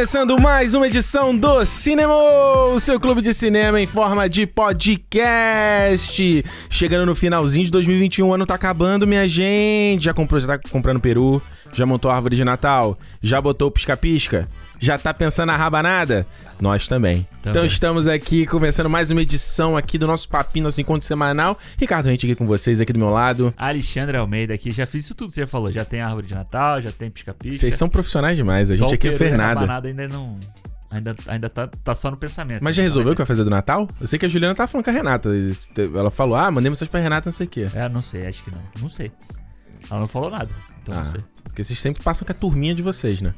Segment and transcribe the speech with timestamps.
[0.00, 6.42] começando mais uma edição do Cinema, o seu clube de cinema em forma de podcast.
[6.70, 10.06] Chegando no finalzinho de 2021, o ano tá acabando, minha gente.
[10.06, 11.42] Já comprou, já tá comprando peru?
[11.74, 12.98] Já montou a árvore de Natal?
[13.20, 14.48] Já botou pisca-pisca?
[14.82, 16.26] Já tá pensando na rabanada?
[16.58, 17.26] Nós também.
[17.42, 17.50] Também.
[17.50, 21.58] Então estamos aqui começando mais uma edição aqui do nosso papinho, nosso encontro semanal.
[21.78, 23.52] Ricardo Rente aqui com vocês, aqui do meu lado.
[23.58, 25.70] Alexandre Almeida aqui, já fiz isso tudo que você falou.
[25.70, 27.60] Já tem árvore de Natal, já tem pisca-pisca.
[27.60, 29.60] Vocês são profissionais demais, a gente aqui não fez nada.
[29.60, 30.38] rabanada ainda não.
[30.90, 32.62] Ainda, ainda tá, tá só no pensamento.
[32.64, 33.86] Mas já Só resolveu o que vai fazer do Natal?
[34.00, 35.28] Eu sei que a Juliana tava falando com a Renata.
[35.76, 37.68] Ela falou, ah, mandei mensagem pra Renata, não sei o quê.
[37.74, 38.60] É, não sei, acho que não.
[38.80, 39.12] Não sei.
[39.90, 40.48] Ela não falou nada.
[40.82, 41.20] Então Ah, não sei.
[41.44, 43.32] porque vocês sempre passam com a turminha de vocês, né?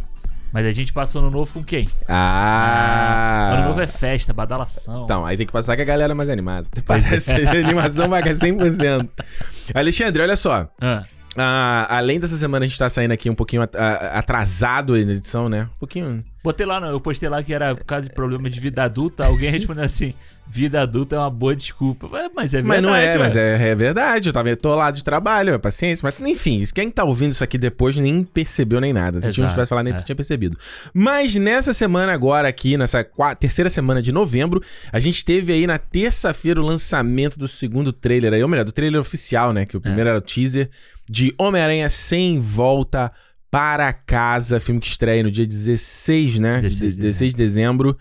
[0.53, 1.89] Mas a gente passou no novo com quem?
[2.09, 3.53] Ah!
[3.55, 5.05] Ano novo é festa, badalação.
[5.05, 6.69] Então, aí tem que passar com a galera mais animada.
[6.87, 9.09] Parece a animação vai 100%.
[9.75, 10.69] Alexandre, olha só.
[10.81, 11.03] Ah,
[11.37, 13.63] Ah, além dessa semana a gente tá saindo aqui um pouquinho
[14.13, 15.63] atrasado na edição, né?
[15.77, 16.25] Um pouquinho.
[16.45, 19.25] botei lá, no- eu postei lá que era por causa de problema de vida adulta.
[19.27, 20.13] Alguém respondeu assim:
[20.47, 22.09] vida adulta é uma boa desculpa.
[22.11, 22.83] Mas é mas verdade.
[22.83, 23.19] não é, ué.
[23.19, 24.29] mas é, é verdade.
[24.29, 26.05] Eu tava tô lá de trabalho, é paciência.
[26.05, 29.21] Mas enfim, quem tá ouvindo isso aqui depois nem percebeu nem nada.
[29.21, 30.01] Se a gente não tivesse falado, nem é.
[30.01, 30.59] tinha percebido.
[30.93, 34.61] Mas nessa semana agora aqui, nessa qua- terceira semana de novembro,
[34.93, 38.73] a gente teve aí na terça-feira o lançamento do segundo trailer aí, ou melhor, do
[38.73, 39.65] trailer oficial, né?
[39.65, 40.69] Que o primeiro era o teaser
[41.09, 43.13] de Homem-Aranha Sem Volta
[43.51, 46.55] para Casa, filme que estreia no dia 16, né?
[46.61, 47.99] 16 de 16 de dezembro.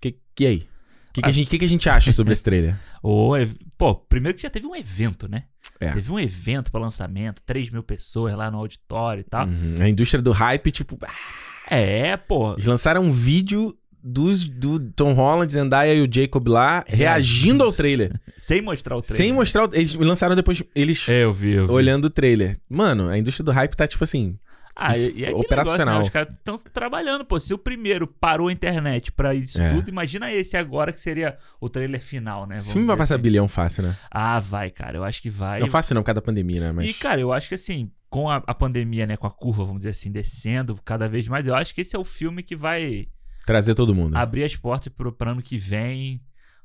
[0.00, 0.68] Que, que aí?
[1.10, 2.76] O que, que, a gente- que que a gente acha sobre esse trailer?
[3.40, 5.44] Ev- Pô, primeiro que já teve um evento, né?
[5.80, 5.92] É.
[5.92, 9.46] Teve um evento pra lançamento, 3 mil pessoas lá no auditório e tal.
[9.46, 9.74] Uhum.
[9.80, 12.54] A indústria do hype, tipo, ah, É, pô.
[12.54, 17.72] eles lançaram um vídeo dos, do Tom Holland, Zendaya e o Jacob lá reagindo ao
[17.72, 18.18] trailer.
[18.38, 19.16] Sem mostrar o trailer.
[19.26, 19.68] sem mostrar.
[19.68, 21.72] o- Eles lançaram depois eles É, eu vi, eu vi.
[21.72, 22.56] olhando o trailer.
[22.68, 24.38] Mano, a indústria do hype tá tipo assim.
[24.80, 25.78] Ah, e, e é operacional.
[25.78, 26.00] Negócio, né?
[26.02, 27.40] Os caras estão trabalhando, pô.
[27.40, 29.72] Se o primeiro parou a internet pra isso É.
[29.74, 32.54] tudo, imagina esse agora que seria o trailer final, né?
[32.58, 33.22] Vamos filme vai passar assim.
[33.22, 33.96] bilhão fácil, né?
[34.08, 34.96] Ah, vai, cara.
[34.96, 35.58] Eu acho que vai.
[35.58, 36.70] Não fácil não, por causa da pandemia, né?
[36.72, 36.86] Mas.
[36.88, 39.78] E, cara, eu acho que assim, com a, a pandemia, né, com a curva, vamos
[39.78, 43.08] dizer assim, descendo cada vez mais, eu acho que esse é o filme que vai
[43.48, 44.14] Trazer todo mundo.
[44.16, 46.20] abrir as portas pro, pro ano que vem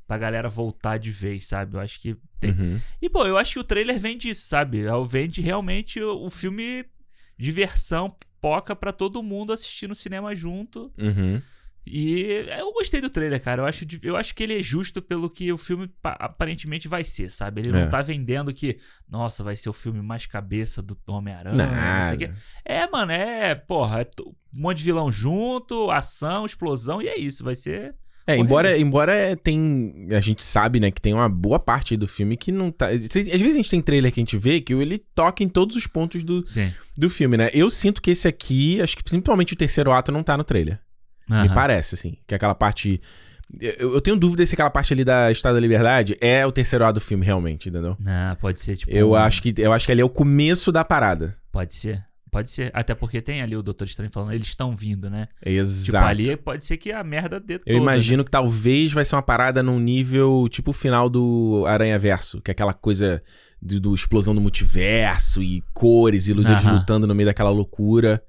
[0.05, 1.75] pra galera voltar de vez, sabe?
[1.77, 2.51] Eu acho que tem.
[2.51, 2.79] Uhum.
[3.01, 4.81] E, pô, eu acho que o trailer vem disso, sabe?
[4.85, 6.85] É Vende realmente o, o filme
[7.37, 10.91] diversão, poca pra todo mundo assistir no cinema junto.
[10.97, 11.41] Uhum.
[11.85, 13.61] E eu gostei do trailer, cara.
[13.61, 17.03] Eu acho, eu acho que ele é justo pelo que o filme pa- aparentemente vai
[17.03, 17.59] ser, sabe?
[17.61, 17.71] Ele É.
[17.83, 18.77] não tá vendendo que,
[19.09, 21.57] nossa, vai ser o filme mais cabeça do Homem-Aranha.
[21.57, 22.25] o.
[22.27, 22.41] Nada.
[22.63, 24.05] É, mano, é, porra, é
[24.55, 27.95] um monte de vilão junto, ação, explosão, e é isso, vai ser.
[28.25, 30.07] É, embora, embora tem.
[30.11, 32.87] A gente sabe, né, que tem uma boa parte aí do filme que não tá.
[32.87, 35.75] Às vezes a gente tem trailer que a gente vê que ele toca em todos
[35.75, 36.71] os pontos do, Sim.
[36.97, 37.49] do filme, né?
[37.53, 40.79] Eu sinto que esse aqui, acho que principalmente o terceiro ato não tá no trailer.
[41.27, 41.53] Me Aham.
[41.53, 42.15] parece, assim.
[42.25, 43.01] Que aquela parte.
[43.59, 46.85] Eu, eu tenho dúvida se aquela parte ali da Estado da Liberdade é o terceiro
[46.85, 47.97] ato do filme, realmente, entendeu?
[47.99, 48.89] Não, pode ser, tipo.
[48.89, 51.37] Eu um- acho que eu acho que ali é o começo da parada.
[51.51, 52.01] Pode ser.
[52.33, 52.71] Pode ser.
[52.73, 55.25] Até porque tem ali o Doutor Estranho falando, eles estão vindo, né?
[55.37, 56.05] Tipo, Exato.
[56.05, 57.71] ali pode ser que a merda dê toda.
[57.71, 61.97] Eu imagino que talvez vai ser uma parada num nível tipo o final do Aranha
[61.99, 63.21] Verso, que é aquela coisa
[63.61, 66.79] do, do explosão do multiverso e cores e luzes Aham.
[66.79, 68.21] lutando no meio daquela loucura.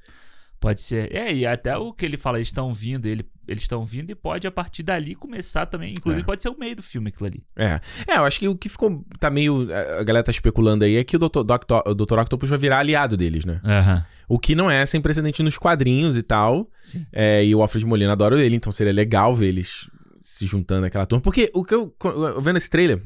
[0.60, 1.14] Pode ser.
[1.14, 4.14] É, e até o que ele fala, eles estão vindo, ele, eles estão vindo e
[4.14, 5.92] pode a partir dali começar também.
[5.92, 6.24] Inclusive, É.
[6.24, 7.42] pode ser o meio do filme aquilo ali.
[7.56, 7.80] É.
[8.06, 9.04] É, eu acho que o que ficou.
[9.18, 9.68] Tá meio.
[9.98, 11.42] A galera tá especulando aí é que o Dr.
[11.44, 12.18] Doctor, o Dr.
[12.18, 13.60] Octopus vai virar aliado deles, né?
[13.64, 14.04] Aham.
[14.28, 16.70] O que não é sem precedente nos quadrinhos e tal.
[16.82, 17.04] Sim.
[17.12, 19.88] É, e o Alfred Molina adora ele, então seria legal ver eles
[20.20, 21.22] se juntando àquela turma.
[21.22, 21.94] Porque o que eu,
[22.40, 23.02] vendo esse trailer,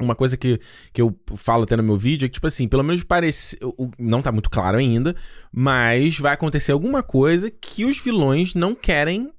[0.00, 0.60] uma coisa que,
[0.92, 3.56] que eu falo até no meu vídeo é que, tipo assim, pelo menos parece.
[3.62, 5.14] o- Não tá muito claro ainda,
[5.52, 9.30] mas vai acontecer alguma coisa que os vilões não querem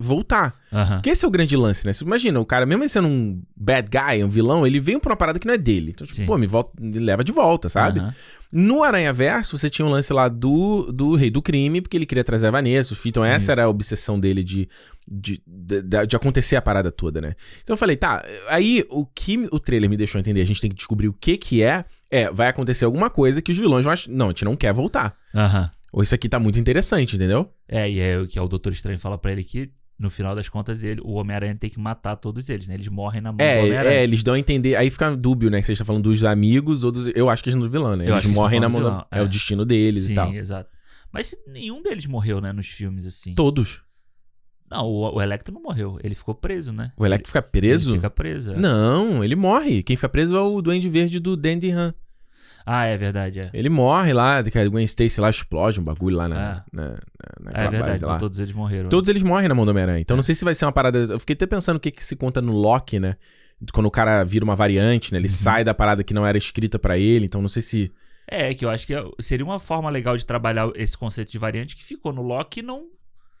[0.00, 0.54] voltar.
[0.72, 0.96] Aham.
[0.96, 1.92] Porque esse é o grande lance, né?
[1.92, 5.16] Você imagina, o cara, mesmo sendo um bad guy, um vilão, ele veio pra uma
[5.16, 5.90] parada que não é dele.
[5.90, 6.26] Então, tipo, Sim.
[6.26, 8.00] pô, me, volta, me leva de volta, sabe?
[8.00, 8.14] Aham.
[8.52, 12.06] No Aranha Verso, você tinha um lance lá do, do Rei do Crime, porque ele
[12.06, 13.50] queria trazer a Vanessa, o Fih, então essa Isso.
[13.52, 14.68] era a obsessão dele de,
[15.06, 17.36] de, de, de acontecer a parada toda, né?
[17.62, 20.68] Então eu falei, tá, aí o que o trailer me deixou entender, a gente tem
[20.68, 23.92] que descobrir o que que é, é, vai acontecer alguma coisa que os vilões vão
[23.92, 25.14] achar, não, a gente não quer voltar.
[25.32, 25.70] Aham.
[25.92, 27.52] Ou isso aqui tá muito interessante, entendeu?
[27.68, 29.70] É, e é o que é o Doutor Estranho fala pra ele que,
[30.00, 32.72] no final das contas, ele, o Homem-Aranha tem que matar todos eles, né?
[32.74, 33.94] Eles morrem na mão do É, Homem-Aranha.
[33.96, 36.82] é, eles dão a entender, aí fica dúbio, né, que você está falando dos amigos
[36.84, 38.08] ou dos, eu acho que eles não do vilão, né?
[38.08, 39.20] Eu Eles morrem na estão mão, da, do é.
[39.20, 39.28] o é.
[39.28, 40.32] destino deles Sim, e tal.
[40.32, 40.70] exato.
[41.12, 43.34] Mas nenhum deles morreu, né, nos filmes, assim.
[43.34, 43.82] Todos.
[44.70, 45.98] Não, o, o Electro não morreu.
[46.02, 46.92] Ele ficou preso, né?
[46.96, 47.90] O Electro fica preso?
[47.90, 48.52] Ele fica preso.
[48.54, 48.56] é.
[48.56, 49.82] Não, ele morre.
[49.82, 51.92] Quem fica preso é o Duende Verde do Dandy Han.
[52.64, 53.50] Ah, é verdade, é.
[53.52, 56.92] Ele morre lá, que a Gwen Stacy lá explode um bagulho lá na, na, na,
[56.92, 56.98] É
[57.40, 58.88] naquela verdade, então todos eles morreram.
[58.88, 59.98] Todos eles morrem na mão do Homem-Aranha.
[59.98, 60.00] É.
[60.00, 60.98] Então não sei se vai ser uma parada.
[60.98, 63.16] Eu fiquei até pensando o que, que se conta no Loki, né?
[63.72, 65.18] Quando o cara vira uma variante, né?
[65.18, 65.22] Uhum.
[65.22, 67.26] Ele sai da parada que não era escrita pra ele.
[67.26, 67.92] Então não sei se.
[68.26, 71.74] É, que eu acho que seria uma forma legal de trabalhar esse conceito de variante
[71.74, 72.86] que ficou no Loki e não,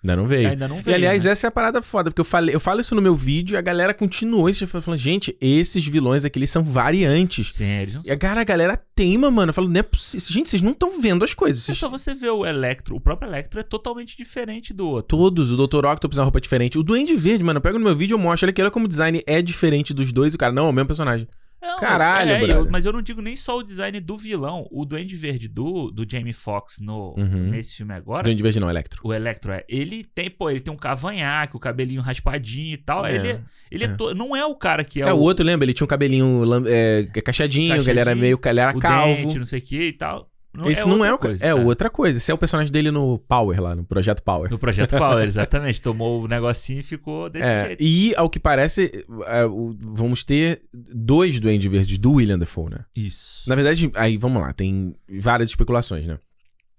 [0.02, 0.48] Ainda não veio.
[0.48, 0.96] ainda não E veio.
[0.96, 1.32] aliás, né?
[1.32, 3.56] essa é a parada foda, porque eu, falei, eu falo isso no meu vídeo e
[3.58, 7.54] a galera continuou isso, falando, gente, esses vilões aqui, eles são variantes.
[7.54, 9.50] Sim, eles não E a cara, a galera teima, mano.
[9.50, 10.26] Eu falo, não é possível.
[10.30, 11.62] Gente, vocês não estão vendo as coisas.
[11.62, 11.78] É Vocês...
[11.78, 12.96] só você ver o Electro.
[12.96, 15.18] O próprio Electro é totalmente diferente do outro.
[15.18, 15.84] Todos, o Dr.
[15.84, 16.78] Octopus é uma roupa diferente.
[16.78, 18.46] O Duende Verde, mano, eu pego no meu vídeo e eu mostro.
[18.46, 20.32] Olha aqui, olha como o design é diferente dos dois.
[20.32, 21.26] E o cara, não, é o mesmo personagem.
[21.62, 24.66] Não, Caralho, é, eu- mas eu não digo nem só o design do vilão.
[24.70, 27.50] O Duende Verde do, do Jamie Foxx no, Uhum.
[27.50, 28.22] nesse filme agora.
[28.22, 29.02] Duende Verde não, Electro.
[29.04, 29.62] O Electro é.
[29.68, 33.04] Ele tem, pô, ele tem um cavanhaque, o cabelinho raspadinho e tal.
[33.04, 33.40] É, ele
[33.70, 33.86] ele é.
[33.88, 33.90] é.
[33.94, 35.64] to- não é o cara que é, É, o outro, lembra?
[35.66, 38.40] Ele tinha um cabelinho é, cacheadinho, que ele era Cacheadinho, meio.
[38.42, 39.14] Ele era o calvo.
[39.16, 40.29] dente, não sei o que e tal.
[40.68, 41.18] Esse não é outra o.
[41.18, 41.46] coisa.
[41.46, 42.18] é outra coisa.
[42.18, 44.50] Esse é o personagem dele no Power lá, no Projeto Power.
[44.50, 45.80] No Projeto Power, exatamente.
[45.80, 47.82] Tomou o negocinho e ficou desse É, jeito.
[47.82, 49.42] e ao que parece, é,
[49.78, 50.60] vamos ter
[50.94, 52.84] dois Duende Verdes do William Defoe, né?
[52.96, 53.48] Isso.
[53.48, 56.18] Na verdade, aí vamos lá, tem várias especulações, né?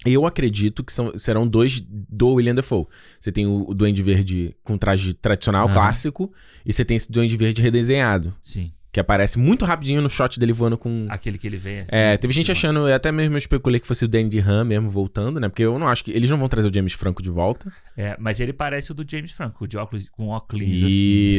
[0.04, 2.88] Eu acredito que são, serão dois do William Defoe.
[3.20, 6.34] Você tem o, o Duende Verde com traje tradicional, clássico,
[6.66, 8.72] e você tem esse Duende Verde redesenhado, Sim.
[8.92, 11.06] Que aparece muito rapidinho no shot dele voando com.
[11.10, 11.96] Aquele que ele vem assim.
[11.96, 15.40] é, teve gente achando, eu até mesmo especulei que fosse o Dandy Han mesmo voltando,
[15.40, 15.48] né?
[15.48, 16.12] Porque eu não acho que.
[16.12, 17.72] Eles não vão trazer o James Franco de volta.
[17.96, 20.88] É, mas ele parece o do James Franco, de óculos, com óculos assim.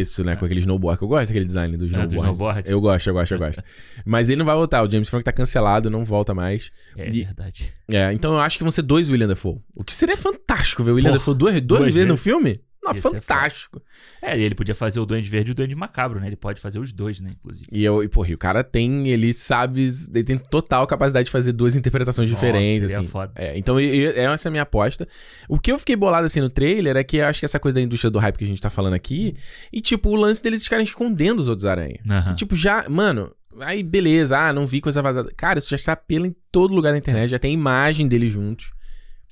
[0.01, 0.35] Isso, né?
[0.37, 0.99] Com aquele snowboard.
[0.99, 2.15] que Eu gosto daquele design do É, snowboard.
[2.15, 2.71] do snowboard.
[2.71, 3.63] Eu gosto, eu gosto, eu gosto.
[4.07, 4.83] Mas ele não vai voltar.
[4.83, 6.71] O James Franco tá cancelado, não volta mais.
[6.97, 7.73] É E- verdade.
[7.91, 9.59] É, então eu acho que vão ser dois William Dafoe.
[9.77, 12.61] O que seria fantástico ver o William Porra, Dafoe duas, duas, duas vezes no filme?
[12.83, 13.81] Não, Ia fantástico.
[14.21, 16.27] É, ele podia fazer o Duende Verde e o Duende Macabro, né?
[16.27, 17.69] Ele pode fazer os dois, né, inclusive.
[17.71, 21.31] E, eu, e, porra, e o cara tem, ele sabe, ele tem total capacidade de
[21.31, 23.09] fazer duas interpretações Nossa, diferentes, seria assim.
[23.09, 23.33] foda.
[23.37, 25.07] É, então e- e- essa é a minha aposta.
[25.49, 27.77] O que eu fiquei bolado, assim, no trailer é que eu acho que essa coisa
[27.77, 29.37] da indústria do hype que a gente tá falando aqui,
[29.73, 32.01] e, tipo, o lance deles ficarem escondendo os outros aranha.
[32.11, 32.33] Aham.
[32.33, 35.31] E, tipo, já, mano, aí beleza, ah, não vi coisa vazada.
[35.37, 38.73] Cara, isso já está pela em todo lugar da internet, já tem imagem deles juntos.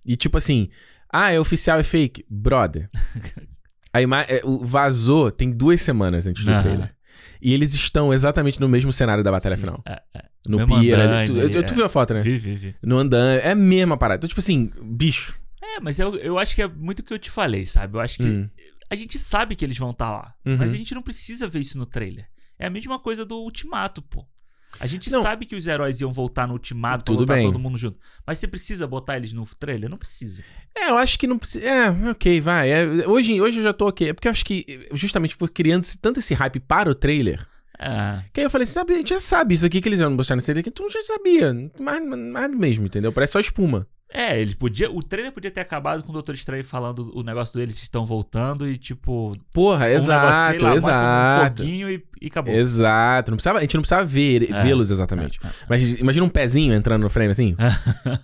[0.07, 0.69] E, tipo assim,
[1.13, 2.25] ah, é oficial, é fake?
[2.29, 2.89] Brother.
[3.93, 6.63] A ima é, o vazou tem duas semanas antes do Aham.
[6.63, 6.95] trailer.
[7.43, 9.83] E eles estão exatamente no mesmo cenário da batalha Sim, final.
[9.87, 10.25] é, é.
[10.47, 11.75] No Mesmo pier andaime, Tu, eu- eu- tu é.
[11.75, 12.21] viu a foto, né?
[12.21, 12.75] Vi, vi, vi.
[12.83, 13.41] No andame.
[13.43, 14.19] É a mesma parada.
[14.21, 15.39] Então, tipo assim, bicho.
[15.61, 17.97] É, mas eu, eu acho que é muito o que eu te falei, sabe?
[17.97, 18.49] Eu acho que Hum.
[18.89, 20.57] a gente sabe que eles vão estar lá, Uhum.
[20.57, 22.27] mas a gente não precisa ver isso no trailer.
[22.59, 24.25] É a mesma coisa do Ultimato, pô.
[24.79, 25.21] A gente Não.
[25.21, 27.45] sabe que os heróis iam voltar no Ultimato pra Tudo bem.
[27.45, 27.99] todo mundo junto.
[28.27, 29.91] Mas você precisa botar eles no trailer?
[29.91, 30.43] Não precisa.
[30.75, 31.65] É, eu acho que não precisa.
[31.67, 32.71] É, ok, vai.
[32.71, 34.09] É, hoje, hoje eu já tô ok.
[34.11, 37.47] É porque eu acho que justamente por criando esse- tanto esse hype para o trailer.
[37.79, 38.23] É.
[38.33, 40.37] Que aí eu falei, sabe, a gente já sabe isso aqui que eles iam mostrar
[40.37, 41.53] nesse trailer, que tu já sabia.
[41.81, 43.13] Mais, mais mesmo, entendeu?
[43.13, 43.87] Parece só espuma.
[44.13, 44.91] É, ele podia.
[44.91, 48.69] O trailer podia ter acabado com o Doutor Estranho falando o negócio deles estão voltando
[48.69, 49.33] e, tipo.
[49.53, 51.57] Porra, um exato, lá, mostra Um exato.
[51.63, 52.53] foguinho e, e acabou.
[52.55, 53.31] Exato.
[53.31, 54.63] Não precisava, a gente não precisava ver, É.
[54.65, 55.39] vê-los exatamente.
[55.43, 55.51] É, é.
[55.69, 57.57] Mas imagina um pezinho entrando no frame assim.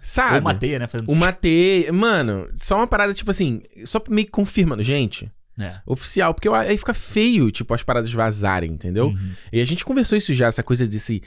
[0.01, 0.35] Sabe?
[0.37, 0.87] Ou uma teia, né?
[0.89, 1.11] Fazendo...
[1.11, 1.93] Uma teia.
[1.93, 4.83] Mano, só uma parada tipo assim, só meio que confirmando.
[4.83, 5.77] Gente, É.
[5.87, 9.07] oficial, porque aí fica feio, tipo, as paradas vazarem, entendeu?
[9.07, 9.31] Uhum.
[9.53, 11.23] E a gente conversou isso já, essa coisa desse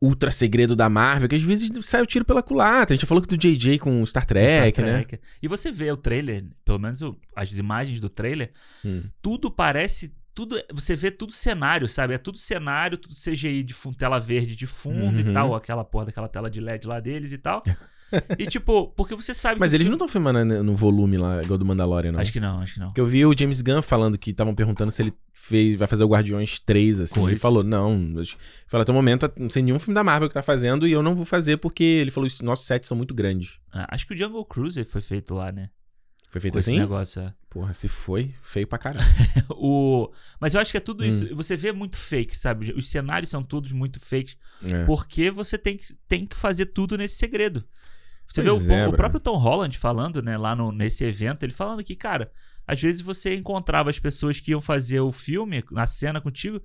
[0.00, 2.94] ultra segredo da Marvel, que às vezes sai o tiro pela culatra.
[2.94, 5.02] A gente já falou que do JJ com Star Trek, Star né?
[5.04, 5.20] Trek.
[5.42, 8.50] E você vê o trailer, pelo menos o- as imagens do trailer,
[8.84, 9.02] Hum.
[9.20, 10.14] tudo parece.
[10.32, 12.14] Tudo, você vê tudo cenário, sabe?
[12.14, 15.30] É tudo cenário, tudo CGI de fundo, tela verde de fundo Uhum.
[15.30, 17.62] e tal, aquela porra daquela tela de LED lá deles e tal.
[18.38, 21.42] E tipo, porque você sabe Mas eles não filme- estão filmando né, no volume lá,
[21.42, 22.20] igual do Mandalorian, não.
[22.20, 22.86] Acho que não, acho que não.
[22.88, 26.04] Porque eu vi o James Gunn falando que estavam perguntando se ele fez, vai fazer
[26.04, 27.26] o Guardiões 3, assim.
[27.26, 28.14] Ele falou, não.
[28.66, 31.02] Falou, até o momento, não sei nenhum filme da Marvel que tá fazendo e eu
[31.02, 33.58] não vou fazer porque ele falou, "Os nossos sets são muito grandes.
[33.72, 35.70] Ah, acho que o Jungle Cruise foi feito lá, né?
[36.30, 36.78] Foi feito Com esse assim?
[36.78, 37.34] negócio, é.
[37.48, 39.04] Porra, se foi, feio pra caralho.
[39.50, 40.08] o...
[40.38, 40.84] Mas eu acho que é Hum.
[40.84, 41.34] tudo isso.
[41.34, 42.72] Você vê muito fake, sabe?
[42.76, 44.36] Os cenários são todos muito fakes.
[44.64, 44.84] É.
[44.84, 47.64] Porque você tem que, tem que fazer tudo nesse segredo.
[48.30, 48.96] Você Pois vê o, é, o bro.
[48.96, 52.30] próprio Tom Holland falando, né, lá no, nesse evento, ele falando que, cara,
[52.66, 56.62] às vezes você encontrava as pessoas que iam fazer o filme, na cena contigo,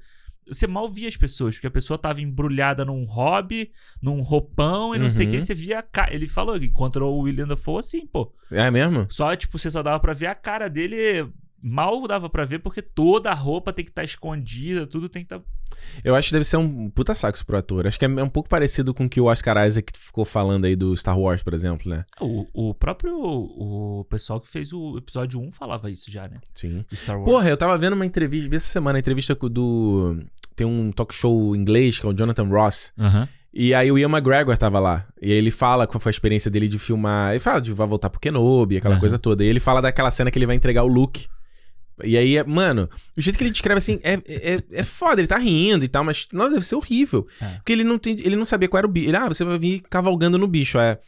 [0.48, 5.00] você mal via as pessoas, porque a pessoa tava embrulhada num hobby, num roupão e
[5.00, 5.42] não sei o que, Uhum.
[5.42, 6.14] você via a cara.
[6.14, 8.32] Ele falou que encontrou o William Dafoe assim, pô.
[8.52, 9.08] É mesmo?
[9.10, 11.28] Só, tipo, você só dava pra ver a cara dele.
[11.62, 15.34] Mal dava pra ver, porque toda a roupa tem que estar escondida, tudo tem que
[15.34, 15.44] estar.
[16.04, 17.88] Eu acho que deve ser um puta saco isso pro ator.
[17.88, 20.76] Acho que é um pouco parecido com o que o Oscar Isaac ficou falando aí
[20.76, 22.06] do Star Wars, por exemplo, né?
[22.22, 26.38] O, o próprio o pessoal que fez o episódio 1 falava isso já, né?
[26.54, 26.86] Sim.
[26.90, 27.30] Do Star Wars.
[27.30, 30.18] Porra, eu tava vendo uma entrevista, vi essa semana, a entrevista do.
[30.56, 32.94] Tem um talk show inglês, que é o Jonathan Ross.
[32.98, 33.28] Aham.
[33.58, 35.08] E aí o Ian McGregor tava lá.
[35.22, 37.32] E ele fala qual foi a experiência dele de filmar.
[37.32, 39.00] Ele fala de vai voltar pro Kenobi, aquela Aham.
[39.00, 39.46] coisa toda.
[39.46, 41.28] E ele fala daquela cena que ele vai entregar o Luke.
[42.04, 45.28] E aí, é- mano, o jeito que ele descreve assim é, é, é foda, ele
[45.28, 47.28] tá rindo e tal, mas nossa, deve ser horrível.
[47.42, 47.46] É.
[47.56, 49.10] Porque ele não, tem, ele não sabia qual era o bicho.
[49.10, 50.78] Ele, ah, você vai vir cavalgando no bicho.
[50.78, 51.00] É.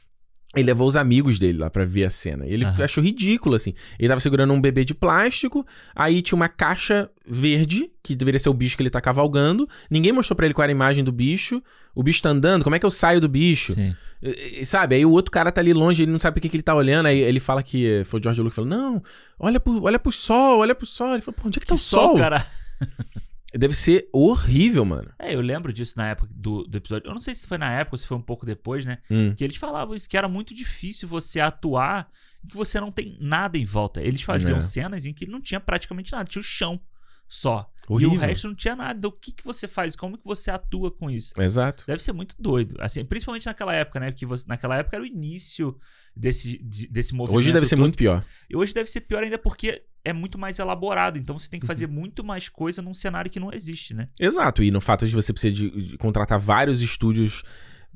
[0.56, 2.48] Ele levou os amigos dele lá pra ver a cena.
[2.48, 2.84] E ele Aham.
[2.84, 3.74] achou ridículo, assim.
[4.00, 8.50] Ele tava segurando um bebê de plástico, aí tinha uma caixa verde, que deveria ser
[8.50, 9.68] o bicho que ele tá cavalgando.
[9.90, 11.62] Ninguém mostrou pra ele qual era a imagem do bicho.
[11.94, 13.74] O bicho tá andando, como é que eu saio do bicho?
[13.74, 13.94] Sim.
[14.24, 14.96] E- Sabe?
[14.96, 16.74] Aí o outro cara tá ali longe, ele não sabe o que, que ele tá
[16.74, 17.08] olhando.
[17.08, 19.04] Aí ele fala que foi o George Lucas falou: Não,
[19.38, 21.14] olha pro, olha pro sol, olha pro sol.
[21.14, 22.16] Ele falou: Pô, onde é que tá o sol?
[22.18, 22.44] cara.
[23.58, 25.12] Deve ser horrível, mano.
[25.20, 27.08] É, eu lembro disso na época do, do episódio.
[27.08, 29.00] Eu não sei se foi na época ou se foi um pouco depois, né?
[29.10, 29.34] Hum.
[29.36, 32.10] Que eles falavam isso, que era muito difícil você atuar
[32.44, 34.02] em que você não tem nada em volta.
[34.02, 34.62] Eles faziam É.
[34.62, 36.80] cenas em que não tinha praticamente nada, tinha o chão
[37.28, 37.70] só.
[37.90, 38.14] Horrível.
[38.16, 38.98] E o resto não tinha nada.
[39.00, 39.96] Então, O que, que você faz?
[39.96, 41.34] Como que você atua com isso?
[41.42, 41.86] Exato.
[41.88, 42.76] Deve ser muito doido.
[42.80, 44.12] Assim, principalmente naquela época, né?
[44.12, 45.78] Porque você- naquela época era o início
[46.16, 47.38] desse, de- desse movimento.
[47.40, 47.84] Hoje deve ser todo.
[47.84, 48.26] muito pior.
[48.50, 51.18] E hoje deve ser pior ainda porque é muito mais elaborado.
[51.18, 51.68] Então você tem que Uhum.
[51.68, 54.08] fazer muito mais coisa num cenário que não existe, né?
[54.20, 54.64] Exato.
[54.64, 57.44] E no fato de você precisar de, de contratar vários estúdios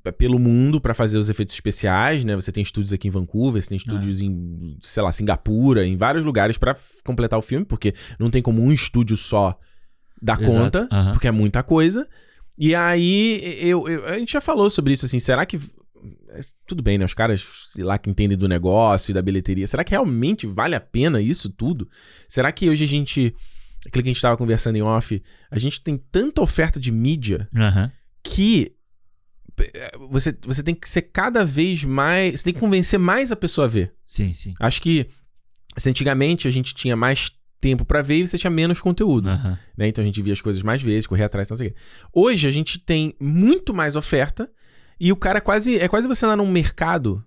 [0.04, 2.36] eh, pelo mundo pra fazer os efeitos especiais, né?
[2.36, 6.26] Você tem estúdios aqui em Vancouver, você tem estúdios em, sei lá, Singapura, em vários
[6.26, 9.58] lugares pra f- completar o filme, porque não tem como um estúdio só
[10.22, 10.60] dar Exato.
[10.60, 11.14] conta, Aham.
[11.14, 12.08] porque é muita coisa.
[12.60, 15.60] E aí, eu, eu- a gente já falou sobre isso, assim, será que.
[16.30, 17.06] É, Tudo bem, né?
[17.06, 19.68] Os caras, sei lá, que entendem do negócio e da bilheteria.
[19.68, 21.90] Será que realmente vale a pena isso tudo?
[22.28, 23.36] Será que hoje a gente.
[23.88, 27.50] Aquilo que a gente tava conversando em off, a gente tem tanta oferta de mídia
[27.56, 27.92] Aham.
[28.24, 28.76] que
[29.60, 32.40] eh, você, você tem que ser cada vez mais.
[32.40, 33.94] Você tem que convencer mais a pessoa a ver.
[34.06, 34.54] Sim, sim.
[34.60, 35.08] Acho que
[35.78, 39.30] se antigamente a gente tinha mais tempo pra ver e você tinha menos conteúdo.
[39.30, 39.58] Aham.
[39.78, 39.88] né?
[39.88, 41.78] Então a gente via as coisas mais vezes, corria atrás, não sei o quê.
[42.14, 44.52] Hoje a gente tem muito mais oferta
[45.02, 45.80] e o cara quase.
[45.80, 47.26] É quase você lá num mercado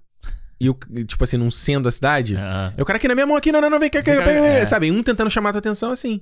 [0.60, 2.36] e o, tipo assim, num centro da cidade.
[2.36, 2.72] Aham.
[2.76, 4.24] É o cara aqui na minha mão aqui, não, não, não, vem cá, cá, cá,
[4.24, 4.64] vem cá, é.
[4.64, 4.92] sabe?
[4.92, 6.20] Um tentando chamar a tua atenção assim.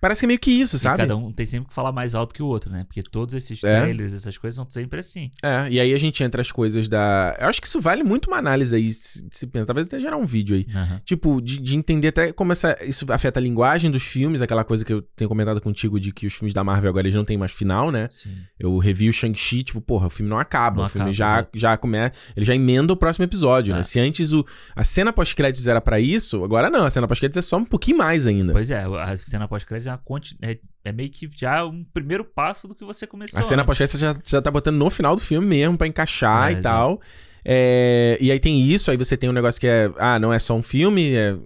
[0.00, 0.98] Parece que é meio que isso, E sabe?
[0.98, 2.84] cada um tem sempre que falar mais alto que o outro, né?
[2.84, 3.80] Porque todos esses É.
[3.80, 5.30] trailers, essas coisas são sempre assim.
[5.42, 7.36] É, e aí a gente entra as coisas da.
[7.40, 9.66] Eu acho que isso vale muito uma análise aí, se, se pensa.
[9.66, 10.66] Talvez até gerar um vídeo aí.
[10.74, 11.00] Aham.
[11.04, 14.84] Tipo, de, de entender até como essa, isso afeta a linguagem dos filmes, aquela coisa
[14.84, 17.36] que eu tenho comentado contigo de que os filmes da Marvel agora eles não tem
[17.36, 18.08] mais final, né?
[18.10, 18.34] Sim.
[18.58, 20.78] Eu revi o Shang-Chi, tipo, porra, o filme não acaba.
[20.82, 22.12] Não o filme acaba, já, já começa.
[22.36, 23.80] Ele já emenda o próximo episódio, né?
[23.80, 23.82] É.
[23.82, 24.44] Se antes o,
[24.76, 26.84] a cena pós-créditos era pra isso, agora não.
[26.86, 28.52] A cena pós-créditos é só um pouquinho mais ainda.
[28.52, 32.66] Pois é, a cena pós-crédito é, uma é, é meio que já um primeiro passo
[32.68, 33.38] do que você começou.
[33.40, 33.66] A cena antes.
[33.66, 37.00] pós-créditos já, já tá botando no final do filme mesmo, pra encaixar É, e tal.
[37.44, 39.90] É, e aí tem isso, aí você tem um negócio que é.
[39.96, 41.36] Ah, não é só um filme, é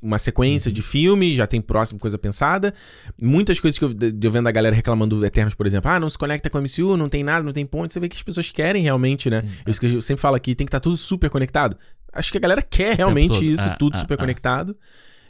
[0.00, 0.18] uma Uhum.
[0.18, 2.72] sequência de filme, já tem próximo coisa pensada.
[3.20, 3.92] Muitas coisas que eu,
[4.22, 5.90] eu vendo a galera reclamando do Eternos, por exemplo.
[5.90, 7.94] Ah, não se conecta com a MCU, não tem nada, não tem ponte.
[7.94, 9.40] Você vê que as pessoas querem realmente, né?
[9.42, 11.76] Sim, Isso que eu sempre falo aqui, tem que estar tudo super conectado.
[12.12, 14.18] Acho que a galera quer realmente isso, Ah, tudo ah, super ah.
[14.18, 14.76] conectado.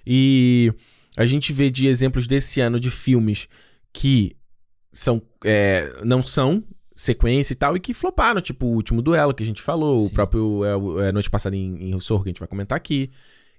[0.07, 0.73] E
[1.19, 3.49] a gente vê de exemplos desse ano de filmes
[3.93, 4.37] que
[4.93, 6.63] são é, não são
[6.95, 10.09] sequência e tal, e que floparam, tipo o último duelo que a gente falou, o
[10.09, 10.15] Sim.
[10.15, 13.11] próprio é, o- é, Noite Passada em, em Sorro, que a gente vai comentar aqui.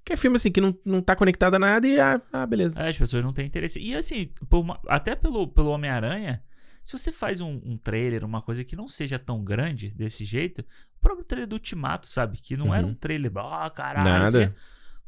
[0.03, 2.79] Que é filme assim que não, não tá conectado a nada e ah, ah, beleza.
[2.81, 3.79] É, as pessoas não têm interesse.
[3.79, 6.41] E assim, por uma- até pelo, pelo Homem-Aranha,
[6.83, 10.59] se você faz um, um trailer, uma coisa que não seja tão grande desse jeito,
[10.97, 12.39] o próprio trailer do Ultimato, sabe?
[12.41, 12.91] Que não era Uhum.
[12.93, 14.05] um trailer, ah, caralho.
[14.09, 14.55] Nada.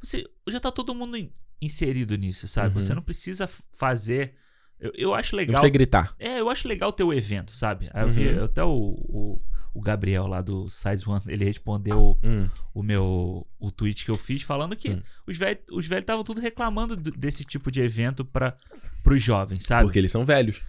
[0.01, 1.17] Você, já tá todo mundo
[1.61, 2.75] inserido nisso, sabe?
[2.75, 2.81] Uhum.
[2.81, 4.33] Você não precisa fazer.
[4.79, 5.53] Eu, eu acho Não legal.
[5.53, 6.15] precisa gritar.
[6.17, 7.89] É, eu acho legal o evento, sabe?
[7.93, 8.43] Aí eu vi Uhum.
[8.45, 9.41] até o, o,
[9.75, 14.15] o Gabriel lá do Size One, ele respondeu Hum, o meu o tweet que eu
[14.15, 15.01] fiz falando que Hum.
[15.27, 18.57] os velhos os velhos estavam tudo reclamando do- desse tipo de evento para
[19.03, 19.83] pros jovens, sabe?
[19.85, 20.61] porque eles são velhos.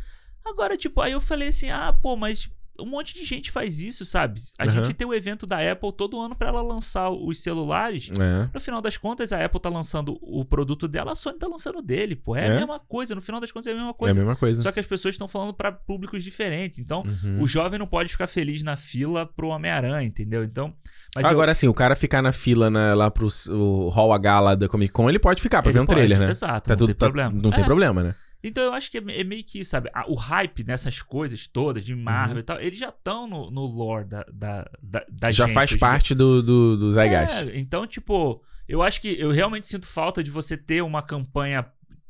[0.44, 4.04] Agora, tipo, aí eu falei assim: "Ah, pô, mas um monte de gente faz isso,
[4.04, 4.40] sabe?
[4.58, 4.72] A Aham.
[4.72, 8.10] gente tem o evento da Apple todo ano pra ela lançar os celulares.
[8.10, 8.48] É.
[8.52, 11.78] No final das contas, a Apple tá lançando o produto dela, a Sony tá lançando
[11.78, 12.34] o dele, pô.
[12.34, 12.52] É, É.
[12.52, 14.18] a mesma coisa, no final das contas é a mesma É a coisa.
[14.20, 14.62] mesma coisa.
[14.62, 16.78] Só que as pessoas estão falando pra públicos diferentes.
[16.78, 17.42] Então, Uhum.
[17.42, 20.42] o jovem não pode ficar feliz na fila pro Homem-Aranha, entendeu?
[20.42, 20.74] Então,
[21.14, 24.40] mas eu- Agora, assim, o cara ficar na fila na- lá pro o Hall H
[24.40, 26.30] lá da Comic Con, ele pode ficar pra Ele ver um pode, trailer, né?
[26.30, 27.30] Exato, Tá não tudo- tem tá- problema.
[27.34, 28.14] Não tem É, problema, né?
[28.42, 31.94] Então eu acho que é, é meio que, sabe, o hype nessas coisas todas de
[31.94, 35.54] Marvel e tal, eles já estão no, no lore da, da, da, da Já gente
[35.54, 36.92] faz parte do, do, do.
[36.92, 37.48] Zeitgeist.
[37.48, 41.64] É, então, tipo, eu acho que eu realmente sinto falta de você ter uma campanha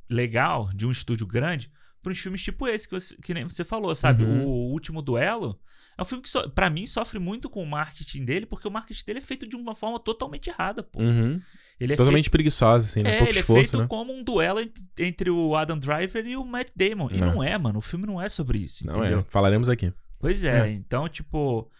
[0.08, 1.70] legal de um estúdio grande
[2.02, 4.24] para uns filmes tipo esse que, você- que nem você falou, sabe?
[4.24, 4.44] Uhum.
[4.44, 5.58] O Último Duelo
[5.96, 8.70] é um filme que, so, para mim, sofre muito com o marketing dele, porque o
[8.70, 11.00] marketing dele é feito de uma forma totalmente errada, pô.
[11.00, 11.40] Uhum.
[11.80, 13.10] Ele é Totalmente preguiçosa, assim, né?
[13.10, 13.86] é, Pouco ele é esforço, feito né?
[13.88, 17.08] como um duelo ent- entre o Adam Driver e o Matt Damon.
[17.10, 17.34] E Não.
[17.34, 17.78] não é, mano.
[17.78, 19.20] O filme não é sobre isso, Não entendeu?
[19.20, 19.24] é.
[19.28, 19.92] Falaremos aqui.
[20.18, 20.72] Pois é, É.
[20.72, 21.70] então, tipo.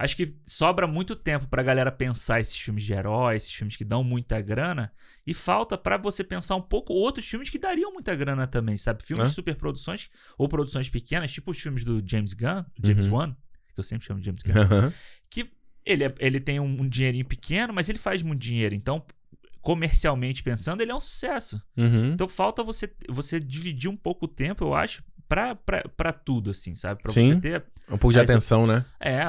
[0.00, 3.84] Acho que sobra muito tempo pra galera pensar esses filmes de herói, esses filmes que
[3.84, 4.92] dão muita grana.
[5.26, 9.02] E falta pra você pensar um pouco outros filmes que dariam muita grana também, sabe?
[9.02, 9.28] Filmes É.
[9.30, 13.14] de superproduções ou produções pequenas, tipo os filmes do James Gunn, James Uhum.
[13.14, 13.36] Wan,
[13.74, 14.52] que eu sempre chamo de James Gunn.
[14.62, 14.92] Aham.
[15.28, 15.50] que
[15.84, 18.76] ele, é- ele tem um, um dinheirinho pequeno, mas ele faz muito dinheiro.
[18.76, 19.04] Então,
[19.68, 21.60] comercialmente pensando, ele é um sucesso.
[21.76, 22.12] Uhum.
[22.14, 27.02] Então falta você, você dividir um pouco o tempo, eu acho, pra tudo, assim, sabe?
[27.02, 27.22] Pra Sim.
[27.34, 27.62] você ter.
[27.90, 28.84] Um pouco de atenção, né?
[29.00, 29.20] É,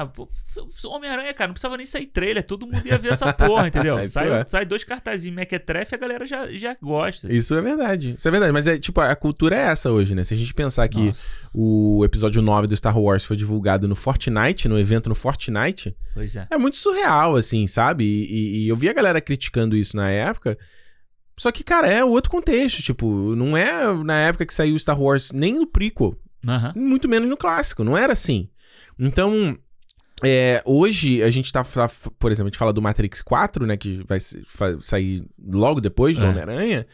[0.84, 3.98] Homem-Aranha, cara, não precisava nem sair trailer, todo mundo ia ver essa porra, entendeu?
[4.04, 4.44] Isso sai, é.
[4.46, 7.32] sai dois cartazinhos mequetrefe, a galera já, já gosta.
[7.32, 8.14] Isso é verdade.
[8.18, 8.52] Isso é verdade.
[8.52, 10.24] Mas é tipo, a cultura é essa hoje, né?
[10.24, 13.96] Se a gente pensar que Nossa, o episódio 9 do Star Wars foi divulgado no
[13.96, 16.46] Fortnite, no evento no Fortnite, pois é.
[16.50, 18.04] é muito surreal, assim, sabe?
[18.04, 20.58] E, e- e eu vi a galera criticando isso na época.
[21.40, 22.82] Só que, cara, é outro contexto.
[22.82, 23.72] Tipo, não é
[24.04, 26.14] na época que saiu o Star Wars nem no prequel.
[26.46, 26.74] Aham.
[26.76, 28.48] muito menos no clássico, não era assim.
[28.98, 29.56] Então,
[30.22, 33.76] é, hoje a gente tá, fa- por exemplo, a gente fala do Matrix 4, né,
[33.78, 34.18] que vai
[34.82, 36.28] sair logo depois do É.
[36.28, 36.86] Homem-Aranha.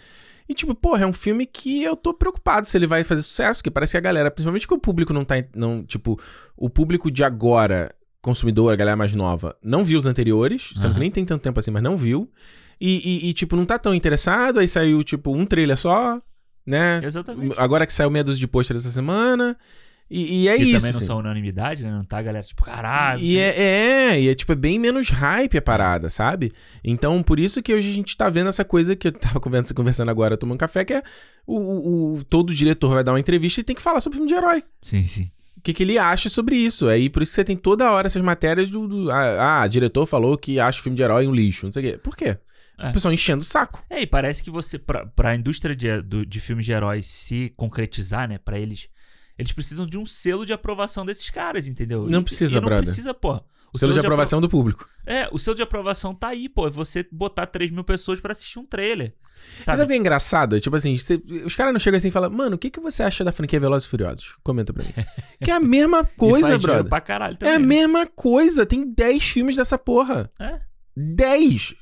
[0.49, 3.65] E tipo, porra, é um filme que eu tô preocupado se ele vai fazer sucesso,
[3.65, 6.21] que parece que a galera, principalmente que o público não tá, não, tipo,
[6.57, 10.99] o público de agora, consumidor, a galera mais nova, não viu os anteriores, que Aham.
[11.01, 12.31] nem tem tanto tempo assim, mas não viu.
[12.81, 16.21] E, e- e, tipo, não tá tão interessado, aí saiu, tipo, um trailer só,
[16.67, 17.01] né?
[17.03, 17.55] Exatamente.
[17.59, 19.57] Agora que saiu meia dúzia de pôster essa semana.
[20.09, 20.73] E, e é que isso.
[20.77, 21.07] também não assim.
[21.07, 21.91] são unanimidade, né?
[21.91, 23.21] Não tá galera tipo, caralho.
[23.21, 23.61] E é,
[24.13, 26.53] é, e é tipo, é bem menos hype a parada, sabe?
[26.85, 29.75] Então, por isso que hoje a gente tá vendo essa coisa que eu tava conversa-
[29.75, 31.03] conversando agora, tomando café, que é
[31.45, 34.29] o, o- o- todo diretor vai dar uma entrevista e tem que falar sobre filme
[34.31, 34.63] de herói.
[34.81, 35.29] Sim, sim.
[35.57, 36.87] O que, que ele acha sobre isso.
[36.87, 38.87] Aí por isso que você tem toda hora essas matérias do.
[38.87, 41.83] do- ah, ah, diretor falou que acha o filme de herói um lixo, não sei
[41.83, 41.99] o quê.
[41.99, 42.39] Por quê?
[42.79, 42.91] É.
[42.91, 43.83] O pessoal enchendo o saco.
[43.89, 47.53] É, e parece que você, pra, pra indústria de, do- de filmes de heróis se
[47.57, 48.89] concretizar, né, pra eles,
[49.39, 52.07] eles precisam de um selo de aprovação desses caras, entendeu?
[52.09, 52.85] Não precisa, e não brother.
[52.85, 53.41] precisa, pô.
[53.75, 54.89] O selo de apro- aprovação do público.
[55.05, 56.67] É, o selo de aprovação tá aí, pô.
[56.67, 59.15] É você botar 3 mil pessoas pra assistir um trailer.
[59.57, 59.87] Mas Sabe?
[59.87, 60.59] que é engraçado?
[60.61, 63.03] Tipo assim, você- os caras não chegam assim e falam, mano, o que, que você
[63.03, 64.35] acha da franquia Velozes e Furiosos?
[64.43, 64.93] Comenta pra mim.
[65.45, 66.85] que é a mesma coisa, brother.
[66.89, 67.55] pra caralho É também.
[67.55, 67.67] a né?
[67.67, 68.65] mesma coisa.
[68.65, 70.31] Tem 10 filmes dessa porra.
[70.41, 70.59] É,
[70.97, 71.75] 10!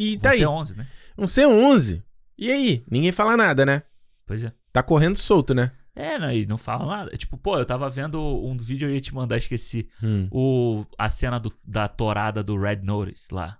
[0.00, 0.46] E tá ser aí.
[0.46, 0.86] 11, né?
[1.16, 2.02] Vão ser 11.
[2.38, 2.82] E aí?
[2.90, 3.82] Ninguém fala nada, né?
[4.26, 4.52] Pois é.
[4.72, 5.72] Tá correndo solto, né?
[5.94, 7.16] É, não, e não fala nada.
[7.16, 9.88] Tipo, pô, eu tava vendo um vídeo eu ia te mandar, esqueci.
[10.02, 10.28] Hum.
[10.30, 13.58] O, a cena do- da torada do Red Notice lá.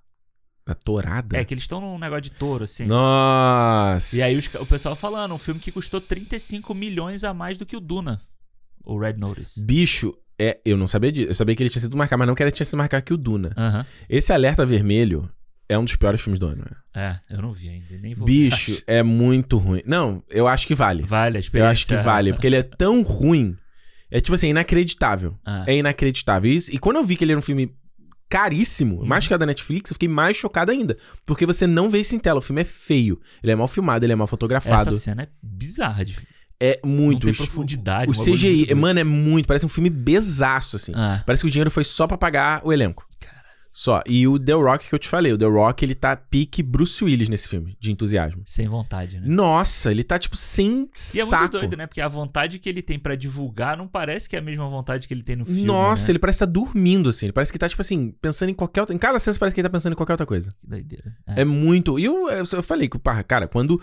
[0.64, 1.36] A tourada?
[1.36, 2.86] É, que eles estão num negócio de touro, assim.
[2.86, 4.16] Nossa!
[4.16, 7.66] E aí os o pessoal falando, um filme que custou 35 milhões a mais do
[7.66, 8.20] que o Duna.
[8.84, 9.62] O Red Notice.
[9.64, 11.30] Bicho, é, eu não sabia disso.
[11.30, 13.12] Eu sabia que ele tinha sido marcado, mas não que ele tinha sido marcado que
[13.12, 13.52] o Duna.
[13.56, 13.84] Aham.
[14.08, 15.28] Esse Alerta Vermelho
[15.72, 16.64] é um dos piores filmes do ano.
[16.64, 16.76] né?
[17.30, 18.82] É, eu não vi ainda, nem vou Bicho, ver.
[18.86, 19.80] é muito ruim.
[19.86, 21.04] Não, eu acho que vale.
[21.06, 21.70] Vale a Eu experiência.
[21.72, 23.56] acho que vale, porque ele é tão ruim.
[24.10, 25.36] É tipo assim, inacreditável.
[25.44, 26.50] Ah, É inacreditável.
[26.50, 27.72] E, e quando eu vi que ele era um filme
[28.28, 29.06] caríssimo, Uhum.
[29.06, 30.96] mais que a da Netflix, eu fiquei mais chocado ainda.
[31.26, 32.38] Porque você não vê isso em tela.
[32.38, 33.20] O filme é feio.
[33.42, 34.80] Ele é mal filmado, ele é mal fotografado.
[34.88, 36.04] Essa cena é bizarra.
[36.04, 36.16] De...
[36.60, 37.26] É muito.
[37.26, 39.46] Não tem profundidade, O bagulho CGI, mano, é muito.
[39.46, 40.92] Parece um filme besaço, assim.
[40.94, 43.06] Ah, Parece que o dinheiro foi só pra pagar o elenco.
[43.18, 43.39] Cara.
[43.72, 44.02] Só.
[44.04, 45.32] E o The Rock que eu te falei.
[45.32, 48.42] O The Rock, ele tá pique Bruce Willis nesse filme, de entusiasmo.
[48.44, 49.26] sem vontade, né?
[49.28, 51.42] Nossa, ele tá, tipo, sem E é saco.
[51.42, 51.86] muito doido, né?
[51.86, 55.06] Porque a vontade que ele tem pra divulgar não parece que é a mesma vontade
[55.06, 55.62] que ele tem no filme.
[55.64, 56.12] Nossa, né?
[56.12, 57.26] ele parece estar dormindo, assim.
[57.26, 58.94] Ele parece que tá, tipo assim, pensando em qualquer outra.
[58.94, 60.50] Em cada cena parece que ele tá pensando em qualquer outra coisa.
[60.60, 61.16] Que doideira.
[61.28, 61.96] É, muito.
[61.98, 63.80] E eu, eu, eu falei que, parra, cara, quando.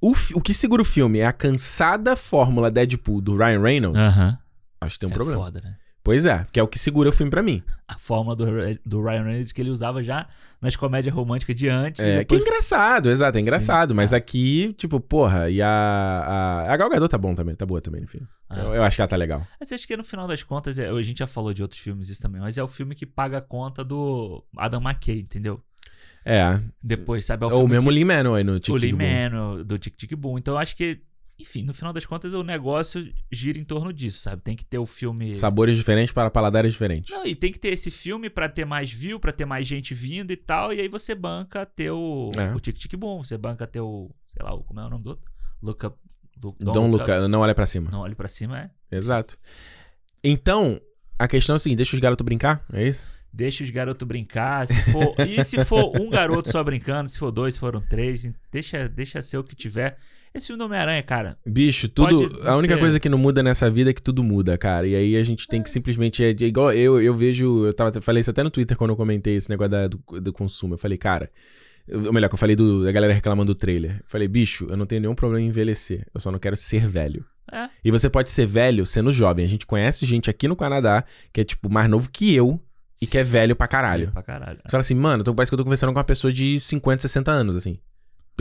[0.00, 4.00] O, fi- o que segura o filme é a cansada fórmula Deadpool do Ryan Reynolds,
[4.00, 4.38] Aham.
[4.80, 5.42] acho que tem um é problema.
[5.42, 5.76] foda, né?
[6.10, 7.62] Pois é, que é o que segura o filme pra mim.
[7.86, 8.44] A fórmula do,
[8.84, 10.26] do Ryan Reynolds que ele usava já
[10.60, 12.00] nas comédias românticas de antes.
[12.00, 12.42] É, depois...
[12.42, 13.94] Que é engraçado, exato, é Sim, engraçado.
[13.94, 14.16] mas é.
[14.16, 15.68] aqui, tipo, porra, e a.
[16.66, 18.18] A, a Gal Gadot tá bom também, tá boa também, enfim.
[18.48, 18.58] Ah.
[18.58, 19.46] Eu, eu acho que ela tá legal.
[19.60, 22.08] Mas acho que no final das contas, é- a gente já falou de outros filmes
[22.08, 25.60] isso também, mas é o filme que paga a conta do Adam McKay, entendeu?
[26.24, 26.60] É.
[26.82, 27.44] Depois, sabe?
[27.44, 29.52] É o Ou filme mesmo que- Lee Manuel aí no o Tic Lee Tic Boom.
[29.60, 30.38] O- do Tic Tic Boom.
[30.38, 31.00] Então eu acho que,
[31.40, 34.42] enfim, no final das contas o negócio gira em torno disso, sabe?
[34.42, 35.34] Tem que ter o filme.
[35.34, 37.14] Sabores diferentes para paladares diferentes.
[37.14, 39.94] Não, e tem que ter esse filme pra ter mais view, pra ter mais gente
[39.94, 42.54] vindo e tal, e aí você banca ter o, É.
[42.54, 45.10] o Tic Tic Boom, você banca ter o, sei lá, como é o nome do
[45.10, 45.30] outro?
[45.62, 45.96] Look Up.
[46.36, 47.90] Do, Don't look, up, não olha pra cima.
[47.90, 48.58] Não olhe pra cima,
[48.90, 48.96] é.
[48.96, 49.36] Exato.
[50.24, 50.80] Então,
[51.18, 52.64] a questão é a seguinte: deixa os garotos brincar?
[52.72, 53.06] É isso?
[53.32, 54.66] Deixa os garotos brincar.
[54.66, 58.30] Se for, e se for um garoto só brincando, se for dois, se foram três,
[58.50, 59.98] deixa, deixa ser o que tiver.
[60.34, 62.40] Esse filme do Homem-Aranha, cara, Bicho, tudo.
[62.46, 64.86] A única ser- coisa que não muda nessa vida é que tudo muda, cara.
[64.86, 66.22] E aí a gente tem que simplesmente.
[66.22, 67.66] É, é igual eu, eu vejo.
[67.66, 70.32] Eu tava, falei isso até no Twitter quando eu comentei esse negócio da- do, do
[70.32, 70.74] consumo.
[70.74, 71.30] Eu falei, cara.
[71.92, 73.96] Ou melhor, que eu falei do, da galera reclamando do trailer.
[73.96, 76.06] Eu falei, bicho, eu não tenho nenhum problema em envelhecer.
[76.14, 77.24] Eu só não quero ser velho.
[77.50, 77.68] É.
[77.84, 79.44] E você pode ser velho sendo jovem.
[79.44, 82.60] A gente conhece gente aqui no Canadá que é, tipo, mais novo que eu
[83.02, 84.12] e que é velho pra caralho.
[84.12, 84.58] Pra caralho.
[84.64, 87.02] Você fala assim, mano, então parece que eu tô conversando com uma pessoa de 50,
[87.02, 87.78] 60 anos, assim.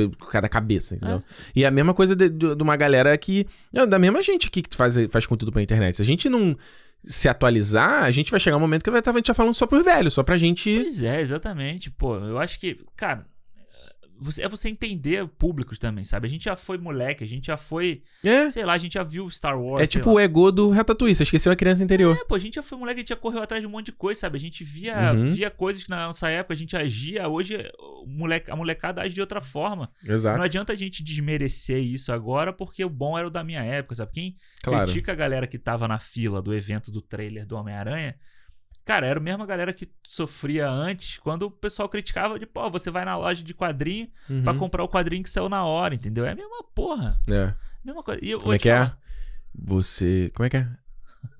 [0.07, 1.21] Por cada cabeça, entendeu?
[1.55, 3.45] E a mesma coisa de, de- de uma galera que.
[3.73, 5.95] é Da mesma gente aqui que faz, faz conteúdo pra internet.
[5.97, 6.55] Se a gente não
[7.03, 9.53] se atualizar, a gente vai chegar um momento que vai estar a gente tá falando
[9.53, 10.73] só pros velhos, só pra gente.
[10.81, 11.89] Pois é, exatamente.
[11.91, 13.25] Pô, eu acho que, cara,
[14.19, 16.27] você- é você entender públicos também, sabe?
[16.27, 18.49] A gente já foi moleque, a gente já foi, É.
[18.49, 19.83] sei lá, a gente já viu Star Wars.
[19.83, 20.15] É tipo lá.
[20.15, 22.17] o ego do Ratatouille, você esqueceu a criança interior.
[22.19, 23.87] É, pô, a gente já foi moleque, a gente já correu atrás de um monte
[23.87, 24.37] de coisa, sabe?
[24.37, 25.29] A gente via, Uhum.
[25.29, 27.57] via coisas que na nossa época a gente agia, hoje
[28.05, 29.89] moleque, a molecada age de outra forma.
[30.03, 30.41] Não Exato.
[30.41, 34.11] adianta a gente desmerecer isso agora porque o bom era o da minha época, sabe?
[34.13, 34.83] Quem Claro.
[34.85, 38.15] critica a galera que tava na fila do evento do trailer do Homem-Aranha,
[38.89, 42.89] cara, era a mesma galera que sofria antes quando o pessoal criticava de, pô, você
[42.89, 44.41] vai na loja de quadrinho Uhum.
[44.43, 46.25] pra comprar o quadrinho que saiu na hora, entendeu?
[46.25, 47.19] É a mesma porra.
[47.29, 47.53] É.
[47.85, 48.19] Mesma coisa.
[48.23, 48.73] E eu Como é que é?
[48.77, 48.97] falar,
[49.53, 50.31] Você.
[50.33, 50.67] Como é que é?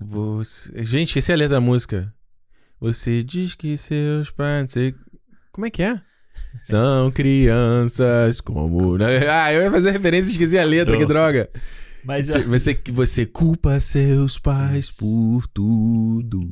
[0.00, 0.84] Você.
[0.84, 2.14] Gente, esqueci a letra da música.
[2.80, 4.70] Você diz que seus pais.
[4.70, 4.94] Você...
[5.50, 6.00] Como é que é?
[6.62, 8.96] São crianças como.
[9.28, 11.00] Ah, eu ia fazer referência e esqueci a letra, Tô.
[11.00, 11.50] que droga.
[12.04, 14.98] Mas Você, você, você culpa seus pais Isso.
[15.00, 16.48] por tudo.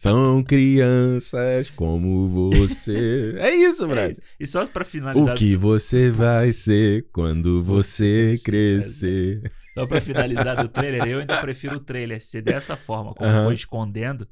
[0.00, 3.34] São crianças como você.
[3.38, 4.10] É isso, é brother.
[4.12, 4.20] isso.
[4.40, 9.52] E só pra finalizar, O que você vai ser quando você crescer?
[9.74, 13.44] só pra finalizar do trailer, eu ainda prefiro o trailer ser dessa forma, como Aham.
[13.44, 14.26] foi escondendo,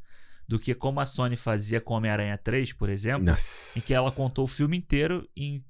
[0.49, 3.79] do que como a Sony fazia com Homem-Aranha 3, por exemplo, Nossa.
[3.79, 5.61] em que ela contou o filme inteiro em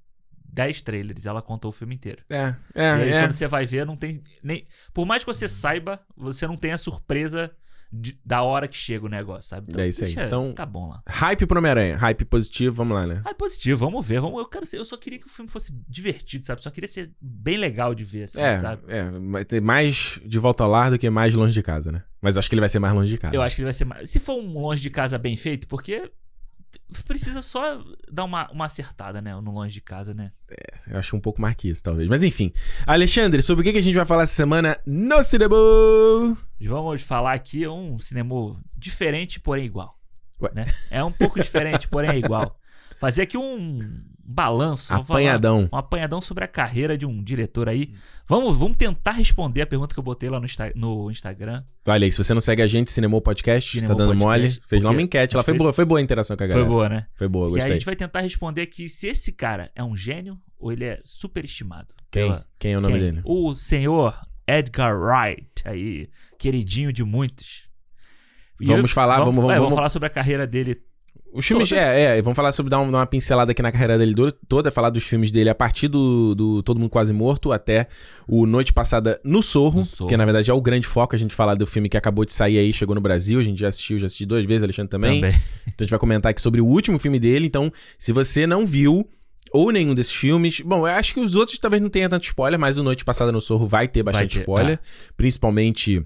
[0.45, 1.27] 10 trailers.
[1.27, 2.23] Ela contou o filme inteiro.
[2.31, 3.21] É, e aí, é, é.
[3.23, 4.65] quando você vai ver, não tem nem.
[4.95, 7.51] Por mais que você saiba, você não tem a surpresa
[7.93, 9.69] de- da hora que chega o negócio, sabe?
[9.81, 10.09] É isso aí.
[10.15, 11.03] deixa- Então- Tá bom lá.
[11.09, 11.97] Hype pro Homem-Aranha.
[11.97, 13.23] Hype positivo, vamos lá, né?
[13.27, 14.21] É positivo, vamos ver.
[14.21, 16.63] Vamos, eu, quero ser, eu só queria que o filme fosse divertido, sabe?
[16.63, 18.83] Só queria ser bem legal de ver, assim, é, sabe?
[18.89, 22.03] é, vai ter mais de volta ao lar do que mais longe de casa, né?
[22.21, 23.35] Mas acho que ele vai ser mais longe de casa.
[23.35, 24.11] Eu acho que ele vai ser mais.
[24.11, 26.11] Se for um longe de casa bem feito, porque
[27.07, 29.35] precisa só dar uma, uma acertada, né?
[29.41, 30.33] No longe de casa, né?
[30.87, 32.09] Eu acho um pouco mais que isso, talvez.
[32.09, 32.53] Mas enfim.
[32.87, 35.57] Alexandre, sobre o que a gente vai falar essa semana no cinema?
[36.61, 39.95] Vamos falar aqui um cinema diferente, porém igual.
[40.55, 40.67] Né?
[40.91, 42.59] É um pouco diferente, porém é igual.
[42.99, 43.79] Fazer aqui um
[44.31, 45.69] balanço, vamos Apanhadão.
[45.73, 47.95] um apanhadão sobre a carreira de um diretor aí.
[48.27, 51.65] Vamos, vamos tentar responder a pergunta que eu botei lá no, Insta- no Instagram.
[51.87, 54.69] Olha aí, se você não segue a gente, Cinemou Podcast, Cinemou tá dando Podcast, mole.
[54.69, 56.55] Fez lá uma enquete, lá foi fez- boa, foi boa a interação com a Foi
[56.55, 56.69] galera.
[56.71, 57.07] boa, né?
[57.15, 57.73] Foi boa, e aí a gostei.
[57.73, 61.95] gente vai tentar responder aqui se esse cara é um gênio ou ele é superestimado.
[62.11, 62.25] Quem?
[62.25, 63.03] pela- Quem é o nome Quem?
[63.03, 63.23] dele?
[63.25, 64.15] O senhor
[64.47, 67.67] Edgar Wright, aí, queridinho de muitos.
[68.61, 70.83] E Vamos falar, vamos- vamos- é, vamos- falar sobre a carreira dele.
[71.33, 71.81] Os filmes, Toda.
[71.81, 74.15] é, é, vamos falar sobre dar, um- dar uma pincelada aqui na carreira dele
[74.49, 77.87] toda, falar dos filmes dele a partir do, do Todo Mundo Quase Morto até
[78.27, 80.09] o Noite Passada no Sorro, No Sorro.
[80.09, 82.33] que na verdade é o grande foco, a gente falar do filme que acabou de
[82.33, 85.21] sair aí, chegou no Brasil, a gente já assistiu, já assisti duas vezes, Alexandre também.
[85.21, 85.37] Também.
[85.69, 88.67] Então a gente vai comentar aqui sobre o último filme dele, então se você não
[88.67, 89.07] viu
[89.53, 92.59] ou nenhum desses filmes, bom, eu acho que os outros talvez não tenha tanto spoiler,
[92.59, 94.79] mas o Noite Passada no Sorro vai ter Vai bastante ter, spoiler,
[95.17, 96.03] principalmente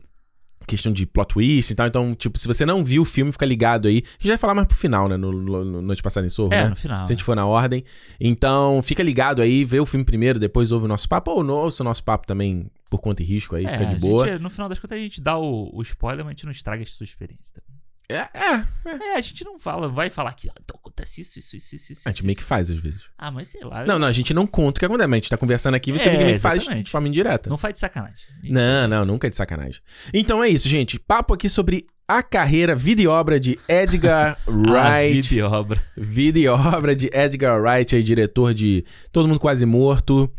[0.67, 3.47] questão de plot twist e tal, então, tipo, se você não viu o filme, fica
[3.47, 3.99] ligado aí.
[4.05, 6.53] A gente vai falar mais pro final, né, no, no- no Noite Passada em Sorro,
[6.53, 6.69] É, né?
[6.71, 7.05] no final.
[7.07, 7.85] Se a gente for na ordem.
[8.21, 11.55] Então, fica ligado aí, vê o filme primeiro, depois ouve o nosso papo, ou não
[11.55, 14.27] ouça o nosso papo também por conta e risco aí, É, fica de boa.
[14.27, 16.53] gente, no final das contas, a gente dá o, o spoiler, mas a gente não
[16.53, 17.55] estraga a sua experiência.
[17.55, 17.81] também.
[18.09, 21.57] É, é, É, a gente não fala, vai falar aqui, ó, então acontece isso, isso,
[21.57, 22.09] isso, isso, isso.
[22.09, 22.49] a gente meio que isso.
[22.49, 23.03] faz às vezes.
[23.19, 23.85] Ah, mas sei lá.
[23.85, 25.93] Não, não, a gente não conta o que acontece, mas a gente tá conversando aqui,
[25.93, 27.49] você É, meio que faz de forma indireta.
[27.51, 28.27] Não faz de sacanagem.
[28.45, 29.81] Não, não, nunca é de sacanagem.
[30.13, 30.99] Então é isso, gente.
[30.99, 35.23] Papo aqui sobre a carreira, vida e obra de Edgar Wright.
[35.29, 35.83] vida e obra.
[35.97, 40.31] Vida e obra de Edgar Wright, aí, diretor de Todo Mundo Quase Morto.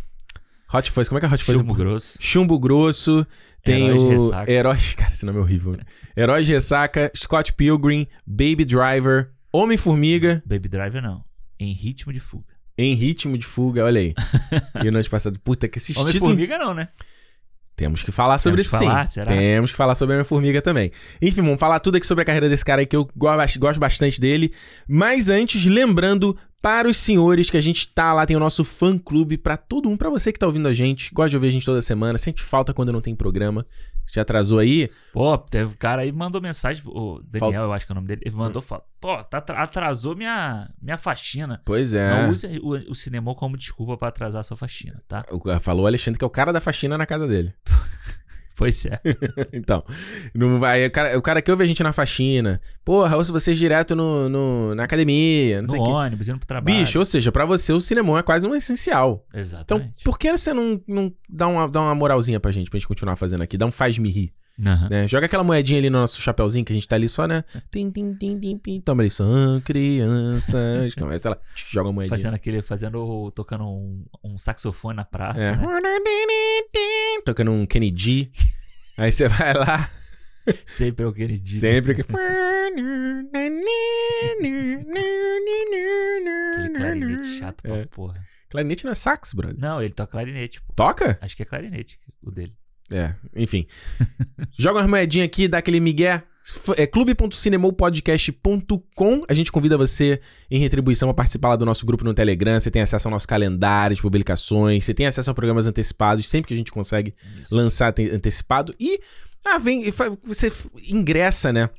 [0.74, 1.58] Hot Fuzz, como é que é Hot Fuzz?
[1.58, 2.18] Chumbo grosso.
[2.22, 3.28] Chumbo Grosso.
[3.64, 4.52] Tem Heróis de o Ressaca.
[4.52, 4.94] Heróis.
[4.98, 5.72] Cara, esse nome é horrível.
[5.74, 5.84] né?
[6.18, 11.24] Heróis de Ressaca, Scott Pilgrim, Baby Driver, Homem-Formiga, Baby Driver não.
[11.60, 12.52] Em ritmo de fuga.
[12.76, 14.16] Em Ritmo de Fuga, olha aí.
[14.84, 15.38] e noite passada.
[15.44, 16.16] Puta, que esses títulos.
[16.16, 16.88] Homem-Formiga não, né?
[17.76, 19.14] Temos que falar sobre Temos isso que falar, sim.
[19.14, 19.28] será?
[19.32, 20.92] Temos que falar sobre a Homem-Formiga também.
[21.22, 23.80] Enfim, vamos falar tudo aqui sobre a carreira desse cara aí que eu go- gosto
[23.80, 24.52] bastante dele.
[24.88, 29.38] Mas antes, lembrando para os senhores que a gente tá lá, tem o nosso fã-clube
[29.38, 31.66] pra todo mundo, pra você que tá ouvindo a gente, gosta de ouvir a gente
[31.66, 33.66] toda semana, sente falta quando não tem programa.
[34.12, 34.90] Já atrasou aí?
[35.12, 37.96] Pô, teve um cara aí mandou mensagem, o Daniel, Fal- eu acho que é o
[37.96, 41.62] nome dele, ele mandou, falou, pô, tá, atra- atrasou minha, minha faxina.
[41.66, 42.10] Pois é.
[42.24, 45.26] Não use o, o cinema como desculpa pra atrasar a sua faxina, tá?
[45.62, 47.54] Falou o Alexandre que é o cara da faxina na casa dele.
[48.58, 49.00] Pois é.
[49.52, 49.84] então,
[50.34, 53.58] não vai, o, cara, o cara que ouve a gente na faxina, porra, ouço vocês
[53.58, 56.78] direto no, no- na academia, não No sei ônibus, indo pro trabalho.
[56.78, 59.26] Bicho, ou seja, pra você o cinema é quase um essencial.
[59.30, 60.04] Então, Exatamente.
[60.04, 63.16] por que você não, não dá, uma, dá uma moralzinha pra gente, pra gente continuar
[63.16, 63.58] fazendo aqui?
[63.58, 64.32] Dá um faz-me rir,
[64.64, 64.88] Aham.
[64.90, 65.08] né?
[65.08, 67.44] Joga aquela moedinha ali no nosso chapeuzinho, que a gente tá ali só, né?
[67.72, 68.82] Tim, tim, tim, tim, tim.
[68.82, 70.94] Toma ali, são crianças.
[70.96, 72.10] Começa tch, joga a moedinha.
[72.10, 75.56] Fazendo aquele, fazendo, tocando um, um saxofone na praça, É.
[75.56, 75.66] né?
[77.26, 78.32] Tocando um Kennedy.
[78.98, 79.90] Aí você vai lá,
[80.66, 81.56] Sempre é o Kennedy.
[81.56, 82.04] sempre que.
[86.54, 87.86] Aquele clarinete chato pra É.
[87.86, 88.22] porra.
[88.50, 89.58] Clarinete não é sax, brother.
[89.60, 90.74] Não, ele toca clarinete, pô.
[90.74, 91.18] Toca?
[91.22, 92.54] Acho que é clarinete o dele.
[92.92, 93.66] É, enfim.
[94.58, 96.24] Joga umas moedinhas aqui, dá aquele migué.
[96.76, 99.24] É clube.cinemopodcast.com.
[99.28, 100.20] A gente convida você
[100.52, 102.60] em retribuição a participar lá do nosso grupo no Telegram.
[102.60, 104.84] Você tem acesso ao nosso calendário de publicações.
[104.84, 107.56] Você tem acesso a programas antecipados, sempre que a gente consegue Isso.
[107.56, 108.74] lançar ante- antecipado.
[108.80, 109.00] E
[109.46, 109.84] ah, vem,
[110.24, 110.52] você
[110.90, 111.70] ingressa, né?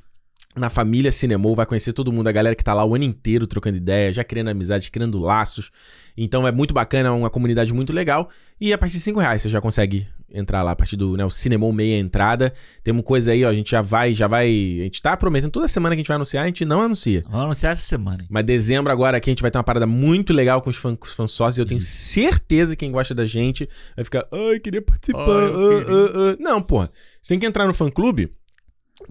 [0.57, 3.45] Na família Cinemou, vai conhecer todo mundo, a galera que tá lá o ano inteiro
[3.45, 5.73] trocando ideia, já criando amizade, criando laços.
[6.17, 8.31] Então é muito bacana, é uma comunidade muito legal.
[8.61, 11.25] E a partir de 5 reais você já consegue entrar lá, a partir do né,
[11.25, 12.53] o Cinemou meia entrada.
[12.83, 14.47] Temos coisa aí, ó, a gente já vai, já vai.
[14.47, 17.23] A gente tá prometendo toda semana que a gente vai anunciar, a gente não anuncia.
[17.27, 18.29] Vamos anunciar essa semana, hein?
[18.31, 20.95] Mas dezembro agora aqui a gente vai ter uma parada muito legal com os, fã,
[20.95, 21.59] com os fãs sócios.
[21.59, 25.21] Eu tenho certeza que quem gosta da gente vai ficar, ai, queria participar.
[25.21, 26.91] Ah, ah, ah." Não, porra.
[27.23, 28.31] Você tem que entrar no fã clube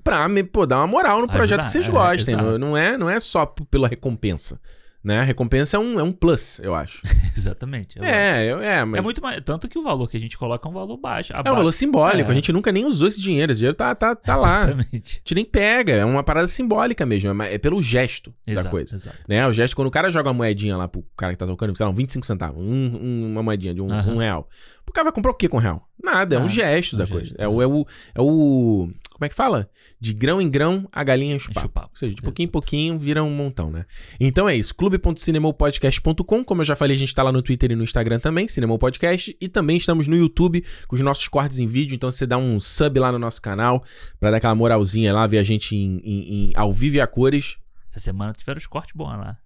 [0.04, 2.34] pra me, pô, dar uma moral no projeto Ajudar, que vocês é, gostem.
[2.36, 2.44] exato.
[2.44, 4.60] não, não é, não é só pela recompensa.
[5.04, 5.20] Né?
[5.20, 7.02] A recompensa é um, é um plus, eu acho.
[7.36, 8.00] Exatamente.
[8.02, 9.00] é, eu- é, mas.
[9.00, 9.42] É muito mais.
[9.44, 11.34] Tanto que o valor que a gente coloca é um valor baixo.
[11.34, 12.30] É um valor simbólico.
[12.30, 12.32] É.
[12.32, 13.52] A gente nunca nem usou esse dinheiro.
[13.52, 14.60] Esse dinheiro tá, tá, tá lá.
[14.62, 15.16] A Exatamente.
[15.16, 15.92] gente nem pega.
[15.94, 17.44] É uma parada simbólica mesmo.
[17.44, 18.96] é É pelo gesto da Exato, coisa.
[18.96, 19.18] exato.
[19.28, 19.46] Né?
[19.46, 21.86] O gesto, quando o cara joga uma moedinha lá pro cara que tá tocando, sei
[21.86, 24.14] lá, um 25 centavos, um- um- uma moedinha de um, Aham.
[24.14, 24.48] um real.
[24.88, 25.88] O cara vai comprar o quê com um real?
[26.02, 27.36] Nada, é um Nada, gesto é um da gesto, coisa.
[27.40, 27.86] É o, é, o,
[28.16, 28.90] é o.
[29.24, 29.70] Como é que fala?
[30.02, 31.80] De grão em grão, a galinha enche o papo.
[31.94, 32.52] Ou seja, de pouquinho em Exato.
[32.52, 33.86] pouquinho vira um montão, né?
[34.20, 34.76] Então é isso.
[34.76, 36.44] clube.cinemopodcast.com.
[36.44, 38.78] Como eu já falei, a gente tá lá no Twitter e no Instagram também, Cinemou
[38.78, 39.34] Podcast.
[39.40, 41.96] E também estamos no YouTube com os nossos cortes em vídeo.
[41.96, 43.82] Então você dá um sub lá no nosso canal
[44.20, 47.08] pra dar aquela moralzinha lá, ver a gente em, em- em- ao vivo e a
[47.08, 47.56] cores.
[47.90, 49.38] Essa semana tiveram os cortes bons lá.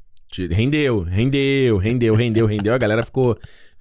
[0.51, 2.73] Rendeu, rendeu, rendeu, rendeu, rendeu.
[2.73, 3.37] A galera ficou,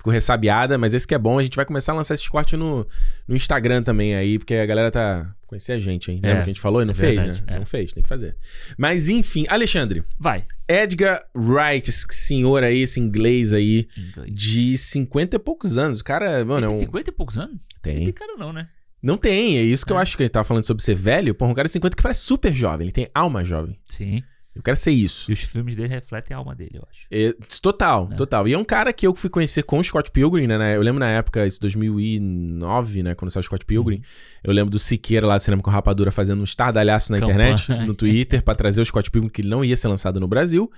[0.07, 1.39] ficou ressabiada, mas esse que é bom.
[1.39, 2.87] A gente vai começar a lançar esses cortes no,
[3.27, 5.33] no Instagram também aí, porque a galera tá.
[5.47, 6.17] Conhecer a gente, hein?
[6.21, 7.35] Lembra É, que a gente falou e não é fez, né?
[7.47, 7.59] é.
[7.59, 8.37] Não fez, tem que fazer.
[8.77, 10.45] Mas enfim, Alexandre, Vai.
[10.69, 14.33] Edgar Wright, esse senhor aí, esse inglês aí, inglês.
[14.35, 16.01] de 50 e poucos anos.
[16.01, 16.81] O cara, mano, Ele é tem um.
[16.81, 17.53] 50 e poucos anos?
[17.55, 18.05] Não Tem.
[18.05, 18.69] tem cara não, né?
[19.01, 20.03] Não tem, é isso que eu É.
[20.03, 21.33] acho que a gente tava falando sobre ser velho.
[21.33, 23.79] Porra, um cara de 50 que parece super jovem, ele tem alma jovem.
[23.85, 24.23] Sim.
[24.57, 25.31] Eu quero ser isso.
[25.31, 27.07] E os filmes dele refletem a alma dele, eu acho.
[27.11, 28.15] É, total, É.
[28.17, 28.49] total.
[28.49, 30.77] E é um cara que eu fui conhecer com o Scott Pilgrim, né?
[30.77, 33.15] Eu lembro na época, isso 2009, né?
[33.15, 34.03] Quando saiu o Scott Pilgrim.
[34.43, 37.51] Eu lembro do Siqueira lá do Cinema com Rapadura fazendo um estardalhaço na Campanha.
[37.53, 40.27] internet, no Twitter, pra trazer o Scott Pilgrim, que ele não ia ser lançado no
[40.27, 40.71] Brasil.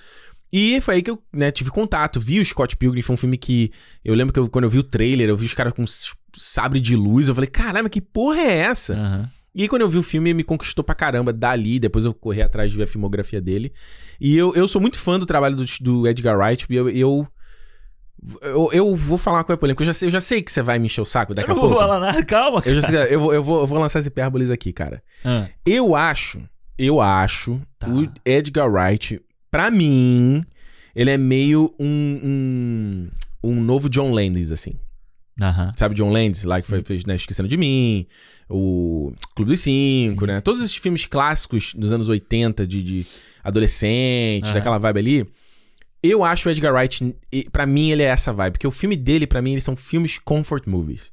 [0.53, 3.37] E foi aí que eu né, tive contato, vi o Scott Pilgrim, foi um filme
[3.37, 3.71] que...
[4.05, 5.85] Eu lembro que eu- quando eu vi o trailer, eu vi os caras com
[6.35, 8.95] sabre de luz, eu falei, caramba, que porra é essa?
[8.95, 9.31] Aham.
[9.59, 11.81] E aí, quando eu vi o filme, me conquistou pra caramba dali.
[11.81, 13.73] Depois eu corri atrás de ver a filmografia dele.
[14.21, 16.65] E eu, eu sou muito fã do trabalho do, do Edgar Wright.
[16.71, 17.27] E eu, eu,
[18.41, 19.83] eu, eu vou falar uma coisa polêmica.
[19.83, 21.53] Eu já, sei, eu já sei que você vai me encher o saco daqui Eu
[21.53, 21.75] a não pouco.
[21.77, 22.63] vou falar nada, calma.
[22.65, 25.03] Eu, já sei, eu, vou, eu, vou, eu vou lançar as hipérboles aqui, cara.
[25.25, 26.41] Ah, Eu acho,
[26.79, 27.89] eu acho, Tá.
[27.89, 30.41] o Edgar Wright, pra mim,
[30.95, 33.09] ele é meio um,
[33.43, 34.79] um, um novo John Landis, assim.
[35.41, 35.71] Aham.
[35.77, 36.69] Sabe John Landis, lá que Sim.
[36.71, 38.07] foi, fez né, Esquecendo de Mim,
[38.49, 40.41] o Clube dos Cinco, Sim, né?
[40.41, 43.07] Todos esses filmes clássicos dos anos 80, de, de
[43.43, 45.27] adolescente, daquela vibe ali.
[46.03, 47.15] Eu acho o Edgar Wright,
[47.51, 48.53] pra mim, ele é essa vibe.
[48.53, 51.13] Porque o filme dele, pra mim, eles são filmes comfort movies.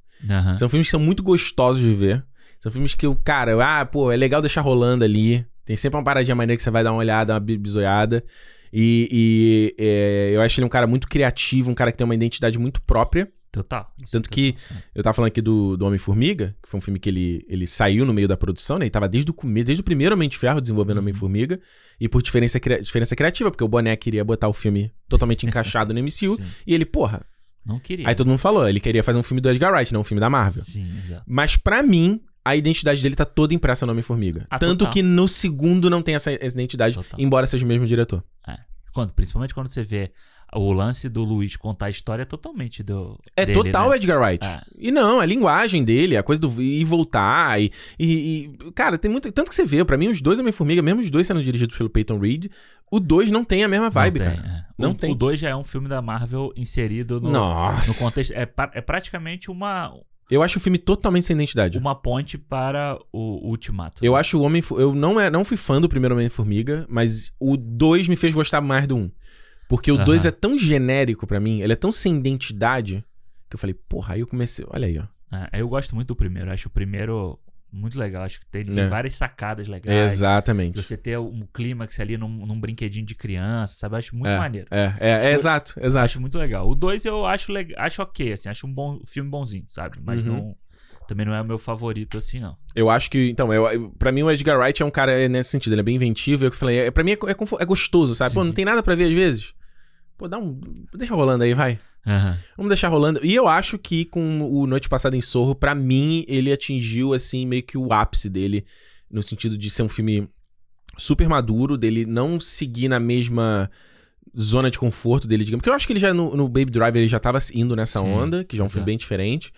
[0.56, 2.24] São filmes que são muito gostosos de ver.
[2.60, 5.46] São filmes que o cara, ah, pô, é legal deixar rolando ali.
[5.66, 8.24] Tem sempre uma paradinha maneira que você vai dar uma olhada, uma bi- bisoiada.
[8.72, 12.16] E, e, é, eu acho ele um cara muito criativo, um cara que tem uma
[12.16, 13.28] identidade muito própria.
[13.56, 13.92] Total.
[14.04, 14.78] Isso Tanto é que total.
[14.96, 18.06] eu tava falando aqui do, do Homem-Formiga, que foi um filme que ele, ele saiu
[18.06, 18.86] no meio da produção, né?
[18.86, 21.04] Ele tava desde o começo, desde o primeiro Homem de Ferro desenvolvendo Uhum.
[21.04, 21.60] Homem-Formiga.
[22.00, 26.00] E por diferença, diferença criativa, porque o Boné queria botar o filme totalmente encaixado no
[26.02, 26.12] MCU.
[26.38, 26.44] Sim.
[26.68, 27.26] E ele, porra.
[27.68, 28.08] Não queria.
[28.08, 30.20] Aí todo mundo falou, ele queria fazer um filme do Edgar Wright, não um filme
[30.22, 30.62] da Marvel.
[30.62, 31.24] Sim, exato.
[31.28, 34.46] Mas pra mim, a identidade dele tá toda impressa no Homem-Formiga.
[34.52, 34.94] Ah, Tanto total.
[34.94, 37.20] que no segundo não tem essa, essa identidade, Total.
[37.20, 38.24] embora seja o mesmo diretor.
[38.94, 40.12] Quando, principalmente quando você vê
[40.54, 43.18] o lance do Luiz contar a história totalmente do.
[43.36, 43.96] É dele, total né?
[43.98, 44.46] Edgar Wright.
[44.46, 44.62] É.
[44.78, 49.10] E não, a linguagem dele, a coisa do ir voltar e, e- e- Cara, tem
[49.12, 49.32] muito.
[49.32, 51.90] Tanto que você vê, pra mim, os dois Homem-Formiga, mesmo os dois sendo dirigidos pelo
[51.90, 52.46] Peyton Reed,
[52.92, 54.48] o dois não tem a mesma vibe, não tem, cara.
[54.50, 54.66] é.
[54.78, 55.12] Não o, tem.
[55.12, 57.88] O 2 já é um filme da Marvel inserido no, Nossa.
[57.92, 58.32] no contexto.
[58.34, 58.42] É,
[58.74, 59.94] é praticamente uma.
[60.30, 61.78] Eu acho o filme totalmente sem identidade.
[61.78, 64.04] uma ponte para o Ultimato.
[64.04, 64.62] Eu acho o Homem.
[64.72, 68.60] Eu não, é, não fui fã do primeiro Homem-Formiga, mas o 2 me fez gostar
[68.60, 69.00] mais do 1.
[69.00, 69.12] Um.
[69.68, 70.28] Porque o 2 Aham.
[70.30, 73.04] é tão genérico pra mim, ele é tão sem identidade,
[73.50, 74.66] que eu falei, porra, aí eu comecei.
[74.70, 75.06] Olha aí, ó.
[75.52, 76.52] É, eu gosto muito do primeiro.
[76.52, 77.40] Acho o primeiro
[77.72, 78.24] muito legal.
[78.24, 78.88] Acho que tem, tem É.
[78.88, 80.14] várias sacadas legais.
[80.14, 80.82] Exatamente.
[80.82, 83.96] Você ter um clímax ali num, num brinquedinho de criança, sabe?
[83.96, 84.68] Eu acho muito é, maneiro.
[84.72, 86.06] É, é, é, exato, exato.
[86.06, 86.70] Acho muito legal.
[86.70, 88.48] O 2 eu acho, acho ok, assim.
[88.50, 89.98] Acho um bom filme bonzinho, sabe?
[90.02, 90.32] Mas Uhum.
[90.34, 90.56] não...
[91.08, 92.58] Também não é o meu favorito, assim, não.
[92.76, 93.30] Eu acho que.
[93.30, 95.82] Então, eu, eu- pra mim o Edgar Wright é um cara é, nesse sentido, ele
[95.82, 96.46] é bem inventivo.
[96.46, 98.34] Eu que falei, é, pra mim é, é, é gostoso, sabe?
[98.34, 98.56] Pô, não Sim.
[98.56, 99.54] tem nada pra ver às vezes.
[100.18, 100.60] Pô, dá um.
[100.94, 101.80] Deixa rolando aí, vai.
[102.08, 102.38] Aham.
[102.56, 103.20] Vamos deixar rolando.
[103.24, 107.46] E eu acho que com o Noite Passada em Sorro, pra mim, ele atingiu, assim,
[107.46, 108.66] meio que o ápice dele.
[109.10, 110.28] No sentido de ser um filme
[110.98, 113.70] super maduro, dele não seguir na mesma
[114.38, 115.62] zona de conforto dele, digamos.
[115.62, 118.00] Porque eu acho que ele já, no, no Baby Driver, ele já tava indo nessa
[118.00, 119.52] Sim, onda, que já é um filme bem diferente.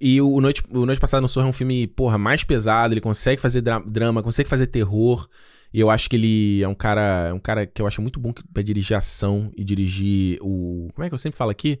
[0.00, 3.00] E o Noite, o Noite Passada no Sorro é um filme, porra, mais pesado, ele
[3.00, 5.26] consegue fazer dra- drama, consegue fazer terror.
[5.72, 8.20] E eu acho que ele é um cara, é um cara que eu acho muito
[8.20, 10.88] bom pra dirigir ação e dirigir o.
[10.94, 11.80] Como é que eu sempre falo aqui?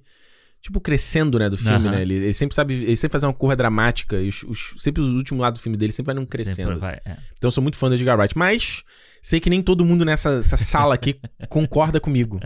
[0.60, 2.02] Tipo, crescendo, né, do filme, né?
[2.02, 2.74] Ele, ele sempre sabe.
[2.74, 4.16] Ele sempre faz uma curva dramática.
[4.20, 6.68] E os, os- sempre os últimos lados do filme dele sempre vai num crescendo.
[6.80, 7.16] Vai, é.
[7.36, 8.36] Então eu sou muito fã do Edgar Wright.
[8.36, 8.82] Mas
[9.26, 12.38] sei que nem todo mundo nessa essa sala aqui concorda comigo.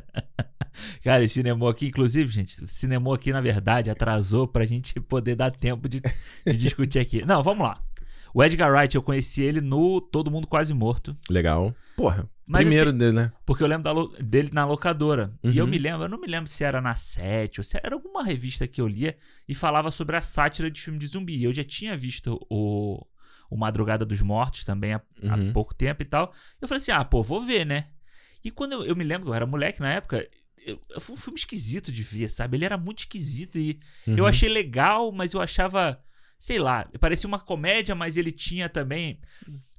[1.05, 5.35] Cara, esse cinema aqui, inclusive, gente, o cinema aqui, na verdade, atrasou pra gente poder
[5.35, 6.01] dar tempo de,
[6.47, 7.25] de discutir aqui.
[7.25, 7.83] Não, vamos lá.
[8.33, 11.17] O Edgar Wright, eu conheci ele no Todo Mundo Quase Morto.
[11.29, 11.75] Legal.
[11.97, 12.29] Porra.
[12.47, 13.33] Mas, primeiro assim, dele, né?
[13.45, 15.33] Porque eu lembro lo- dele na locadora.
[15.43, 15.71] E eu Uhum.
[15.71, 18.67] me lembro, eu não me lembro se era na Sete ou se era alguma revista
[18.67, 19.17] que eu lia
[19.49, 21.37] e falava sobre a sátira de filme de zumbi.
[21.37, 23.05] E Eu já tinha visto o,
[23.51, 25.53] o Madrugada dos Mortos também há, há Uhum.
[25.53, 26.33] pouco tempo e tal.
[26.61, 27.89] Eu falei assim: ah, pô, vou ver, né?
[28.45, 30.27] E quando eu, eu me lembro, eu era moleque na época.
[30.65, 32.57] eu- Foi um filme esquisito de ver, sabe?
[32.57, 34.27] Ele era muito esquisito e eu Uhum.
[34.27, 35.99] achei legal, mas eu achava,
[36.39, 39.19] sei lá, parecia uma comédia, mas ele tinha também.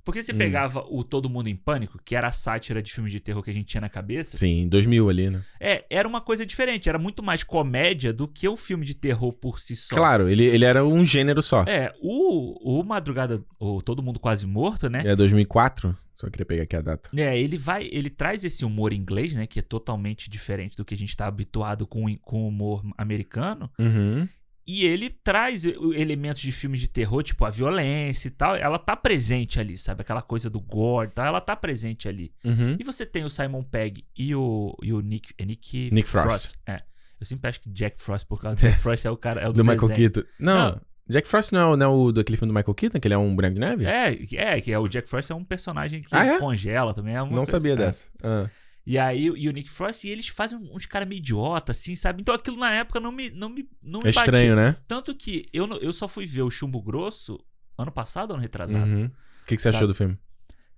[0.03, 0.37] Porque você Hum.
[0.37, 3.49] pegava o Todo Mundo em Pânico, que era a sátira de filmes de terror que
[3.51, 5.41] a gente tinha na cabeça, Sim, 2000 ali, né?
[5.59, 9.31] é, era uma coisa diferente, era muito mais comédia do que um filme de terror
[9.33, 9.95] por si só.
[9.95, 11.63] Claro, ele, ele era um gênero só.
[11.67, 15.01] É, o, o Madrugada, o Todo Mundo Quase Morto, né?
[15.05, 15.95] É 2004?
[16.15, 17.09] Só queria pegar aqui a data.
[17.15, 20.93] É, ele vai, ele traz esse humor inglês, né, que é totalmente diferente do que
[20.93, 23.71] a gente tá habituado com, com o humor americano.
[23.79, 24.27] Uhum.
[24.73, 28.55] E ele traz elementos de filmes de terror, tipo a violência e tal.
[28.55, 30.01] Ela tá presente ali, sabe?
[30.01, 31.25] Aquela coisa do gore e tal.
[31.25, 32.31] Ela tá presente ali.
[32.43, 32.77] Uhum.
[32.79, 36.53] E você tem o Simon Pegg e o, e o Nick, é Nick, Nick Frost.
[36.67, 36.81] É.
[37.19, 39.41] Eu sempre acho que Jack Frost, por causa do Jack Frost é o cara.
[39.41, 39.93] É o Do, do, Michael.
[39.93, 40.23] Keaton.
[40.39, 40.81] Não, Não.
[41.09, 43.13] Jack Frost não é, o- não é o daquele filme do Michael Keaton, que ele
[43.15, 43.85] é um boneco de neve?
[43.85, 46.39] É, é, que é o Jack Frost é um personagem que Ah, é?
[46.39, 47.13] congela também.
[47.15, 47.75] É não coisa- sabia é.
[47.75, 48.09] dessa.
[48.23, 48.49] Ah.
[48.85, 52.21] E aí, e o Nick Frost, e eles fazem uns caras meio idiota, assim, sabe?
[52.21, 54.75] Então aquilo na época não me, não me, não me É estranho, né?
[54.87, 57.39] Tanto que eu, eu só fui ver o Chumbo Grosso
[57.77, 58.91] ano passado ou ano retrasado?
[58.91, 59.05] Uhum.
[59.05, 59.77] O que, que você Sabe?
[59.77, 60.17] achou do filme?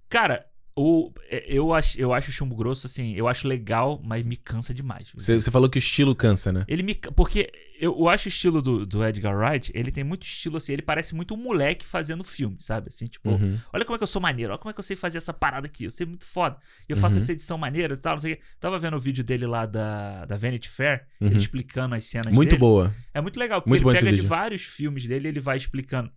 [0.09, 4.25] Cara, o, é, eu, acho, eu acho o Chumbo Grosso, assim, eu acho legal, mas
[4.25, 5.11] me cansa demais.
[5.13, 6.65] Você, você falou que o estilo cansa, né?
[6.67, 6.95] Ele me.
[6.95, 7.51] Porque
[7.83, 10.81] eu, eu acho o estilo do, do Edgar Wright, ele tem muito estilo, assim, ele
[10.81, 12.87] parece muito um moleque fazendo filme, sabe?
[12.89, 13.59] Assim, tipo, Uhum.
[13.73, 15.33] olha como é que eu sou maneiro, olha como é que eu sei fazer essa
[15.33, 16.57] parada aqui, eu sei muito foda.
[16.87, 17.21] E eu faço Uhum.
[17.23, 18.41] essa edição maneira e tal, não sei o quê.
[18.59, 21.27] Tava vendo o vídeo dele lá da, da Vanity Fair, Uhum.
[21.27, 22.59] ele explicando as cenas Muito dele.
[22.59, 22.93] boa.
[23.13, 26.11] É muito legal, porque Muito ele pega de vários filmes dele e ele vai explicando.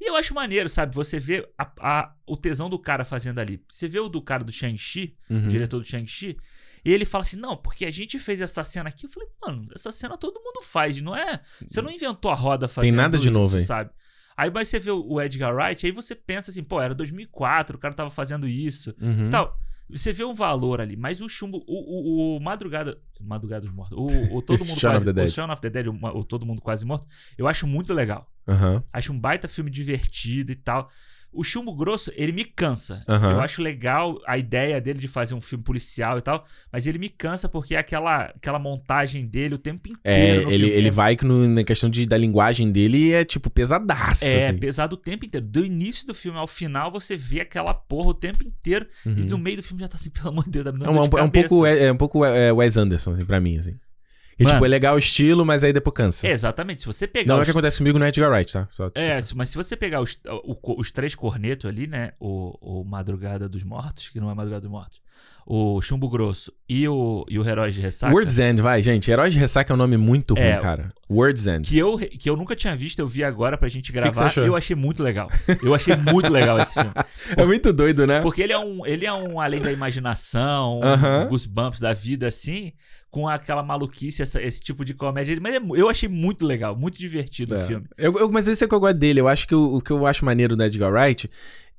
[0.00, 0.94] E eu acho maneiro, sabe?
[0.94, 3.62] Você vê a- a- o tesão do cara fazendo ali.
[3.68, 5.44] Você vê o do cara do Shang-Chi, Uhum.
[5.46, 6.36] o diretor do Shang-Chi,
[6.84, 9.06] e ele fala assim: não, porque a gente fez essa cena aqui.
[9.06, 11.40] Eu falei, mano, essa cena todo mundo faz, não é?
[11.66, 13.62] Você não inventou a roda fazendo nada de isso, novo aí.
[13.62, 13.90] sabe?
[14.36, 17.78] Aí mas você vê o Edgar Wright, aí você pensa assim, pô, era 2004, o
[17.80, 18.94] cara tava fazendo isso.
[19.00, 19.30] Uhum.
[19.30, 19.56] Tal.
[19.90, 22.98] Você vê um valor ali, mas o chumbo, o, o, o Madrugada.
[23.20, 23.98] Madrugada dos Mortos.
[23.98, 25.28] O, o Todo Mundo Shaun Quase of the Dead.
[25.28, 28.26] O Shaun of the Dead, o, o Todo Mundo Quase Morto, eu acho muito legal.
[28.48, 28.82] Aham.
[28.90, 30.90] Acho um baita filme divertido e tal.
[31.32, 32.98] O Chumbo Grosso, ele me cansa.
[33.08, 33.32] Aham.
[33.32, 36.98] Eu acho legal a ideia dele de fazer um filme policial e tal, mas ele
[36.98, 40.42] me cansa porque é aquela, aquela montagem dele o tempo É, inteiro.
[40.48, 43.48] no ele, ele é, vai que no- na questão de, da linguagem dele é tipo
[43.48, 44.26] pesadaça.
[44.26, 44.58] É, assim.
[44.58, 45.46] pesado o tempo inteiro.
[45.46, 48.86] Do início do filme ao final, você vê aquela porra o tempo inteiro.
[49.06, 49.14] E Uhum.
[49.26, 50.90] no meio do filme já tá assim, pelo amor de Deus, tá me É dando
[50.90, 53.40] um, dor de é um pouco, é, é um pouco é, Wes Anderson, assim, pra
[53.40, 53.74] mim, assim.
[54.36, 54.56] Que, Mano.
[54.56, 56.26] tipo, é legal o estilo, mas aí depois cansa.
[56.26, 56.80] É, exatamente.
[56.80, 58.66] Se você pegar Não é o que acontece comigo no Edgar Wright, tá?
[58.70, 62.12] Só, É, mas se você pegar os, o- os três cornetos ali, né?
[62.18, 65.00] O, o Madrugada dos Mortos, que não é Madrugada dos Mortos.
[65.44, 68.12] O Chumbo Grosso e o, e o Herói de Ressaca.
[68.14, 69.10] World's End, vai, gente.
[69.10, 70.92] Herói de Ressaca é um nome muito ruim, É, cara.
[71.10, 71.68] World's End.
[71.68, 74.12] Que eu, que eu nunca tinha visto, eu vi agora pra gente que gravar.
[74.14, 74.44] você achou?
[74.44, 75.28] eu achei muito legal.
[75.62, 76.92] Eu achei muito legal esse filme.
[77.36, 78.20] É muito doido, né?
[78.20, 81.26] Porque ele é um, ele é um além da imaginação, um Aham.
[81.28, 82.72] goosebumps da vida, assim,
[83.10, 85.36] com aquela maluquice, essa- esse tipo de comédia.
[85.40, 87.66] Mas é eu achei muito legal, muito divertido o É.
[87.66, 87.86] filme.
[87.98, 89.20] Eu, eu- mas esse é o que eu gosto dele.
[89.20, 91.28] Eu acho que o, o que eu acho maneiro do Edgar Wright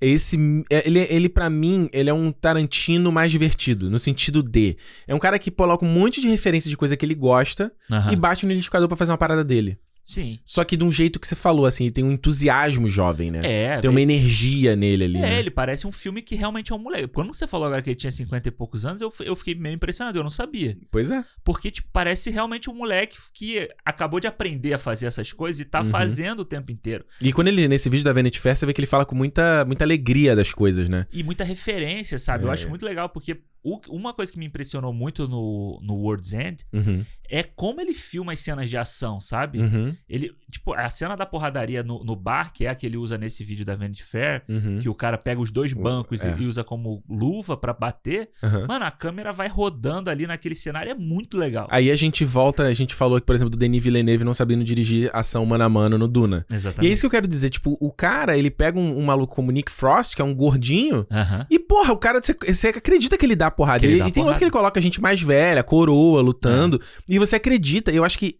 [0.05, 0.37] esse.
[0.69, 4.75] é- Ele, ele para mim, ele é um Tarantino mais divertido, no sentido de.
[5.07, 8.11] É um cara que coloca um monte de referência de coisa que ele gosta Aham.
[8.11, 9.77] e bate no liquidificador pra fazer uma parada dele.
[10.05, 10.39] Sim.
[10.45, 13.41] Só que de um jeito que você falou, assim, tem um entusiasmo jovem, né?
[13.43, 15.17] É, Tem uma energia nele ali.
[15.17, 15.39] É, né?
[15.39, 17.07] ele parece um filme que realmente é um moleque.
[17.07, 19.75] Quando você falou agora que ele tinha 50 e poucos anos, eu, eu fiquei meio
[19.75, 20.77] impressionado, eu não sabia.
[20.91, 21.23] Pois é.
[21.43, 25.65] Porque, tipo, parece realmente um moleque que acabou de aprender a fazer essas coisas e
[25.65, 25.89] tá Uhum.
[25.89, 27.05] fazendo o tempo inteiro.
[27.21, 29.63] E quando ele, nesse vídeo da Vanity Fair, você vê que ele fala com muita,
[29.65, 31.07] muita alegria das coisas, né?
[31.13, 32.43] E muita referência, sabe?
[32.43, 32.53] Eu É.
[32.53, 36.65] acho muito legal, porque o- uma coisa que me impressionou muito no, no World's End
[36.73, 37.05] Uhum.
[37.29, 39.59] é como ele filma as cenas de ação, sabe?
[39.59, 39.95] Uhum.
[40.09, 43.17] Ele, tipo, a cena da porradaria no, no bar, que é a que ele usa
[43.17, 44.79] nesse vídeo da Vanity Fair, Uhum.
[44.79, 46.35] que o cara pega os dois bancos e- é.
[46.37, 48.29] e, usa como luva pra bater.
[48.43, 48.67] Uhum.
[48.67, 51.67] Mano, a câmera vai rodando ali naquele cenário, é muito legal.
[51.71, 55.09] Aí a gente volta, a gente falou, por exemplo, do Denis Villeneuve não sabendo dirigir
[55.13, 56.45] ação mano a mano no Duna.
[56.49, 56.91] E é Exatamente.
[56.91, 59.71] isso que eu quero dizer, tipo, o cara, ele pega um, um maluco como Nick
[59.71, 61.07] Frost, que é um gordinho,
[61.49, 63.79] e porra, o cara, você acredita que ele dá porrada.
[63.79, 64.27] Que ele E- tem porrada.
[64.29, 67.91] outro que ele coloca gente mais velha, coroa, lutando, e você acredita.
[67.91, 68.35] Eu acho que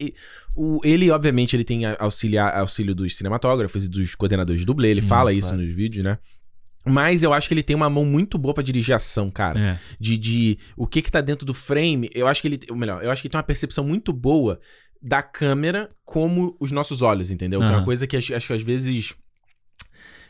[0.56, 4.92] o, ele, obviamente, ele tem a- auxiliar, auxílio dos cinematógrafos e dos coordenadores de dublê,
[4.92, 5.64] ele Sim, fala isso claro.
[5.64, 6.18] nos vídeos, né?
[6.86, 9.80] Mas eu acho que ele tem uma mão muito boa pra dirigir ação, cara É.
[10.00, 13.02] de, de o que que tá dentro do frame, eu acho que ele, ou melhor,
[13.02, 14.60] eu acho que ele tem uma percepção muito boa
[15.02, 17.60] da câmera como os nossos olhos, entendeu?
[17.62, 19.14] Que é uma coisa que acho, acho que às vezes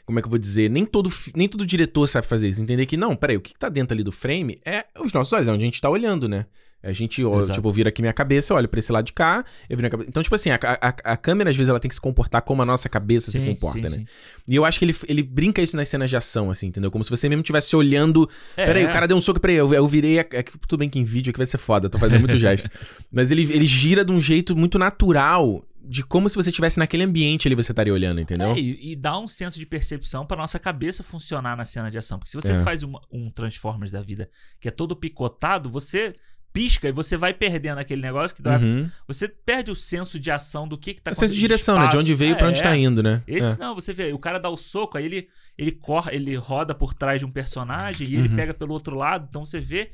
[0.06, 0.70] como é que eu vou dizer?
[0.70, 2.62] Nem todo, nem todo diretor sabe fazer isso.
[2.62, 5.32] Entender que, não, peraí, o que, que tá dentro ali do frame é os nossos
[5.34, 6.46] olhos, é onde a gente tá olhando, né?
[6.84, 9.46] A gente, ó, tipo, eu viro aqui minha cabeça, olho pra esse lado de cá,
[9.70, 10.10] eu viro minha cabeça.
[10.10, 12.62] Então, tipo assim, a, a, a câmera, às vezes, ela tem que se comportar como
[12.62, 14.06] a nossa cabeça se comporta, sim, né?
[14.06, 14.06] sim.
[14.50, 16.92] E eu acho que ele, ele brinca isso nas cenas de ação, assim, entendeu?
[16.92, 19.74] Como se você mesmo estivesse olhando É, Peraí, o cara deu um soco, peraí, eu,
[19.74, 20.20] eu virei.
[20.20, 22.20] a- É, que tudo bem que em vídeo aqui vai ser foda, eu tô fazendo
[22.20, 22.70] muito gesto.
[23.10, 27.04] Mas ele, ele gira de um jeito muito natural, de como se você estivesse naquele
[27.04, 28.52] ambiente ali você estaria olhando, entendeu?
[28.54, 31.98] É, e, e dá um senso de percepção pra nossa cabeça funcionar na cena de
[31.98, 32.18] ação.
[32.18, 32.62] Porque se você É.
[32.64, 34.30] faz um Transformers da vida
[34.62, 36.14] que é todo picotado, você
[36.54, 38.58] pisca e você vai perdendo aquele negócio que dá.
[38.60, 38.90] Uhum.
[39.08, 41.36] Você perde o senso de ação do que, que tá acontecendo.
[41.36, 41.88] direção, né?
[41.88, 42.64] De onde veio pra onde é.
[42.64, 43.24] tá indo, né?
[43.28, 43.58] Esse É.
[43.58, 45.28] não, você vê, o cara dá o soco, aí ele,
[45.58, 48.36] ele corre, ele roda por trás de um personagem e ele Uhum.
[48.36, 49.90] pega pelo outro lado, então você vê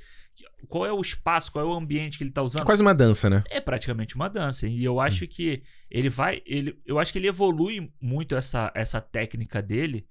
[0.68, 2.66] qual é o espaço, qual é o ambiente que ele tá É usando.
[2.66, 3.44] quase uma dança, né?
[3.50, 4.68] É praticamente uma dança.
[4.68, 6.42] E eu acho que ele vai.
[6.46, 10.06] Ele, eu acho que ele evolui muito essa, essa técnica dele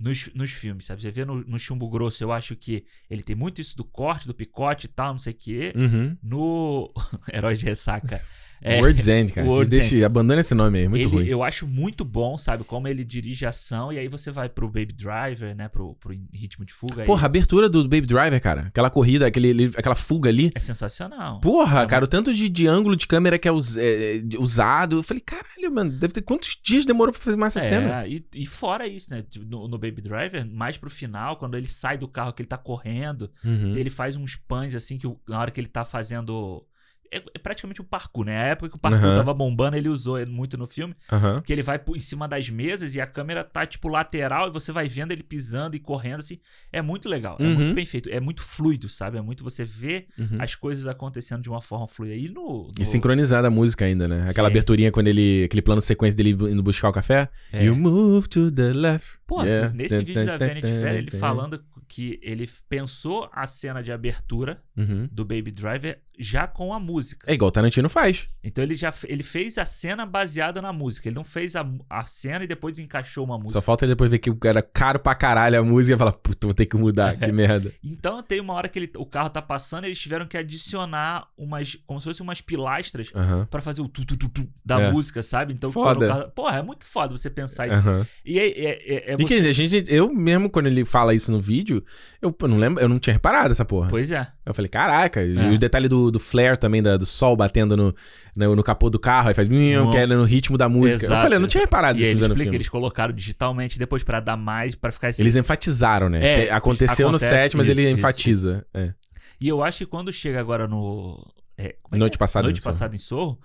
[0.00, 1.02] nos, nos filmes, sabe?
[1.02, 4.26] Você vê no, no Chumbo Grosso, eu acho que ele tem muito isso do corte,
[4.26, 5.72] do picote e tal, não sei o quê.
[5.76, 6.16] Uhum.
[6.22, 6.92] No
[7.30, 8.20] Herói de Ressaca.
[8.62, 9.46] É, World's End, cara.
[9.46, 11.26] World's Deixa, abandona esse nome aí, muito ele, ruim.
[11.26, 12.64] eu acho muito bom, sabe?
[12.64, 15.68] Como ele dirige a ação, e aí você vai pro Baby Driver, né?
[15.68, 17.02] Pro, pro ritmo de fuga.
[17.02, 18.62] aí Porra, a abertura do Baby Driver, cara.
[18.68, 20.50] Aquela corrida, aquele, ele- aquela fuga ali.
[20.54, 21.40] é sensacional.
[21.40, 24.22] Porra, É cara, o tanto de, de ângulo de câmera que é, us- é, é,
[24.38, 24.96] usado.
[24.98, 28.02] Eu falei, caralho, mano, deve ter quantos dias demorou pra fazer mais essa cena?
[28.04, 29.22] É, e, e fora isso, né?
[29.22, 32.48] tipo, No, no Baby Driver, mais pro final, quando ele sai do carro que ele
[32.48, 33.72] tá correndo, Uhum.
[33.76, 36.64] ele faz uns pães assim que na hora que ele tá fazendo.
[37.12, 38.36] É, é praticamente um parkour, né?
[38.38, 39.16] A época que o parkour Aham.
[39.16, 40.94] tava bombando, ele usou muito no filme.
[41.10, 41.40] Aham.
[41.44, 44.52] Que ele vai por- em cima das mesas e a câmera tá, tipo, lateral e
[44.52, 46.38] você vai vendo ele pisando e correndo, assim.
[46.72, 47.36] É muito legal.
[47.40, 47.54] É Uhum.
[47.54, 48.08] muito bem feito.
[48.10, 49.18] É muito fluido, sabe?
[49.18, 50.36] É muito você vê Uhum.
[50.38, 52.14] as coisas acontecendo de uma forma fluida.
[52.14, 52.70] E no.
[52.76, 54.26] E no- sincronizada a música ainda, né?
[54.28, 54.52] Aquela Sim.
[54.52, 55.44] aberturinha quando ele.
[55.44, 57.28] Aquele plano sequência dele indo buscar o café.
[57.52, 57.64] É.
[57.64, 59.18] You move to the left.
[59.26, 59.72] Pô, Yeah.
[59.74, 65.08] nesse vídeo da Vanity Fair, ele falando que ele pensou a cena de abertura Uhum.
[65.10, 67.24] do Baby Driver já com a música.
[67.30, 68.28] É igual o Tarantino faz.
[68.44, 71.08] Então ele já ele fez a cena baseada na música.
[71.08, 73.52] Ele não fez a, a cena e depois encaixou uma música.
[73.58, 76.46] Só falta ele depois ver que era caro pra caralho a música e falar, puta,
[76.46, 77.72] vou ter que mudar, que merda.
[77.82, 81.76] Então tem uma hora que ele- o carro tá passando, eles tiveram que adicionar umas
[81.86, 83.46] como se fossem umas pilastras Aham.
[83.50, 84.90] pra fazer o tu, tu, tu, tu da É.
[84.92, 85.52] música, sabe?
[85.52, 86.06] Então Foda.
[86.06, 87.80] carro, porra, é muito foda você pensar isso.
[88.24, 89.48] E é, é, é, é E que você...
[89.48, 91.82] a gente, eu mesmo, quando ele fala isso no vídeo,
[92.20, 93.88] eu pô, não lembro, eu não tinha reparado essa porra.
[93.88, 94.26] Pois é.
[94.44, 95.50] Eu falei, caraca, e É.
[95.50, 97.94] o detalhe do, do flare também, da- do sol batendo no,
[98.36, 101.04] no, no capô do carro, aí faz, que é no ritmo da música.
[101.04, 104.02] Exato, eu falei, eu não tinha reparado E isso ele explica, eles colocaram digitalmente depois
[104.02, 106.46] pra dar mais, pra ficar esse Eles enfatizaram, né?
[106.46, 108.66] É, aconteceu acontece no set, mas isso, ele isso, enfatiza.
[108.74, 108.92] É.
[109.40, 111.24] E eu acho que quando chega agora no.
[111.56, 112.18] é, é Noite é?
[112.18, 112.72] passada Noite em Sorro.
[112.72, 113.40] passada em Sorro,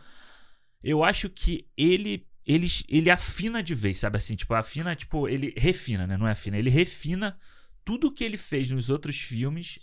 [0.83, 2.25] eu acho que ele.
[2.47, 4.35] Ele, ele afina de vez, sabe assim?
[4.35, 6.15] Tipo, afina, tipo, ele refina, né?
[6.15, 6.55] Não é afina.
[6.59, 7.35] Ele refina
[7.83, 9.79] tudo que ele fez nos outros filmes.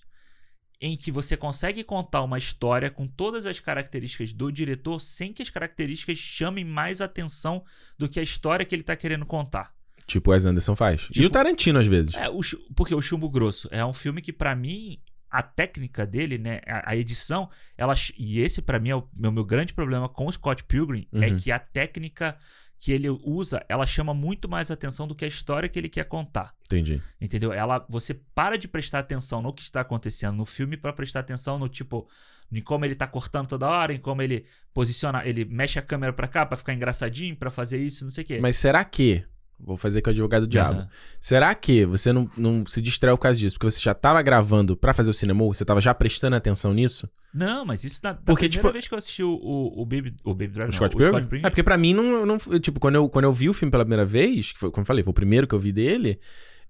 [0.84, 5.40] Em que você consegue contar uma história com todas as características do diretor sem que
[5.40, 7.64] as características chamem mais atenção
[7.96, 9.72] do que a história que ele tá querendo contar.
[10.08, 11.02] Tipo o Wes Anderson faz.
[11.10, 12.14] e Tipo- o Tarantino, às vezes.
[12.16, 12.40] É, o
[12.74, 14.98] porque o Chumbo Grosso é um filme que, pra mim,
[15.30, 19.30] a técnica dele, né, a, a edição, ela e esse pra mim é o meu,
[19.30, 21.36] meu grande problema com o Scott Pilgrim é Uhum.
[21.36, 22.36] que a técnica
[22.82, 26.04] que ele usa, ela chama muito mais atenção do que a história que ele quer
[26.04, 26.52] contar.
[26.66, 27.00] Entendi.
[27.20, 27.52] Entendeu?
[27.52, 31.60] Ela, você para de prestar atenção no que está acontecendo no filme pra prestar atenção
[31.60, 32.08] no tipo
[32.50, 36.12] em como ele tá cortando toda hora, em como ele posiciona, ele mexe a câmera
[36.12, 38.40] pra cá pra ficar engraçadinho, pra fazer isso, não sei o quê.
[38.40, 39.24] Mas será que.
[39.58, 40.80] Vou fazer com o advogado do diabo.
[40.80, 40.88] Aham.
[41.20, 43.54] Será que você não, não se distraiu por causa disso?
[43.56, 45.44] Porque você já tava gravando pra fazer o cinema?
[45.46, 47.08] Você tava já prestando atenção nisso?
[47.32, 49.86] Não, mas isso da, da Porque, primeira tipo- vez que eu assisti o, o, o
[49.86, 51.12] Baby, o Baby Driver, O não, Scott o Pilgrim?
[51.18, 52.38] Scott Pilgrim, É porque pra mim não, não.
[52.58, 54.86] Tipo, quando eu, quando eu vi o filme pela primeira vez, que foi, como eu
[54.86, 56.18] falei, foi o primeiro que eu vi dele.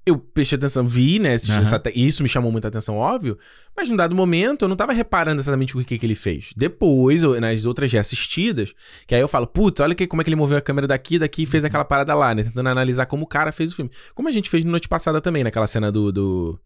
[0.05, 1.37] Eu prestei atenção, vi, né?
[1.49, 1.63] Aham.
[1.63, 3.39] essa isso me chamou muita atenção, óbvio.
[3.77, 6.53] Mas num dado momento eu não tava reparando exatamente o que, que ele fez.
[6.57, 8.75] Depois, eu- nas outras reassistidas,
[9.07, 11.21] que aí eu falo, putz, olha que, como é que ele moveu a câmera daqui,
[11.21, 11.51] daqui e Uhum.
[11.53, 12.43] fez aquela parada lá, né?
[12.43, 13.91] Tentando analisar como o cara fez o filme.
[14.13, 16.11] Como a gente fez na noite passada também, naquela cena do.
[16.11, 16.59] do-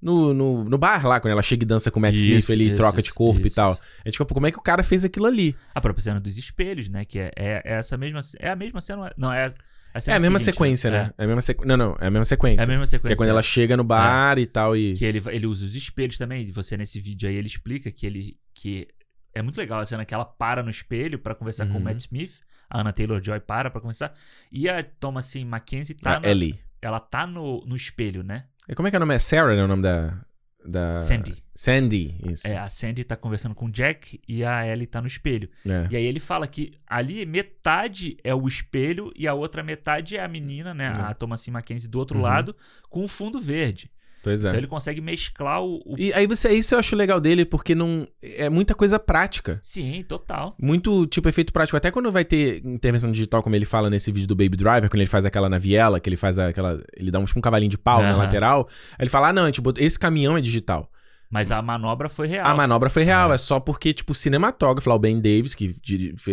[0.00, 2.64] no, no, no bar lá, quando ela chega e dança com o Matt Smith, ele
[2.64, 3.70] isso, troca de corpo isso, e tal.
[3.70, 3.80] isso.
[4.04, 5.54] A gente, pô, como é que o cara fez aquilo ali?
[5.72, 7.04] A própria cena dos espelhos, né?
[7.04, 8.18] Que é, é, é essa mesma.
[8.40, 9.12] É a mesma cena.
[9.16, 9.48] Não, é
[9.94, 11.12] É a mesma seguinte, sequência, né?
[11.18, 11.24] É.
[11.24, 11.64] a mesma sequ...
[11.66, 12.62] Não, não, é a mesma sequência.
[12.62, 13.14] É a mesma Que sequência.
[13.14, 14.94] é quando ela chega no bar e tal e...
[14.94, 16.42] Que ele, ele usa os espelhos também.
[16.42, 18.38] e Você, nesse vídeo aí, ele explica que ele.
[18.54, 18.88] Que
[19.34, 21.82] é muito legal a cena que ela para no espelho pra conversar com o Uhum.
[21.82, 22.40] Matt Smith.
[22.70, 24.10] A Anna Taylor Joy para pra conversar.
[24.50, 26.20] E a Thomasin Mackenzie tá.
[26.22, 26.58] a Ellie.
[26.80, 28.44] ela tá no, no espelho, né?
[28.68, 29.14] E como é que é o nome?
[29.14, 29.62] É Sarah, né?
[29.62, 30.18] O nome da...
[30.64, 31.00] da...
[31.00, 31.36] Sandy.
[31.54, 32.46] Sandy, isso.
[32.46, 35.48] É, a Sandy tá conversando com o Jack e a Ellie tá no espelho.
[35.66, 35.88] É.
[35.90, 40.24] E aí ele fala que ali metade é o espelho e a outra metade é
[40.24, 40.92] a menina, né?
[40.96, 42.24] A Thomasin Mackenzie do outro Uhum.
[42.24, 42.56] lado,
[42.88, 43.90] com o fundo verde.
[44.22, 44.48] Pois é.
[44.48, 45.82] Então ele consegue mesclar o.
[45.84, 48.06] o- E aí você, isso eu acho legal dele, porque não...
[48.22, 49.58] É muita coisa prática.
[49.62, 50.54] Sim, total.
[50.60, 51.76] Muito, tipo, efeito prático.
[51.76, 55.00] Até quando vai ter intervenção digital, como ele fala nesse vídeo do Baby Driver, quando
[55.00, 56.80] ele faz aquela na viela, que ele faz aquela...
[56.96, 58.18] Ele dá um, tipo, um cavalinho de pau na Aham.
[58.18, 58.68] lateral.
[58.92, 60.88] Aí ele fala, ah, não, tipo, esse caminhão é digital.
[61.28, 62.46] Mas a manobra foi real.
[62.46, 63.34] A manobra foi real, É.
[63.34, 65.74] é, só porque, tipo, o cinematógrafo lá, o Ben Davis, que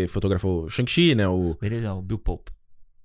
[0.08, 1.28] fotografou Shang-Chi, né?
[1.28, 2.52] O, Beleza, o Bill Pope.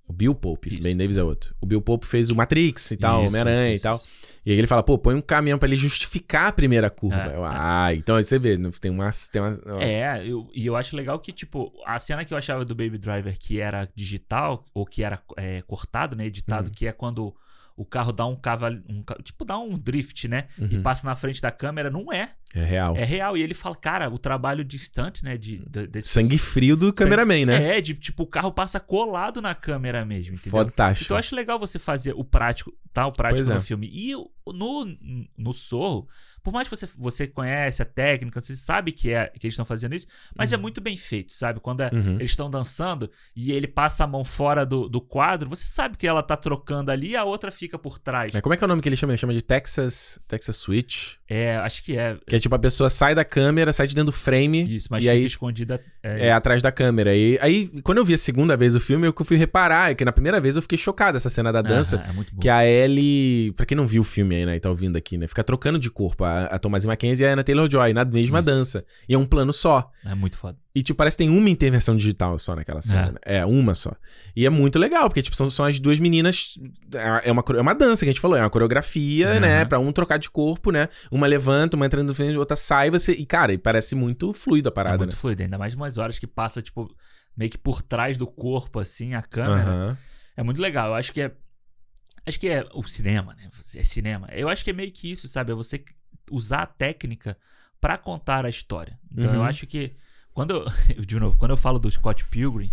[0.07, 0.81] o Bill Pope, Isso.
[0.83, 1.55] Ben Davis é outro.
[1.61, 3.95] O Bill Pope fez o Matrix e tal, Homem-Aranha e tal.
[3.95, 4.24] isso.
[4.45, 7.31] E aí ele fala, pô, põe um caminhão pra ele justificar a primeira curva.
[7.31, 7.49] É, Eu, é.
[7.51, 9.09] ah, então aí você vê, não- tem uma...
[9.31, 9.79] Tem uma ó.
[9.81, 12.97] É, eu- e eu acho legal que, tipo, a cena que eu achava do Baby
[12.99, 16.27] Driver que era digital, ou que era é, cortado, né?
[16.27, 16.73] Editado, Uhum.
[16.75, 17.35] que é quando
[17.75, 18.81] o carro dá um cavalo.
[18.87, 20.45] Um, tipo, dá um drift, né?
[20.59, 20.81] E Uhum.
[20.83, 22.29] passa na frente da câmera, não é.
[22.55, 22.95] É real.
[22.95, 23.35] É real.
[23.37, 25.37] E ele fala, cara, o trabalho distante, né?
[25.37, 27.77] De, de, desse- Sangue frio do cameraman, né?
[27.77, 30.51] É, de tipo, o carro passa colado na câmera mesmo, entendeu?
[30.63, 31.05] Fantástico.
[31.07, 33.05] Então eu acho legal você fazer o prático, tá?
[33.05, 33.53] O prático Pois é.
[33.55, 33.89] no filme.
[33.91, 34.13] E
[34.53, 34.85] no,
[35.37, 36.07] no Sorro,
[36.43, 39.65] por mais que você, você conhece a técnica, você sabe que, é, que eles estão
[39.65, 41.59] fazendo isso, mas é muito bem feito, sabe?
[41.59, 42.15] Quando é- Uhum.
[42.15, 46.05] eles estão dançando e ele passa a mão fora do, do quadro, você sabe que
[46.07, 48.31] ela tá trocando ali e a outra fica por trás.
[48.31, 49.11] Mas como é que é o nome que ele chama?
[49.13, 51.15] Ele chama de Texas, Texas Switch.
[51.27, 52.17] É, acho que é.
[52.27, 54.63] Que é tipo, a pessoa sai da câmera, sai de dentro do frame.
[54.63, 55.81] Isso, mas e fica aí escondida.
[56.01, 56.37] É, isso.
[56.37, 57.15] atrás da câmera.
[57.15, 60.05] E aí, quando eu vi a segunda vez o filme, eu fui reparar, é que
[60.05, 61.97] na primeira vez eu fiquei chocado essa cena da dança.
[61.97, 62.41] Aham, é muito bom.
[62.41, 65.17] Que a Ellie, pra quem não viu o filme aí, né, e tá ouvindo aqui,
[65.17, 68.39] né, fica trocando de corpo a, a Thomasin Mackenzie e a Anna Taylor-Joy na mesma
[68.39, 68.49] Isso.
[68.49, 68.85] dança.
[69.09, 69.91] E é um plano só.
[70.05, 70.57] É muito foda.
[70.75, 73.07] E, tipo, parece que tem uma intervenção digital só naquela cena.
[73.07, 73.11] É.
[73.11, 73.19] né?
[73.39, 73.93] É, uma só.
[74.35, 76.59] E é muito legal, porque, tipo, são, são as duas meninas.
[77.23, 79.39] É uma, é uma dança que a gente falou, é uma coreografia, Aham.
[79.39, 79.63] né?
[79.65, 80.89] Pra um trocar de corpo, né?
[81.09, 83.13] Uma levanta, uma entrando no frente, outra sai, você.
[83.13, 85.17] E, cara, e parece muito fluido a é parada, muito né?
[85.17, 86.93] fluido, ainda mais umas horas que passa, tipo,
[87.37, 89.61] meio que por trás do corpo, assim, a câmera.
[89.69, 89.97] Aham.
[90.35, 90.89] É muito legal.
[90.89, 91.31] Eu acho que é.
[92.27, 93.49] Acho que é o cinema, né?
[93.77, 94.27] É cinema.
[94.33, 95.53] Eu acho que é meio que isso, sabe?
[95.53, 95.81] É você
[96.29, 97.37] usar a técnica
[97.79, 98.99] pra contar a história.
[99.09, 99.45] Então eu Uhum.
[99.45, 99.93] acho que.
[100.35, 100.65] Quando eu,
[101.01, 102.69] de novo, quando eu falo do Scott Pilgrim,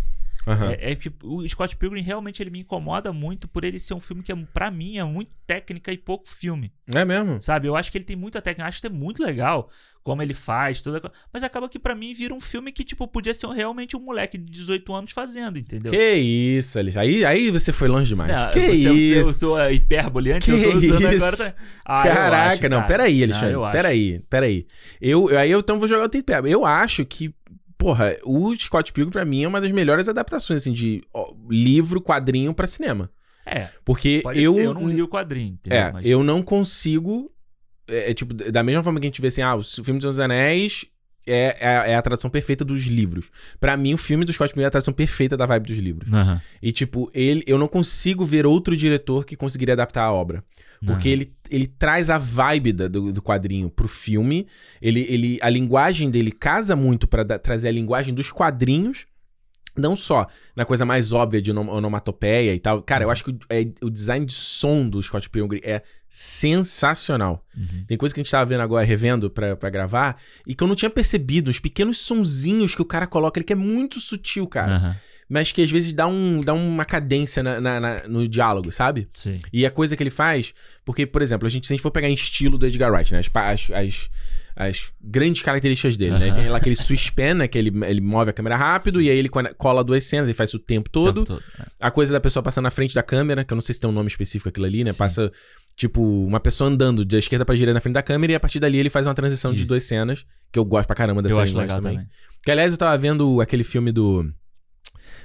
[0.46, 0.72] Aham.
[0.72, 4.00] é, é que o Scott Pilgrim realmente ele me incomoda muito por ele ser um
[4.00, 6.72] filme que, é, pra mim, é muito técnica e pouco filme.
[6.92, 7.40] É, mesmo?
[7.40, 7.68] Sabe?
[7.68, 8.68] Eu acho que ele tem muita técnica.
[8.68, 9.70] Acho que é muito legal
[10.02, 11.00] como ele faz, toda
[11.32, 14.36] Mas acaba que pra mim vira um filme que, tipo, podia ser realmente um moleque
[14.36, 15.92] de 18 anos fazendo, entendeu?
[15.92, 16.98] Que isso, Ali.
[16.98, 18.32] Aí, aí você foi longe demais.
[18.32, 19.22] Não, que você, isso?
[19.24, 21.24] Você usou a hipérbole antes, Que eu tô usando isso?
[21.24, 21.56] agora.
[21.86, 22.86] Ah, eu Caraca, acho, não, cara.
[22.88, 23.52] peraí, Alexandre.
[23.54, 24.66] Não, eu peraí, peraí.
[25.00, 26.32] Eu, eu- aí eu então vou jogar o tempo.
[26.48, 27.32] Eu acho que,
[27.82, 32.00] porra, o Scott Pilgrim para mim é uma das melhores adaptações assim de ó, livro,
[32.00, 33.10] quadrinho para cinema.
[33.44, 33.68] É.
[33.84, 35.78] Porque eu ser, eu não li o quadrinho, entendeu?
[35.78, 36.06] É, Mas...
[36.06, 37.30] eu não consigo
[37.88, 40.20] é, é tipo, da mesma forma que a gente vê assim, ah, o filme dos
[40.20, 40.86] Anéis
[41.26, 43.30] é, é, é, a tradução perfeita dos livros.
[43.60, 46.10] para mim, o filme do Scott Pilgrim é a tradução perfeita da vibe dos livros.
[46.10, 46.40] Uhum.
[46.60, 50.44] E, tipo, ele, eu não consigo ver outro diretor que conseguiria adaptar a obra.
[50.84, 51.12] Porque uhum.
[51.12, 54.46] ele, ele traz a vibe da, do, do quadrinho pro filme.
[54.80, 59.06] Ele, ele, a linguagem dele casa muito para trazer a linguagem dos quadrinhos.
[59.76, 62.82] Não só na coisa mais óbvia de onomatopeia e tal.
[62.82, 63.12] Cara, eu uhum.
[63.12, 67.42] acho que o, é, o design de som do Scott Pilgrim é sensacional.
[67.56, 67.84] Uhum.
[67.86, 70.74] Tem coisa que a gente tava vendo agora, revendo pra, gravar, e que eu não
[70.74, 71.48] tinha percebido.
[71.50, 74.78] Os pequenos sonzinhos que o cara coloca, ele que é muito sutil, cara.
[74.78, 74.94] Uhum
[75.28, 79.08] mas que às vezes dá, um, dá uma cadência na, na, na, no diálogo, sabe?
[79.14, 79.40] Sim.
[79.52, 80.52] E a coisa que ele faz,
[80.84, 83.12] porque, por exemplo, a gente, se a gente for pegar em estilo do Edgar Wright,
[83.12, 83.20] né?
[83.20, 84.10] As, as, as,
[84.54, 86.32] as grandes características dele, né?
[86.32, 87.48] Tem lá aquele suspena, né?
[87.48, 89.06] que ele, ele move a câmera rápido, Sim.
[89.06, 91.22] e aí ele cola duas cenas, ele faz isso o tempo todo.
[91.22, 91.64] O tempo todo é.
[91.80, 93.88] A coisa da pessoa passando na frente da câmera, que eu não sei se tem
[93.88, 94.92] um nome específico aquilo ali, né?
[94.92, 94.98] Sim.
[94.98, 95.32] Passa,
[95.74, 98.60] tipo, uma pessoa andando da esquerda pra direita na frente da câmera, e a partir
[98.60, 99.62] dali ele faz uma transição isso.
[99.62, 101.98] de duas cenas, que eu gosto pra caramba dessa eu acho legal também.
[101.98, 102.10] também.
[102.44, 104.30] Que, aliás, eu tava vendo aquele filme do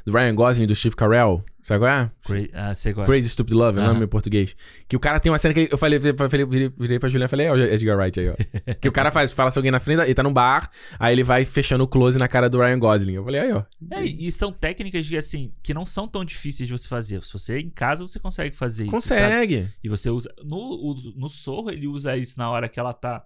[0.07, 1.43] do Ryan Gosling do Steve Carell.
[1.61, 2.09] Sabe qual é?
[2.23, 3.07] Cra uh, sei qual é.
[3.07, 3.85] Crazy Stupid Love, uh -huh.
[3.85, 4.55] é o nome em português.
[4.87, 7.27] Que o cara tem uma cena que eu falei, falei virei, virei pra Juliana e
[7.27, 8.35] falei, é o Edgar Wright aí, ó.
[8.79, 11.23] que o cara faz, fala se alguém na frente, ele tá num bar, aí ele
[11.23, 13.15] vai fechando o close na cara do Ryan Gosling.
[13.15, 13.63] Eu falei, aí, ó.
[13.91, 17.21] É, e são técnicas de, assim, que não são tão difíceis de você fazer.
[17.25, 18.91] Se você é em casa, você consegue fazer isso.
[18.91, 19.67] Consegue.
[19.83, 20.33] E você usa.
[20.41, 23.21] No, no Sorro, ele usa isso na hora que ela tá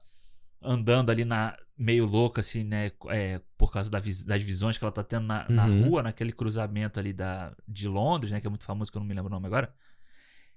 [0.64, 2.92] andando ali na meio louca, assim, né?
[3.10, 5.90] É, por causa da vis das visões que ela tá tendo na, uhum.
[5.90, 8.40] rua, naquele cruzamento ali da, de Londres, né?
[8.40, 9.74] Que é muito famoso, que eu não me lembro o nome agora.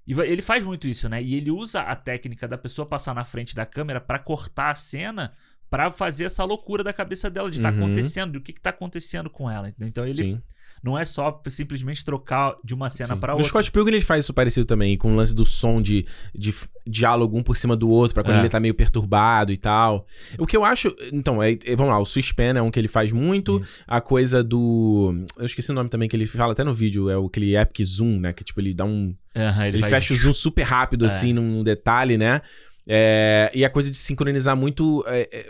[0.06, 1.22] E ele faz muito isso, né?
[1.22, 4.74] E ele usa a técnica da pessoa passar na frente da câmera para cortar a
[4.74, 5.32] cena
[5.70, 7.84] para fazer essa loucura da cabeça dela de estar tá uhum.
[7.84, 9.74] acontecendo, do que, que tá acontecendo com ela.
[9.80, 10.42] Então ele Sim.
[10.84, 13.46] Não é só simplesmente trocar de uma cena para outra.
[13.46, 16.04] O Scott Pilgrim ele faz isso parecido também, com o lance do som de,
[16.34, 16.54] de
[16.86, 18.40] diálogo um por cima do outro, para quando é.
[18.40, 20.06] ele tá meio perturbado e tal.
[20.36, 20.94] O que eu acho.
[21.10, 23.60] Então, é, é vamos lá, o suspense é um que ele faz muito.
[23.60, 23.82] Isso.
[23.86, 25.24] A coisa do.
[25.38, 28.20] Eu esqueci o nome também que ele fala até no vídeo, é aquele Epic Zoom,
[28.20, 28.34] né?
[28.34, 29.16] Que tipo, ele dá um.
[29.34, 29.90] Ele, ele faz...
[29.90, 31.08] fecha o zoom super rápido, é.
[31.08, 32.42] assim, num, detalhe, né?
[32.86, 35.46] É, e a coisa de sincronizar muito é, é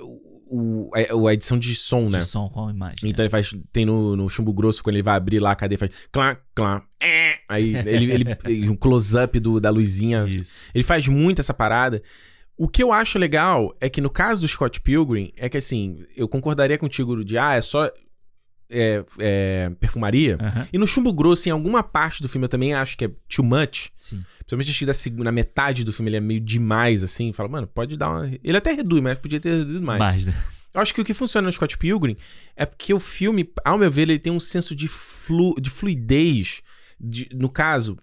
[0.55, 2.21] o, é, a, a edição de som, né?
[2.21, 3.11] De som com a imagem.
[3.11, 3.27] Então é.
[3.27, 3.53] ele faz.
[3.73, 6.85] Tem no, no chumbo grosso, quando ele vai abrir lá a cadeia, faz clá, clá,
[7.01, 7.39] é!
[7.49, 10.25] Aí ele, ele, ele um close-up da luzinha.
[10.25, 10.63] Isso.
[10.73, 12.01] Ele faz muito essa parada.
[12.57, 15.99] O que eu acho legal é que no caso do Scott Pilgrim, é que assim,
[16.17, 17.91] eu concordaria contigo de, ah, é só
[18.71, 20.39] é, é, perfumaria.
[20.41, 20.67] Uhum.
[20.73, 23.45] E no Chumbo Grosso, em alguma parte do filme, eu também acho que é too
[23.45, 23.91] much.
[23.97, 24.25] Sim.
[24.39, 27.33] Principalmente acho que da segunda, na metade do filme ele é meio demais, assim.
[27.33, 28.31] Fala, mano, pode dar uma.
[28.43, 29.99] Ele até reduz, mas podia ter reduzido mais.
[29.99, 30.35] mais né?
[30.75, 32.17] Eu acho que o que funciona no Scott Pilgrim
[32.57, 35.55] é porque o filme, ao meu ver, ele tem um senso de, flu...
[35.61, 36.63] de fluidez.
[36.99, 37.99] De, no caso,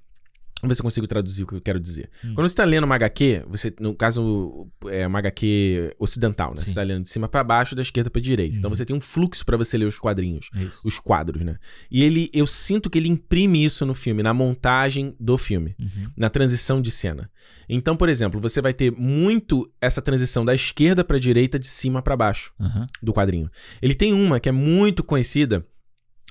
[0.61, 2.09] Vamos ver se eu consigo traduzir o que eu quero dizer.
[2.23, 2.33] Hum.
[2.33, 6.57] Quando você está lendo uma HQ, você, no caso, é uma HQ ocidental, né?
[6.57, 6.63] Sim.
[6.63, 8.57] Você está lendo de cima para baixo, da esquerda para direita.
[8.57, 8.71] Então uhum.
[8.71, 11.57] Então você tem um fluxo para você ler os quadrinhos, é os quadros, né?
[11.89, 16.09] E ele, eu sinto que ele imprime isso no filme, na montagem do filme, uhum.
[16.15, 17.29] na transição de cena.
[17.67, 22.01] Então, por exemplo, você vai ter muito essa transição da esquerda para direita, de cima
[22.01, 22.85] para baixo uhum.
[23.01, 23.49] do quadrinho.
[23.81, 25.65] Ele tem uma que é muito conhecida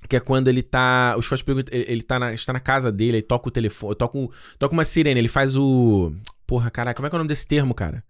[0.09, 1.15] que é quando ele tá.
[1.17, 3.95] O Scott Pilgrim, ele tá na, está na casa dele, aí toca o telefone.
[3.95, 4.29] Toca, um,
[4.59, 6.13] toca uma sirene, ele faz o.
[6.47, 8.03] Porra, caralho, como é que é o nome desse termo, cara?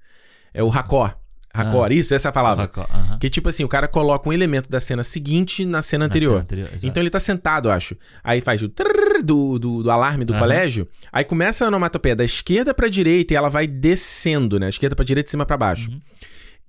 [0.55, 1.15] É o racó.
[1.53, 2.63] Racor, ah, isso, essa é a palavra.
[2.63, 3.19] Racor, uh -huh.
[3.19, 6.35] Que tipo assim, o cara coloca um elemento da cena seguinte na cena anterior.
[6.35, 7.97] Cena anterior então ele tá sentado, eu acho.
[8.23, 10.39] Aí faz o trrr do, do, do alarme do uh -huh.
[10.39, 10.89] colégio.
[11.13, 14.69] Aí começa a onomatopeia da esquerda pra direita e ela vai descendo, né?
[14.69, 15.91] Esquerda pra direita, de cima para baixo.
[15.91, 16.01] Uh -huh.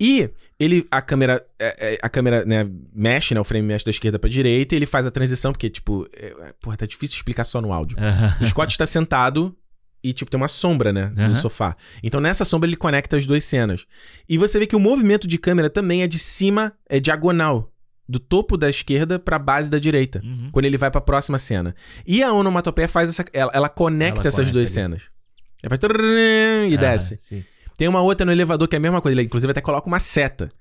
[0.04, 3.92] E ele, a câmera, é, é, a câmera, né, mexe, né, o frame mexe da
[3.92, 7.18] esquerda pra direita e ele faz a transição, porque, tipo, é, é porra, tá difícil
[7.18, 8.00] explicar só no áudio.
[8.00, 8.44] Uhum.
[8.44, 9.56] O Scott está sentado
[10.04, 11.28] e, tipo, tem uma sombra, né, uhum.
[11.30, 11.76] no sofá.
[12.02, 13.86] Então, nessa sombra, ele conecta as duas cenas.
[14.28, 17.72] E você vê que o movimento de câmera também é de cima, é diagonal.
[18.10, 20.20] Do topo da esquerda pra base da direita.
[20.24, 20.50] Uhum.
[20.52, 21.76] Quando ele vai pra próxima cena.
[22.08, 23.24] E a onomatopeia faz essa.
[23.32, 24.74] Ela, ela conecta ela essas conecta duas ali.
[24.74, 25.04] cenas.
[25.62, 26.70] Ela vai.
[26.70, 27.18] E ah, desce.
[27.18, 27.46] Sim.
[27.82, 29.16] Tem uma outra no elevador que é a mesma coisa.
[29.16, 30.52] Ele, inclusive, até coloca uma seta.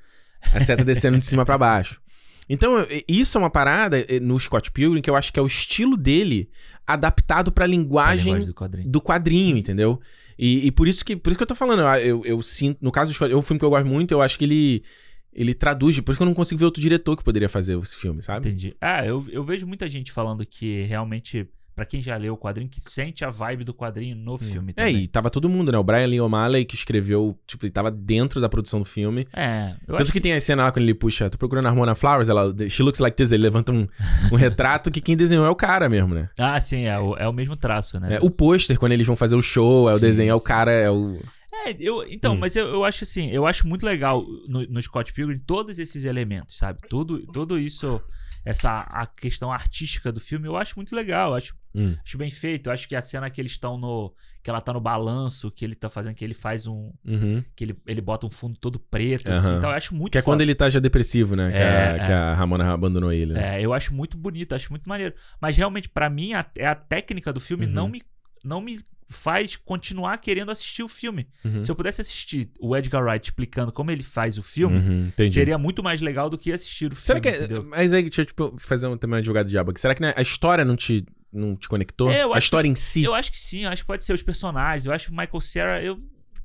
[0.55, 2.01] A seta descendo de cima para baixo.
[2.49, 5.47] Então, isso é uma parada eh, no Scott Pilgrim que eu acho que é o
[5.47, 6.49] estilo dele
[6.87, 8.89] adaptado pra linguagem, linguagem do, quadrinho.
[8.89, 9.57] do, quadrinho.
[9.59, 10.01] entendeu?
[10.39, 11.81] E, e, por, isso que, por isso que eu tô falando.
[11.81, 12.79] Eu, eu, eu sinto...
[12.81, 13.31] No caso do Scott...
[13.31, 14.12] É um filme que eu gosto muito.
[14.12, 14.83] Eu acho que ele
[15.31, 17.97] ele traduz, por isso que eu não consigo ver outro diretor que poderia fazer esse
[17.97, 18.49] filme, sabe?
[18.49, 18.75] Entendi.
[18.81, 22.68] Ah, eu, eu vejo muita gente falando que realmente pra quem já leu o quadrinho,
[22.68, 24.97] que sente a vibe do quadrinho no filme É, também.
[24.99, 25.79] e tava todo mundo, né?
[25.79, 29.27] O Brian Lee O'Malley que escreveu, tipo, ele tava dentro da produção do filme.
[29.33, 31.95] É, Tanto acho que tem a cena lá quando ele puxa, tô procurando a Harmona
[31.95, 33.87] Flowers, ela, she looks like this, ele levanta um,
[34.33, 36.29] um retrato que quem desenhou é o cara mesmo, né?
[36.39, 38.16] Ah, sim, é o, é o mesmo traço, né?
[38.16, 40.41] É, o pôster, quando eles vão fazer o show, é o Sim, desenho, é o
[40.41, 41.18] cara, é o...
[41.66, 42.39] É, eu, então, Hum.
[42.39, 46.05] mas eu, eu acho assim, eu acho muito legal no, no Scott Pilgrim todos esses
[46.05, 46.81] elementos, sabe?
[46.89, 48.01] Tudo, tudo isso,
[48.47, 51.95] essa a questão artística do filme, eu acho muito legal, eu acho, Hum.
[52.05, 52.71] acho bem feito.
[52.71, 54.12] Acho que a cena que eles estão no.
[54.43, 56.93] que ela tá no balanço, que ele tá fazendo, que ele faz um.
[57.05, 57.45] Uhum.
[57.55, 59.39] que ele, ele bota um fundo todo preto, Aham.
[59.39, 59.57] assim.
[59.57, 60.33] Então eu acho muito Que é foda.
[60.35, 61.51] quando ele tá já depressivo, né?
[61.53, 62.07] Que, É, a, é.
[62.07, 63.35] que a Ramona abandonou ele.
[63.35, 63.59] Né?
[63.61, 65.14] É, eu acho muito bonito, acho muito maneiro.
[65.41, 67.73] Mas realmente, pra mim, a, é a técnica do filme Uhum.
[67.73, 68.03] não, me,
[68.45, 68.79] não me
[69.12, 71.27] faz continuar querendo assistir o filme.
[71.45, 71.64] Uhum.
[71.64, 75.59] Se eu pudesse assistir o Edgar Wright explicando como ele faz o filme, Uhum, seria
[75.59, 77.05] muito mais legal do que assistir o filme.
[77.05, 77.29] Será que.
[77.29, 77.64] é- entendeu?
[77.68, 79.81] Mas aí, deixa eu tipo, fazer um, também um advogado de diabo aqui.
[79.81, 82.11] Será que né, a história não te, não te conectou?
[82.11, 83.03] É, a história em si.
[83.05, 84.87] Eu acho que sim, eu acho que pode ser os personagens.
[84.87, 85.99] Eu acho que o Michael Cera, eu,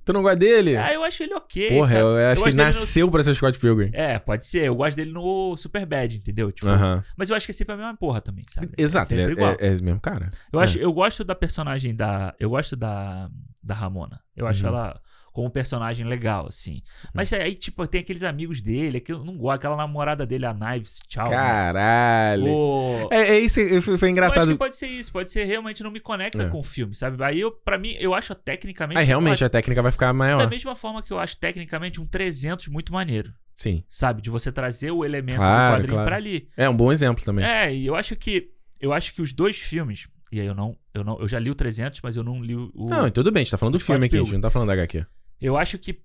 [0.04, 0.78] Tu não gosta dele?
[0.78, 1.70] ah, eu acho ele ok.
[1.70, 2.00] Porra, sabe?
[2.02, 3.90] eu acho que ele dele no- nasceu pra ser Scott Pilgrim.
[3.92, 4.64] É, pode ser.
[4.66, 6.52] Eu gosto dele no Superbad, entendeu?
[6.52, 7.04] Tipo, Aham.
[7.18, 8.70] Mas eu acho que é sempre a mesma porra também, sabe?
[8.78, 9.58] Exato, É é, igual.
[9.60, 10.30] é, é o mesmo cara.
[10.54, 10.64] Eu, É.
[10.64, 12.36] acho, eu gosto da personagem da.
[12.40, 13.30] Eu gosto da,
[13.64, 14.22] da Ramona.
[14.36, 14.70] Eu acho Uhum.
[14.70, 15.02] ela
[15.36, 16.82] como personagem legal, assim.
[17.14, 21.02] Mas aí, tipo, tem aqueles amigos dele, que não gosto, aquela namorada dele, a Knives,
[21.10, 21.30] tchau.
[21.30, 21.36] né?
[21.36, 22.46] Caralho.
[22.48, 23.10] O...
[23.12, 24.48] É, é isso, foi, foi Eu acho engraçado.
[24.48, 26.46] que pode ser isso, pode ser realmente não me conecta É.
[26.46, 27.22] com o filme, sabe?
[27.22, 28.98] Aí eu, pra mim, eu acho tecnicamente.
[28.98, 30.38] Aí realmente eu a técnica vai ficar maior.
[30.38, 33.84] Da mesma forma que eu acho tecnicamente um 300 muito maneiro, Sim.
[33.90, 34.22] sabe?
[34.22, 36.08] De você trazer o elemento Claro, do quadrinho claro.
[36.08, 36.48] pra ali.
[36.56, 37.44] É um bom exemplo também.
[37.46, 40.78] É, e eu acho que eu acho que os dois filmes, e aí eu não,
[40.94, 43.42] eu não, eu já li o 300, mas eu não li o Não, tudo bem,
[43.42, 45.06] a gente tá falando do filme aqui, a gente não tá falando da HQ.
[45.42, 46.00] Eu acho que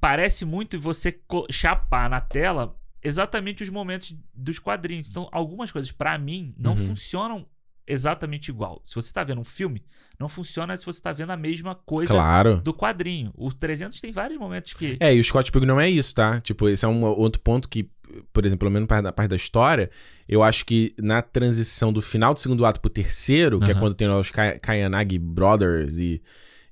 [0.00, 1.18] parece muito você
[1.50, 5.08] chapar na tela exatamente os momentos dos quadrinhos.
[5.10, 6.76] Então, algumas coisas pra mim não Uhum.
[6.88, 7.46] funcionam
[7.84, 8.80] exatamente igual.
[8.86, 9.84] Se você tá vendo um filme,
[10.18, 12.60] não funciona se você tá vendo a mesma coisa Claro.
[12.60, 13.32] do quadrinho.
[13.34, 16.40] O 300 tem vários momentos que É, e o Scott Pilgrim não é isso, tá?
[16.40, 17.90] Tipo, esse é um outro ponto que,
[18.32, 19.90] por exemplo, pelo menos da parte da história,
[20.28, 23.80] eu acho que na transição do final do segundo ato pro terceiro, que é Aham.
[23.80, 26.22] quando tem os Ka- Kayanagi Brothers e,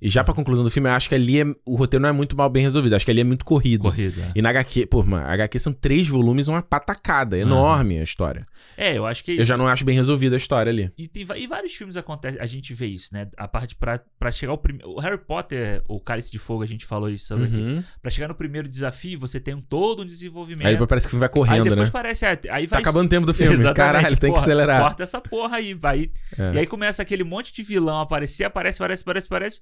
[0.00, 2.12] e já pra conclusão do filme, eu acho que ali é- o roteiro não é
[2.12, 3.82] muito mal bem resolvido, acho que ali é muito corrido.
[3.82, 4.32] corrida.
[4.34, 8.42] E na HQ, pô, mano, HQ são três volumes, uma patacada, enorme a história.
[8.76, 10.90] É, eu acho que é Eu já não acho bem resolvida a história ali.
[10.96, 13.28] E, tem, e vários filmes acontece, a gente vê isso, né?
[13.36, 14.90] A parte pra, pra chegar ao primeiro.
[14.90, 17.56] O Harry Potter, o Cálice de Fogo, a gente falou isso sobre aqui.
[17.60, 17.82] Uhum.
[18.00, 20.66] Pra chegar no primeiro desafio, você tem um todo um desenvolvimento.
[20.66, 21.92] Aí depois parece que o filme vai Aí correndo, depois né?
[21.92, 22.24] parece.
[22.24, 22.82] é, Aí Tá vai.
[22.82, 23.52] acabando o tempo do filme.
[23.52, 24.80] Exatamente, Caralho, tem que acelerar.
[24.82, 26.10] Corta essa porra aí, vai.
[26.38, 26.54] É.
[26.54, 29.60] E aí começa aquele monte de vilão aparecer, aparece, aparece, aparece, aparece.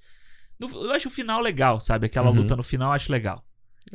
[0.61, 2.07] No- eu acho o final legal, sabe?
[2.07, 2.37] Aquela Uhum.
[2.37, 3.45] luta no final eu acho legal.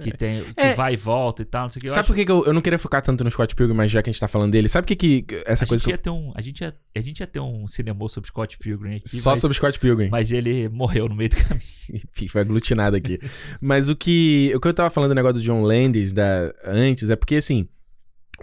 [0.01, 0.43] Que tem.
[0.43, 0.73] Que É.
[0.73, 1.85] vai e volta e tal, não sei o que.
[1.87, 3.75] Eu Sabe acho- por que, que eu, eu não queria focar tanto no Scott Pilgrim,
[3.77, 5.81] mas já que a gente tá falando dele, sabe o que que essa a coisa
[5.83, 8.27] gente, que ia ter um, a, gente ia, a gente ia ter um cinema sobre
[8.27, 9.15] Scott Pilgrim aqui.
[9.15, 9.21] eu...
[9.21, 10.09] Só mas, sobre Scott Pilgrim.
[10.09, 11.61] mas ele morreu no meio do caminho.
[12.11, 13.19] Enfim, foi aglutinado aqui.
[13.61, 17.07] mas o que, o que eu tava falando do negócio do John Landis da, antes
[17.11, 17.67] é porque, assim,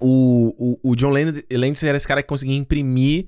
[0.01, 3.27] o, o, o John Landis, Landis era esse cara que conseguia imprimir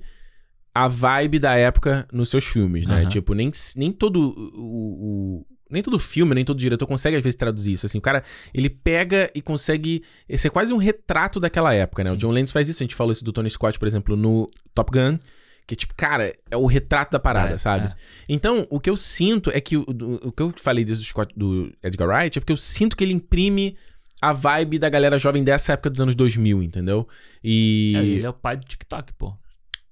[0.75, 3.01] a vibe da época nos seus filmes, né?
[3.01, 3.09] Aham.
[3.09, 7.35] Tipo, nem, nem todo o, o- nem todo filme, nem todo diretor consegue às vezes
[7.37, 7.85] traduzir isso.
[7.85, 10.03] Assim, o cara, ele pega e consegue
[10.37, 12.09] ser quase um retrato daquela época, né?
[12.11, 12.17] O Sim.
[12.19, 12.83] John Landis faz isso.
[12.83, 15.17] A gente falou isso do Tony Scott, por exemplo, no Top Gun.
[15.65, 17.85] Que, tipo, cara, é o retrato da parada, É, sabe?
[17.87, 17.95] é.
[18.27, 19.85] Então, o que eu sinto é que o,
[20.23, 23.03] o que eu falei disso do, Scott, do Edgar Wright é porque eu sinto que
[23.03, 23.77] ele imprime
[24.21, 27.07] a vibe da galera jovem dessa época dos anos 2000, entendeu?
[27.43, 27.93] E.
[27.95, 29.33] É, ele é o pai do TikTok, pô.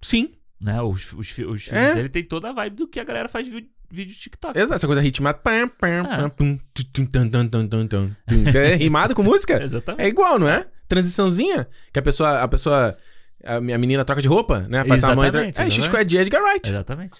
[0.01, 0.81] Sim, Né?
[0.81, 1.69] Os, os, os É.
[1.71, 4.57] filmes dele tem toda a vibe do que a galera faz vídeo de TikTok.
[4.57, 4.75] exato.
[4.75, 5.37] Essa coisa ritmada.
[5.39, 6.29] Pam, pam, É.
[6.29, 7.05] pam, tum,
[7.67, 8.11] tum, tum.
[8.55, 9.59] É rimado com música?
[9.63, 10.03] Exatamente.
[10.03, 10.65] É igual, não é?
[10.87, 11.67] Transiçãozinha.
[11.91, 12.39] Que a pessoa.
[12.41, 12.95] A pessoa.
[13.43, 14.83] A menina troca de roupa, né?
[14.83, 15.27] Passa a mãe.
[15.29, 16.69] Exatamente, É, Xisco é de Edgar Wright.
[16.69, 17.17] Exatamente.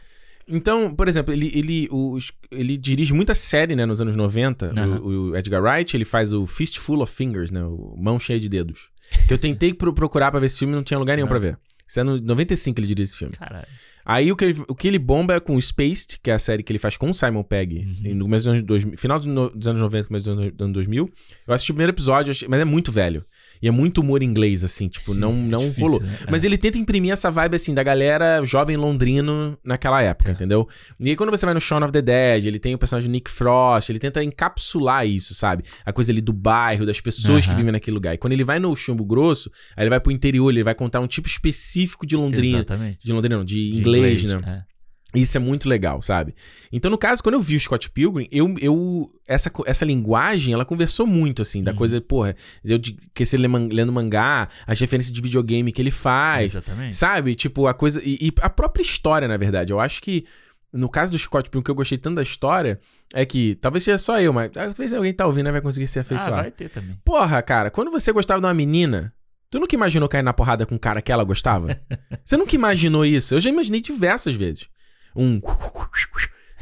[0.48, 2.18] Então, por exemplo, ele, ele, o-
[2.52, 5.00] ele dirige muita série, né, nos anos 90, Aham.
[5.00, 8.50] o, o Edgar Wright, ele faz o Fistful of Fingers, né, o Mão Cheia de
[8.50, 8.90] Dedos.
[9.28, 11.30] Que eu tentei pro- procurar pra ver esse filme e não tinha lugar nenhum Não.
[11.30, 11.58] pra ver.
[11.92, 13.36] Isso é no 95 que ele dirige esse filme.
[13.36, 13.68] Caralho.
[14.06, 16.40] Aí o que, ele, o que ele bomba é com o Spaced, que é a
[16.40, 18.16] série que ele faz com o Simon Pegg, Uhum.
[18.16, 21.12] no começo dos anos 2000, final dos anos 90, começo dos anos 2000.
[21.46, 23.26] Eu assisti o primeiro episódio, mas é muito velho.
[23.62, 26.02] E é muito humor inglês, assim, tipo, Sim, não, é não difícil, rolou.
[26.02, 26.18] né?
[26.30, 30.34] Mas ele tenta imprimir essa vibe, assim, da galera jovem londrino naquela época, É.
[30.34, 30.68] entendeu?
[31.00, 33.12] E aí quando você vai no Shaun of the Dead, ele tem o personagem do
[33.12, 35.64] Nick Frost, ele tenta encapsular isso, sabe?
[35.86, 38.14] A coisa ali do bairro, das pessoas que vivem naquele lugar.
[38.14, 41.00] E quando ele vai no Chumbo Grosso, aí ele vai pro interior, ele vai contar
[41.00, 42.58] um tipo específico de Londrina.
[42.60, 43.06] Exatamente.
[43.06, 44.66] De Londrina, não, de, De inglês, né?
[45.14, 46.34] Isso é muito legal, sabe?
[46.72, 50.64] Então, no caso, quando eu vi o Scott Pilgrim, eu, eu essa, essa linguagem, ela
[50.64, 51.78] conversou muito, assim, da Uhum.
[51.78, 56.52] coisa, porra, eu de que esse lendo mangá, as referências de videogame que ele faz,
[56.56, 56.96] Exatamente.
[56.96, 57.36] sabe?
[57.36, 58.02] Tipo, a coisa.
[58.04, 59.74] E, e a própria história, na verdade.
[59.74, 60.26] Eu acho que.
[60.74, 62.80] No caso do Scott Pilgrim, o que eu gostei tanto da história
[63.14, 66.00] é que, talvez seja só eu, mas talvez alguém tá ouvindo e vai conseguir se
[66.00, 66.44] Ah, afeiçoar.
[66.44, 66.96] vai ter também.
[67.04, 69.14] Porra, cara, quando você gostava de uma menina,
[69.50, 71.78] tu nunca imaginou cair na porrada com um cara que ela gostava?
[72.24, 73.36] você nunca imaginou isso?
[73.36, 74.70] Eu já imaginei diversas vezes.
[75.16, 75.42] Um.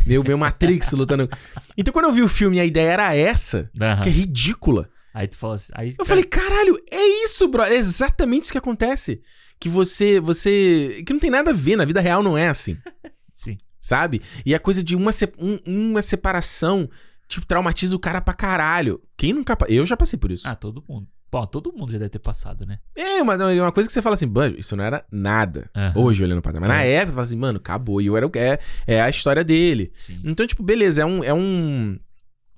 [0.05, 1.29] Meio, meio Matrix lutando.
[1.77, 4.01] Então quando eu vi o filme a ideia era essa, Aham.
[4.01, 4.89] que é ridícula.
[5.13, 5.71] Aí tu fala assim.
[5.75, 7.63] Aí, Eu falei, caralho, é isso, bro.
[7.63, 9.21] É exatamente isso que acontece.
[9.59, 10.19] Que você.
[10.19, 11.03] você.
[11.05, 12.77] Que não tem nada a ver, na vida real não é assim.
[13.33, 13.57] Sim.
[13.81, 14.21] Sabe?
[14.45, 16.89] E a coisa de uma, se- um- uma separação,
[17.27, 19.01] tipo, traumatiza o cara pra caralho.
[19.17, 19.57] Quem nunca.
[19.67, 20.47] Eu já passei por isso.
[20.47, 21.07] Ah, todo mundo.
[21.31, 22.79] Bom, todo mundo já deve ter passado, né?
[22.95, 25.69] É uma, uma coisa que você fala assim, mano, isso não era nada.
[25.75, 25.93] Aham.
[26.01, 26.59] Hoje, olhando pra trás.
[26.67, 26.91] Mas na É.
[26.93, 28.01] época, você fala assim, mano, acabou.
[28.01, 28.31] E eu era o.
[28.35, 28.57] É,
[28.87, 29.91] é a história dele.
[29.95, 30.19] Sim.
[30.23, 31.23] Então, tipo, beleza, é um.
[31.23, 31.99] É um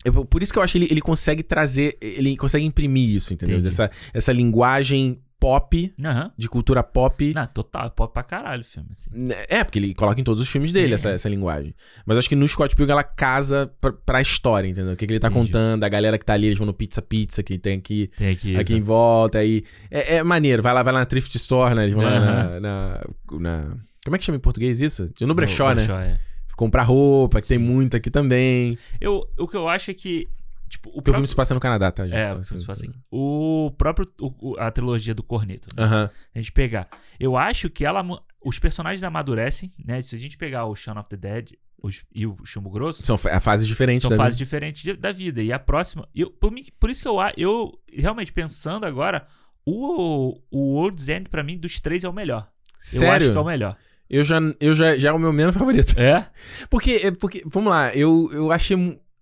[0.06, 1.98] eu- por isso que eu acho que ele, ele consegue trazer.
[2.02, 3.58] Ele consegue imprimir isso, entendeu?
[3.58, 3.70] Entendi.
[3.70, 6.32] Essa, essa linguagem pop, Aham.
[6.38, 7.34] de cultura pop.
[7.34, 9.10] Não, total, pode pra caralho o filme, assim.
[9.50, 10.80] É, porque ele coloca em todos os filmes Sim.
[10.80, 11.74] dele essa, essa linguagem.
[12.06, 14.94] Mas acho que no Scott Pilgrim ela casa pra, pra história, entendeu?
[14.94, 15.48] O que, que ele tá Entendi.
[15.48, 18.30] contando, a galera que tá ali, eles vão no Pizza Pizza, que tem aqui, Tem
[18.30, 18.56] aqui.
[18.56, 19.64] aqui em volta, aí.
[19.90, 21.84] É, é maneiro, vai lá, vai lá na Thrift Store, né?
[21.86, 23.02] Eles vão lá na, na,
[23.40, 25.10] na- Como é que chama em português isso?
[25.22, 25.84] No brechó, né?
[26.06, 26.20] é.
[26.56, 27.64] Comprar roupa, que tem Sim.
[27.64, 28.78] muito aqui também.
[29.00, 30.28] Eu, o que eu acho é que.
[30.72, 31.14] Tipo, o próprio...
[31.16, 32.16] filme se passa no Canadá, tá, gente?
[32.18, 32.98] É, o filme se passa aqui.
[33.12, 34.12] O próprio.
[34.20, 35.70] o- a trilogia do Corneto.
[35.76, 35.84] né?
[35.84, 36.10] Aham.
[36.34, 36.88] A gente pegar.
[37.20, 38.04] Eu acho que ela.
[38.44, 40.02] Os personagens amadurecem, né?
[40.02, 41.52] Se a gente pegar o Shaun of the Dead
[41.84, 43.06] os- e o Chumbo Grosso.
[43.06, 44.46] São fa- fases diferentes São fases vida.
[44.46, 45.44] diferentes de- da vida.
[45.44, 46.08] E a próxima.
[46.16, 49.28] Eu, por, mim- por isso que eu, eu, realmente, pensando agora,
[49.66, 52.44] o, o World's End, pra mim, dos três é o melhor.
[52.44, 53.32] Eu acho Sério?
[53.32, 53.78] que é o melhor.
[54.10, 56.00] Eu já, eu já, já é o meu menos favorito.
[56.00, 56.28] É?
[56.70, 58.76] Porque, é porque vamos lá, eu, eu achei.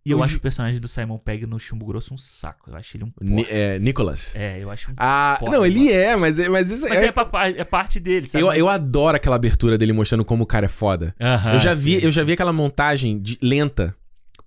[0.06, 2.70] E eu acho o personagem do Simon Pegg no Chumbo Grosso um saco.
[2.72, 3.12] Eu acho ele um.
[3.22, 4.34] Ni- é, Nicholas.
[4.36, 4.94] É, eu acho um.
[4.98, 7.08] Ah, Porra, não, ele é, mas, é- mas isso Mas é.
[7.08, 8.42] é, pa- é parte dele, sabe?
[8.44, 11.14] eu, Mas- eu adoro aquela abertura dele mostrando como o cara é foda.
[11.20, 12.06] Aham, eu, já vi, sim.
[12.06, 13.96] eu já vi aquela montagem de- lenta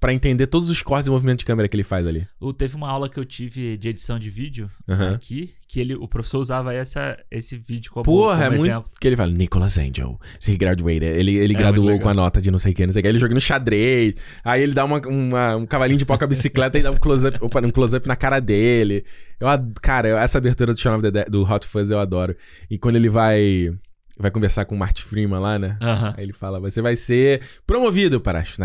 [0.03, 2.27] pra entender todos os cortes e movimentos de câmera que ele faz ali.
[2.41, 5.15] O- Teve uma aula que eu tive de edição de vídeo Aham.
[5.15, 8.65] aqui, que ele, o professor usava essa, esse vídeo como, Porra, como é muito.
[8.65, 8.91] exemplo.
[9.01, 10.19] Que ele fala, Nicholas Angel.
[10.41, 11.05] Se graduated.
[11.07, 12.99] Ele, ele É, graduou muito com a nota de não sei o que, não sei
[13.01, 13.09] o que.
[13.09, 14.15] Ele jogando xadrez.
[14.45, 16.97] Aí ele dá uma, uma- um cavalinho de pau com a bicicleta e dá um
[16.97, 19.05] close-up um close na cara dele.
[19.39, 19.47] Eu,
[19.81, 22.37] cara, essa abertura do Shaun of the Dead, do Hot Fuzz eu adoro.
[22.69, 23.71] E quando ele vai.
[24.19, 25.79] Vai conversar com o Marty Freeman lá, né?
[25.81, 26.15] Aham.
[26.19, 28.41] Aí ele fala: Você vai ser promovido para.
[28.41, 28.59] as-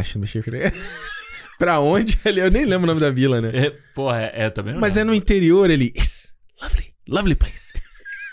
[1.58, 2.20] pra onde?
[2.26, 3.52] Ele- Eu nem lembro o nome da vila, né?
[3.54, 5.12] É, porra, é, é, eu também não Mas é lembro.
[5.14, 5.94] no interior, ele.
[5.98, 7.74] Yes, lovely, lovely place.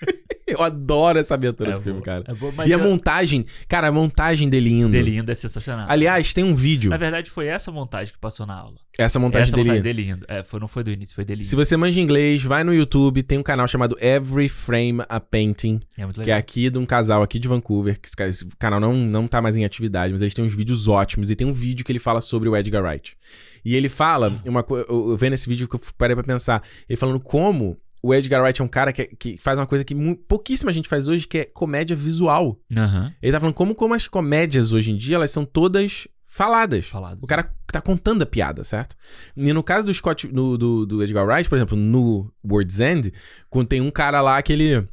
[0.47, 2.25] eu adoro essa abertura É do filme, cara.
[2.29, 4.91] É boa, E a eu- montagem, cara, a montagem dele indo.
[4.91, 5.87] dele indo é sensacional.
[5.89, 6.91] Aliás, tem um vídeo.
[6.91, 8.77] Na verdade, foi essa montagem que passou na aula.
[8.99, 9.69] Essa montagem essa dele.
[9.69, 10.25] montagem dele indo.
[10.29, 13.23] É, foi, não foi do início, foi dele Se você manja inglês, vai no YouTube,
[13.23, 16.39] tem um canal chamado Every Frame a Painting, É muito que é legal.
[16.39, 19.43] aqui de um casal aqui de Vancouver, que esse ca- esse canal não, não tá
[19.43, 21.99] mais em atividade, mas eles têm uns vídeos ótimos, e tem um vídeo que ele
[21.99, 23.17] fala sobre o Edgar Wright.
[23.65, 26.97] E ele fala, uma coisa, eu vendo esse vídeo que eu parei pra pensar, ele
[26.97, 29.95] falando como o Edgar Wright é um cara que, que faz uma coisa que
[30.29, 32.61] pouquíssima gente faz hoje, que é comédia visual.
[32.77, 33.11] Aham.
[33.23, 36.07] Ele tá falando como, como as comédias hoje em dia, elas são todas
[36.37, 36.87] faladas.
[36.87, 37.23] Falado.
[37.23, 38.97] O cara tá contando a piada, certo?
[39.37, 43.13] E no caso do Scott, no- do, do Edgar Wright, por exemplo, no World's End,
[43.49, 44.87] quando tem um cara lá que ele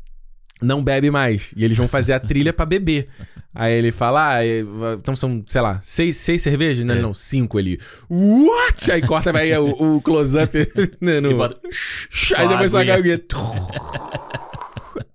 [0.61, 1.51] não bebe mais.
[1.55, 3.07] E eles vão fazer a trilha pra beber.
[3.53, 4.61] Aí ele fala, ah, é,
[4.97, 6.85] então são, sei lá, seis, seis cervejas?
[6.85, 7.01] Não, É.
[7.01, 7.59] não, cinco.
[7.59, 7.77] Ele,
[8.09, 8.89] what?
[8.91, 10.55] Aí corta, vai o, o close-up
[11.01, 11.35] né, no...
[11.35, 11.59] Bota-
[12.37, 13.19] Aí depois só gaguinha.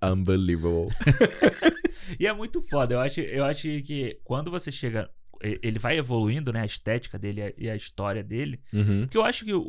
[0.03, 0.89] Unbelievable.
[2.19, 2.93] E é muito foda.
[2.95, 5.09] Eu acho, eu acho que quando você chega.
[5.41, 6.61] Ele vai evoluindo, né?
[6.61, 8.59] A estética dele e a- história dele.
[8.73, 9.01] Uhum.
[9.01, 9.61] Porque eu acho que o,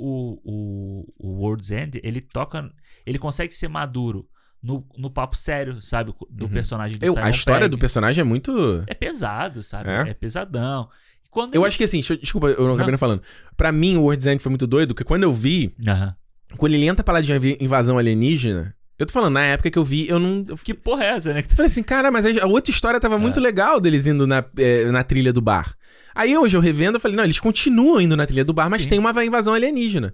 [0.45, 2.71] o, o World's End, ele toca.
[3.07, 4.29] Ele consegue ser maduro
[4.63, 6.13] no, no papo sério, sabe?
[6.31, 6.51] Do Uhum.
[6.53, 7.71] personagem do Eu- a história Pegg.
[7.71, 8.83] do personagem é muito...
[8.87, 9.91] É pesado, sabe?
[9.91, 10.11] É?
[10.11, 10.89] É, pesadão.
[11.31, 13.23] Quando Eu ele- acho que assim, desculpa, eu não acabei não falando.
[13.57, 16.15] Pra mim, o World's End foi muito doido, porque quando eu vi, Aham.
[16.57, 19.79] quando ele entra pra lá de inv- invasão alienígena, eu tô falando, na época que
[19.79, 20.45] eu vi, eu não.
[20.49, 21.43] Eu Que porra é essa, né?
[21.43, 24.91] Tu- falei assim, cara, mas a outra história tava muito legal deles indo na, eh,
[24.91, 25.77] na trilha do bar.
[26.15, 28.83] Aí hoje eu revendo, eu falei, não, eles continuam indo na trilha do bar, mas
[28.83, 28.91] Sim.
[28.91, 30.13] tem uma invasão alienígena.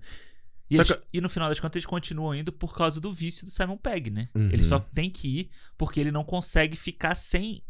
[0.70, 3.44] E, eles- que- e no final das contas eles continuam indo por causa do vício
[3.46, 4.26] do Simon Pegg, né?
[4.34, 4.48] Uhum.
[4.52, 7.62] Ele só tem que ir porque ele não consegue ficar sem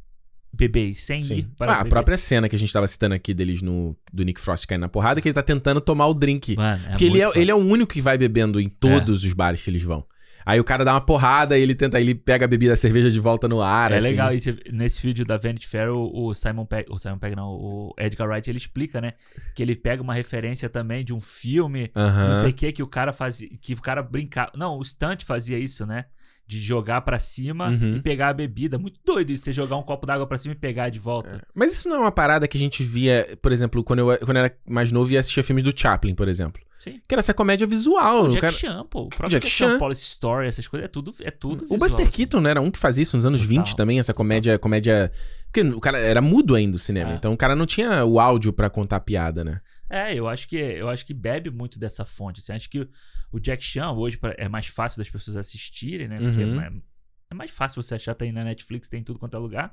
[0.53, 3.61] beber, sem ir para Ah, a própria cena que a gente tava citando aqui deles
[3.61, 6.55] no do Nick Frost caindo na porrada, que ele tá tentando tomar o drink.
[6.57, 9.33] Mano, é porque ele é, ele é o único que vai bebendo em todos os
[9.33, 10.07] bares que eles vão.
[10.47, 13.11] Aí o cara dá uma porrada e ele tenta, ele pega a bebida, a cerveja
[13.11, 13.93] de volta no ar.
[13.93, 14.09] É assim.
[14.09, 14.31] legal,
[14.73, 18.29] nesse vídeo da Vanity Fair, o, o Simon Pegg, o Simon Pegg não, o Edgar
[18.29, 19.13] Wright, ele explica, né?
[19.55, 22.27] Que ele pega uma referência também de um filme, Aham.
[22.29, 25.25] não sei o que, que o cara fazia, que o cara brincava, não, o Stunt
[25.25, 26.05] fazia isso, né?
[26.47, 27.97] De jogar pra cima Uhum.
[27.97, 28.77] e pegar a bebida.
[28.79, 31.41] Muito doido isso, você jogar um copo d'água pra cima e pegar de volta.
[31.55, 34.37] Mas isso não é uma parada que a gente via, por exemplo, quando eu, quando
[34.37, 36.61] eu era mais novo e assistia filmes do Chaplin, por exemplo.
[36.85, 37.01] Sim.
[37.09, 38.25] Que era essa comédia visual.
[38.25, 39.01] O o Jack cara- Chan, pô.
[39.03, 39.79] O próprio Jack Jack, Chan.
[39.79, 42.17] Police Story, essas coisas, é tudo, é tudo O visual, Buster assim.
[42.17, 43.57] Keaton não era um que fazia isso nos anos Total.
[43.65, 45.11] 20 também, essa comédia, comédia
[45.53, 47.15] Porque o cara era mudo ainda o cinema, É.
[47.17, 49.61] então o cara não tinha o áudio pra contar piada, né?
[49.89, 52.41] É, eu acho que eu acho que bebe muito dessa fonte.
[52.41, 52.53] Assim.
[52.53, 52.89] Acho que o-
[53.33, 56.19] o Jack Chan hoje é mais fácil das pessoas assistirem, né?
[56.19, 56.53] Porque Uhum.
[56.53, 56.83] é, mais,
[57.31, 59.73] é mais fácil você achar, tem na Netflix, tem em tudo quanto é lugar.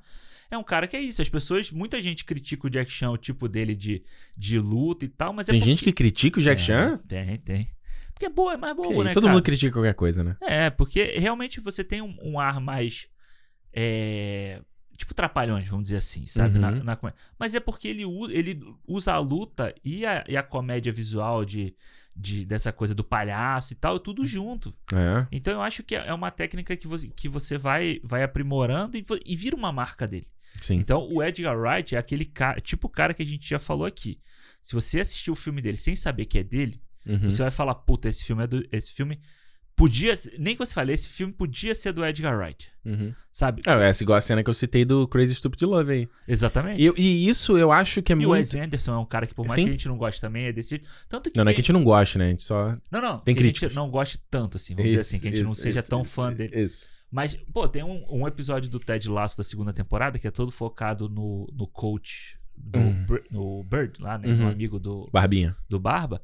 [0.52, 1.22] É um cara que é isso.
[1.22, 4.04] As pessoas, muita gente critica o Jack Chan, o tipo dele de,
[4.38, 6.98] de luta e tal, mas é Tem porque- gente que critica o Jack É, Chan?
[7.08, 7.72] Tem, tem.
[8.14, 9.34] Porque é boa, é mais boa, Ok, né, Todo cara?
[9.34, 10.36] mundo critica qualquer coisa, né?
[10.42, 13.08] É, porque realmente você tem um, um ar mais.
[13.74, 14.62] é,
[14.98, 16.56] tipo trapalhões, vamos dizer assim, sabe?
[16.56, 16.62] Uhum.
[16.62, 17.00] Na, na.
[17.40, 21.44] Mas é porque ele, u- ele usa a luta e a, e a comédia visual
[21.44, 21.74] de,
[22.16, 24.72] de, dessa coisa do palhaço e tal, tudo junto.
[24.94, 25.26] É.
[25.32, 29.04] Então eu acho que é uma técnica que você, que você vai, vai aprimorando e,
[29.26, 30.28] e vira uma marca dele.
[30.60, 30.76] Sim.
[30.76, 33.86] Então o Edgar Wright é aquele cara, tipo o cara que a gente já falou
[33.86, 34.20] aqui.
[34.62, 37.32] Se você assistir o filme dele sem saber que é dele, Uhum.
[37.32, 38.64] você vai falar, puta, esse filme é do.
[38.72, 39.20] Esse filme
[39.76, 40.14] podia.
[40.38, 42.70] Nem que você fale, esse filme podia ser do Edgar Wright.
[42.86, 43.14] Uhum.
[43.32, 43.62] Sabe?
[43.66, 46.10] É, essa igual a cena que eu citei do Crazy Stupid Love aí.
[46.28, 46.80] Exatamente.
[46.82, 48.34] E, e isso eu acho que é E o muito.
[48.34, 49.64] Wes Anderson é um cara que, por mais Sim.
[49.64, 50.82] que a gente não goste também, é desse.
[51.10, 51.38] Tanto que.
[51.38, 52.26] Não, não é tem- que a gente não goste, né?
[52.28, 52.78] A gente só.
[52.92, 53.18] Não, não.
[53.20, 53.74] tem que a gente críticas.
[53.74, 56.02] não goste tanto, assim, vamos dizer assim, que a gente não Isso, seja isso, tão
[56.02, 56.62] isso, fã isso, dele.
[56.66, 56.90] Isso.
[57.12, 60.52] Mas, pô, tem um, um episódio do Ted Lasso da segunda temporada que é todo
[60.52, 63.06] focado no, no coach do Uhum.
[63.30, 64.28] No Bird, lá, né?
[64.30, 64.48] Uhum.
[64.48, 65.56] amigo do, Barbinha.
[65.68, 66.22] do Barba.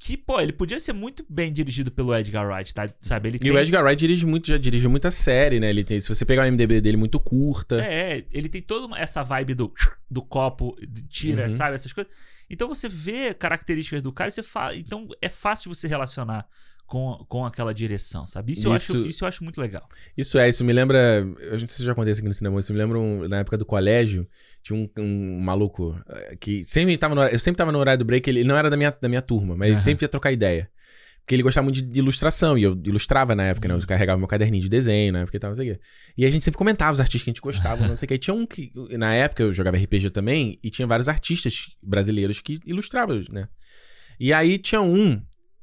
[0.00, 2.88] Que, pô, ele podia ser muito bem dirigido pelo Edgar Wright, tá?
[3.00, 3.28] Sabe?
[3.30, 3.50] Ele E tem...
[3.50, 5.68] o Edgar Wright dirige muito, já dirige muita série, né?
[5.70, 7.84] Ele tem, se você pegar o MDB dele muito curta.
[7.84, 9.72] É, ele tem toda essa vibe do,
[10.10, 10.76] do copo,
[11.08, 11.48] tira, Uhum.
[11.48, 11.74] sabe?
[11.74, 12.12] Essas coisas.
[12.48, 14.74] Então você vê características do cara e você fala.
[14.76, 16.46] Então é fácil você relacionar
[16.88, 18.52] com, com aquela direção, sabe?
[18.54, 19.86] Isso, Eu Isso- acho, isso eu acho muito legal.
[20.16, 20.98] Isso é, isso me lembra.
[21.38, 23.56] Eu não sei se já acontece aqui no cinema, isso me lembra um- na época
[23.58, 24.26] do colégio.
[24.62, 28.04] Tinha um, um maluco eh, que sempre tava no Eu sempre tava no horário do
[28.04, 29.82] break, ele, ele não era da minha, da minha turma, mas ele Aham.
[29.82, 30.68] sempre ia trocar ideia.
[31.20, 33.74] Porque ele gostava muito de, ilustração, e eu ilustrava na época, né?
[33.74, 33.80] Uhum.
[33.80, 35.80] Eu carregava meu caderninho de desenho na época e tal, não sei o quê.
[36.16, 38.14] E a gente sempre comentava os artistas que a gente gostava, não sei o quê.
[38.14, 38.72] E tinha um que.
[38.92, 43.46] Na época eu jogava RPG também, e tinha vários artistas brasileiros que ilustravam, né?
[44.18, 45.20] E aí tinha um.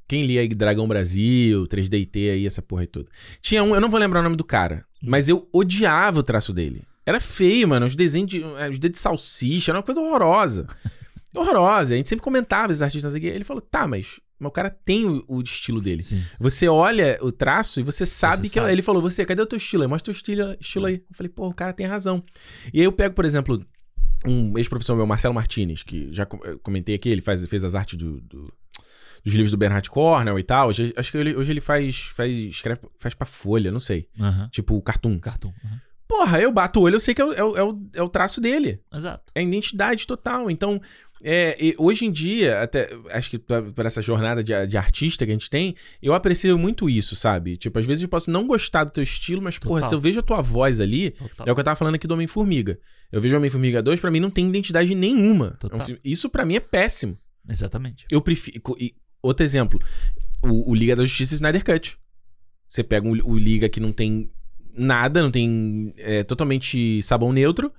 [0.07, 3.09] Quem lia aí Dragão Brasil, 3DT aí, essa porra e tudo.
[3.41, 6.53] Tinha um, eu não vou lembrar o nome do cara, mas eu odiava o traço
[6.53, 6.83] dele.
[7.05, 7.85] Era feio, mano.
[7.85, 8.41] Os desenhos de.
[8.43, 10.67] eh, Os dedos de salsicha, era uma coisa horrorosa.
[11.35, 11.93] horrorosa.
[11.93, 13.27] A gente sempre comentava esses artistas, quê.
[13.27, 16.01] Ele falou, tá, mas, mas o cara tem o, o estilo dele.
[16.01, 16.23] Sim.
[16.39, 18.59] Você olha o traço e você sabe Você que.
[18.59, 18.71] sabe.
[18.71, 19.83] Ele falou, você, cadê o teu estilo?
[19.83, 19.89] aí?
[19.89, 20.95] Mostra o teu estilo, estilo aí.
[20.95, 22.23] Eu falei, pô, o cara tem razão.
[22.73, 23.63] E aí eu pego, por exemplo,
[24.25, 26.25] um ex-professor meu, Marcelo Martinez, que já
[26.63, 28.51] comentei aqui, ele faz, fez as artes do, do-
[29.25, 30.69] dos livros do Bernard Cornell e tal.
[30.69, 34.07] Hoje, acho que ele- hoje ele faz, faz, escreve, faz pra folha, não sei.
[34.19, 34.47] Aham.
[34.51, 35.19] Tipo, cartoon.
[35.19, 35.51] Cartoon.
[35.65, 35.81] aham.
[36.07, 38.01] Porra, eu bato o olho, eu sei que é o, é o, é o, é
[38.03, 38.79] o traço dele.
[38.93, 39.23] Exato.
[39.33, 40.51] É a identidade total.
[40.51, 40.79] Então,
[41.23, 45.33] é, hoje em dia, até acho que por essa jornada de, de artista que a
[45.33, 47.57] gente tem, eu aprecio muito isso, sabe?
[47.57, 49.89] Tipo, às vezes eu posso não gostar do teu estilo, mas, porra, Total.
[49.89, 51.47] se eu vejo a tua voz ali, Total.
[51.47, 52.77] é o que eu tava falando aqui do Homem-Formiga.
[53.11, 55.57] Eu vejo o Homem-Formiga 2, pra mim não tem identidade nenhuma.
[55.71, 57.17] É um filme- isso pra mim é péssimo.
[57.49, 58.05] Exatamente.
[58.11, 58.61] Eu prefiro.
[58.79, 58.93] e-
[59.27, 59.79] outro exemplo,
[60.41, 61.97] o, o Liga da Justiça e Snyder Cut.
[62.67, 64.29] Você pega um- o Liga que não tem
[64.73, 65.93] nada, não tem.
[65.97, 67.71] É totalmente sabão neutro.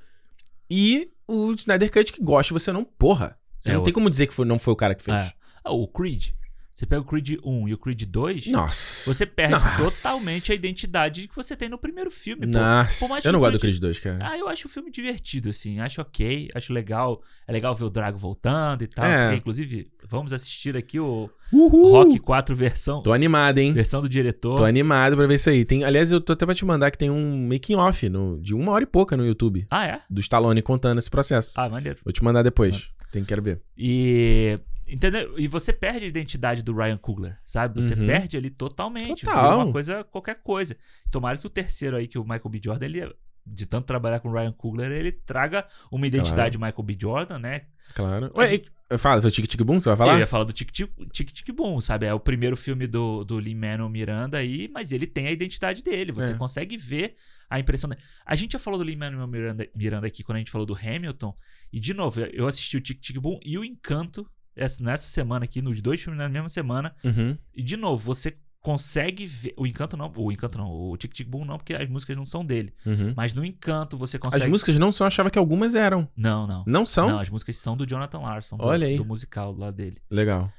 [0.70, 2.84] E o Snyder Cut que gosta você não.
[2.84, 3.38] Porra.
[3.58, 5.16] Você É, não o- tem como dizer que foi, não foi o cara que fez.
[5.16, 5.32] É.
[5.64, 6.30] Ah, o Creed.
[6.76, 9.10] Você pega o Creed 1 e o Creed 2, Nossa.
[9.10, 10.02] você perde Nossa.
[10.08, 12.44] totalmente a identidade que você tem no primeiro filme.
[12.44, 13.06] Nossa.
[13.24, 14.18] Eu não gosto do Creed- Creed 2, cara.
[14.20, 15.80] Ah, eu acho o filme divertido, assim.
[15.80, 17.22] Acho ok, acho legal.
[17.48, 19.06] É legal ver o Drago voltando e tal.
[19.06, 19.34] É.
[19.34, 21.92] Inclusive, vamos assistir aqui o Uhul.
[21.92, 23.72] Rock 4 versão, Tô animado, hein?
[23.72, 24.56] versão do diretor.
[24.58, 25.64] Tô animado pra ver isso aí.
[25.64, 28.54] Tem, aliás, eu tô até pra te mandar que tem um making off no, de
[28.54, 29.64] uma hora e pouca no YouTube.
[29.70, 30.00] Ah, é?
[30.10, 31.54] Do Stallone contando esse processo.
[31.56, 31.98] Ah, maneiro.
[32.04, 32.90] Vou te mandar depois.
[33.10, 33.62] Tem que quero ver.
[33.78, 34.56] E.
[34.88, 35.38] Entendeu?
[35.38, 37.74] E você perde a identidade do Ryan Coogler, sabe?
[37.80, 38.06] Você Uhum.
[38.06, 39.24] perde ali totalmente.
[39.24, 39.58] Total.
[39.64, 40.76] Uma coisa, qualquer coisa.
[41.10, 42.60] Tomara que o terceiro aí, que o Michael B.
[42.62, 43.14] Jordan, ele,
[43.44, 46.96] de tanto trabalhar com o Ryan Coogler, ele traga uma identidade Michael B.
[47.00, 47.62] Jordan, né?
[47.94, 48.30] Claro.
[48.36, 50.18] Ué, gente- fala, foi Tic Tic Boom, você vai Eu falar?
[50.20, 52.06] ia falar do Tic Tic, Tic Tic Boom, sabe?
[52.06, 56.12] É o primeiro filme do, do Lin-Manuel Miranda aí, mas ele tem a identidade dele.
[56.12, 56.36] Você É.
[56.36, 57.16] consegue ver
[57.50, 58.00] a impressão dele.
[58.24, 61.34] A gente já falou do Lin-Manuel Miranda, Miranda aqui quando a gente falou do Hamilton.
[61.72, 65.60] E, de novo, eu assisti o Tic Tic Boom e o Encanto nessa semana aqui,
[65.62, 66.94] nos dois filmes na mesma semana.
[67.04, 67.36] Uhum.
[67.54, 69.54] E, de novo, você consegue ver...
[69.56, 72.24] O Encanto não, o Encanto não, o Tic Tic Boom não, porque as músicas não
[72.24, 72.74] são dele.
[72.84, 73.14] Uhum.
[73.16, 74.42] Mas no Encanto você consegue...
[74.44, 76.08] As músicas não são, eu achava que algumas eram.
[76.16, 76.64] Não, não.
[76.66, 77.08] Não são?
[77.08, 78.96] Não, as músicas são do Jonathan Larson, do, Olha aí.
[78.96, 79.98] do musical lá dele.
[80.10, 80.52] Legal.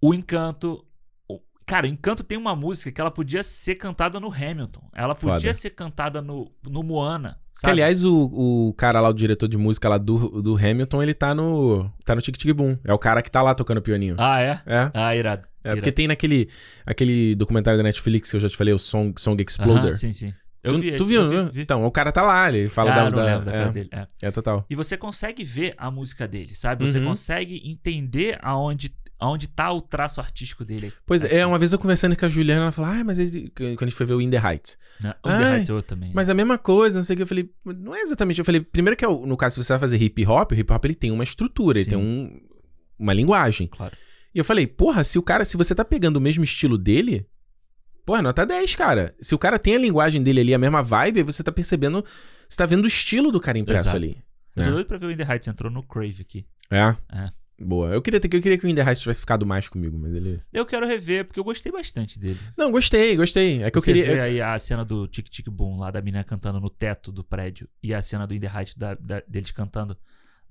[0.00, 0.84] O Encanto.
[1.28, 4.90] o- Cara, o Encanto tem uma música que ela podia ser cantada no Hamilton.
[4.92, 5.54] Ela podia Foda.
[5.54, 7.40] ser cantada no, no Moana.
[7.60, 8.24] Que, aliás, o,
[8.68, 11.88] o cara lá, o diretor de música lá do, do Hamilton, ele tá no.
[12.04, 12.76] tá no Tic Tic Boom.
[12.84, 14.16] É o cara que tá lá tocando pianinho.
[14.18, 14.60] Ah, é?
[14.66, 14.90] É.
[14.94, 15.46] Ah, irado.
[15.62, 16.48] É, porque tem naquele
[16.84, 19.84] aquele documentário da Netflix que eu já te falei, o Song, Song Exploder.
[19.84, 20.34] Aham, sim, sim.
[20.64, 21.50] Eu tu, vi tu esse, viu, eu vi, né?
[21.52, 21.60] vi.
[21.62, 23.88] Então, o cara tá lá, ele fala ah, da, da- lembro da cara é, dele.
[23.92, 24.06] É.
[24.22, 24.64] é total.
[24.70, 26.88] E você consegue ver a música dele, sabe?
[26.88, 27.06] Você Uhum.
[27.06, 30.92] consegue entender aonde, aonde tá o traço artístico dele.
[31.06, 33.50] Pois aqui, é, uma vez eu conversando com a Juliana, ela falou, ah, mas ele,
[33.54, 34.76] quando a gente foi ver o In The Heights.
[35.00, 35.14] né?
[35.24, 36.10] O Ai, The Heights é outro também.
[36.12, 37.22] Mas a mesma coisa, não sei o que.
[37.22, 38.40] Eu falei, não é exatamente.
[38.40, 40.72] Eu falei, primeiro que é no caso, se você vai fazer hip hop, o hip
[40.72, 41.90] hop ele tem uma estrutura, ele Sim.
[41.90, 42.40] tem um,
[42.98, 43.68] uma linguagem.
[43.68, 43.96] Claro.
[44.34, 47.24] E eu falei, porra, se o cara, se você tá pegando o mesmo estilo dele,
[48.04, 49.14] porra, nota 10, cara.
[49.20, 52.04] Se o cara tem a linguagem dele ali, a mesma vibe, você tá percebendo,
[52.48, 53.96] você tá vendo o estilo do cara impresso Exato.
[53.96, 54.16] ali.
[54.56, 54.72] Eu tô É.
[54.72, 56.44] doido pra ver o In The Heights, entrou no Crave aqui.
[56.70, 56.96] É?
[57.12, 57.30] É.
[57.64, 57.88] Boa.
[57.88, 60.14] Eu queria, ter, eu queria que o In The Heights tivesse ficado mais comigo, mas
[60.14, 60.40] ele...
[60.52, 62.38] Eu quero rever, porque eu gostei bastante dele.
[62.56, 63.62] Não, gostei, gostei.
[63.62, 64.14] É que eu Você queria...
[64.14, 67.22] vê aí a cena do Tic Tic Boom, lá da menina cantando no teto do
[67.24, 69.96] prédio, e a cena do In The Heights da, da- deles cantando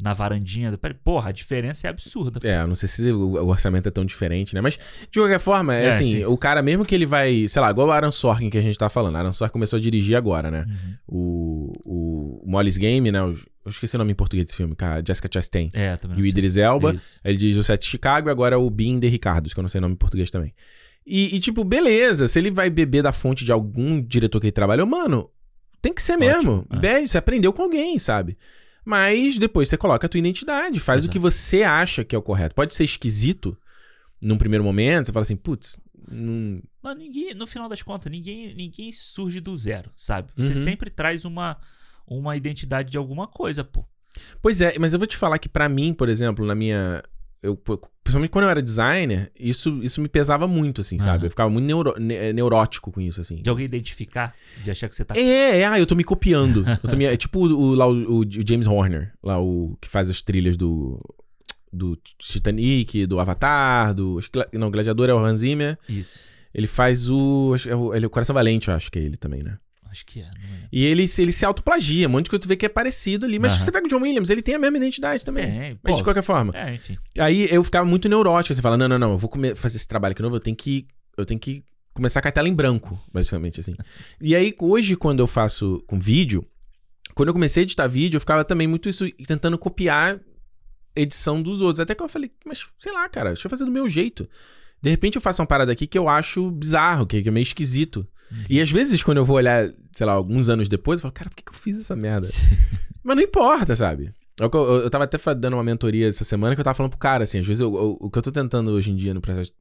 [0.02, 0.78] na varandinha.
[1.04, 2.40] Porra, a diferença é absurda.
[2.48, 4.62] É, eu não sei se o, orçamento é tão diferente, né?
[4.62, 4.78] Mas,
[5.12, 6.26] de qualquer forma, é, É, assim, sim.
[6.26, 8.78] o cara, mesmo que ele vai, sei lá, igual o Aaron Sorkin que a gente
[8.78, 9.16] tá falando.
[9.16, 10.66] Aaron Sorkin começou a dirigir agora, né?
[10.68, 10.94] Uhum.
[11.08, 13.22] O, o Molly's Game, né?
[13.24, 13.32] O-
[13.64, 15.70] eu esqueci o nome em português desse filme, com a Jessica Chastain.
[15.74, 16.26] É, também E o.
[16.26, 16.96] Idris Elba.
[16.96, 17.20] Isso.
[17.24, 19.62] Ele dirige o Sete de Chicago e agora é o Bean de Ricardos, que eu
[19.62, 20.52] não sei o nome em português também.
[21.06, 24.52] E, e, tipo, beleza, se ele vai beber da fonte de algum diretor que ele
[24.52, 25.30] trabalhou, mano,
[25.82, 26.68] tem que ser Ótimo, mesmo.
[26.72, 26.78] é.
[26.80, 28.38] Bebe, você aprendeu com alguém, sabe?
[28.84, 31.12] Mas depois você coloca a tua identidade, faz o Exato.
[31.12, 32.56] que você acha que é o correto.
[32.56, 33.56] Pode ser esquisito
[34.22, 35.78] num primeiro momento, você fala assim, putz,
[36.10, 36.62] não...
[36.82, 40.32] Mas ninguém, no final das contas, ninguém, ninguém surge do zero, sabe?
[40.36, 40.64] Você Uhum.
[40.64, 41.58] sempre traz uma,
[42.08, 43.86] uma identidade de alguma coisa, pô.
[44.42, 47.02] Pois é, mas eu vou te falar que pra mim, por exemplo, na minha.
[47.44, 47.56] Eu,
[48.04, 51.18] principalmente quando eu era designer, isso, isso me pesava muito, assim, sabe?
[51.18, 51.26] Aham.
[51.26, 53.36] Eu ficava muito neuro- ne- neurótico com isso, assim.
[53.38, 55.16] De alguém identificar, de achar que você tá.
[55.18, 56.64] É, é, ah, eu tô me copiando.
[56.84, 59.88] Eu tô me- é tipo o, o- lá o, o James Horner, lá o que
[59.90, 61.00] faz as trilhas do
[61.74, 64.20] do Titanic, do Avatar, do
[64.54, 65.78] não, Gladiador é o Hans Zimmer.
[65.88, 66.20] Isso.
[66.54, 69.16] Ele faz o é o, ele é o Coração Valente, eu acho que é ele
[69.18, 69.58] também, né?
[69.92, 70.68] Acho que é, não é.
[70.72, 73.26] E ele, se- ele se autoplagia, um monte de coisa tu vê que é parecido
[73.26, 73.60] ali, mas Aham.
[73.60, 75.44] se você pega o John Williams, ele tem a mesma identidade também.
[75.46, 76.54] Sim, Mas pô, de qualquer forma.
[76.56, 76.98] É, enfim.
[77.20, 78.56] Aí eu ficava muito neurótico.
[78.56, 80.56] Você fala, não, não, não, eu vou come- fazer esse trabalho aqui novo, eu tenho
[80.56, 80.88] que.
[81.18, 81.64] Eu tenho que
[81.94, 83.76] começar com a tela em branco, basicamente, assim.
[84.22, 86.46] e aí, hoje, quando eu faço com vídeo,
[87.14, 90.20] quando eu comecei a editar vídeo, eu ficava também muito isso, tentando copiar
[90.96, 91.80] edição dos outros.
[91.80, 94.28] Até que eu falei, mas sei lá, cara, deixa eu fazer do meu jeito.
[94.82, 98.08] De repente eu faço uma parada aqui que eu acho bizarro, que é meio esquisito.
[98.50, 101.30] E às vezes, quando eu vou olhar, sei lá, alguns anos depois, eu falo, cara,
[101.30, 102.28] por que, que eu fiz essa merda?
[103.04, 104.14] Mas não importa, sabe?
[104.40, 106.92] É Eu, eu, eu tava até dando uma mentoria essa semana que eu tava falando
[106.92, 109.14] pro cara, assim, às vezes eu- eu- o que eu tô tentando hoje em dia
[109.14, 109.52] no processo,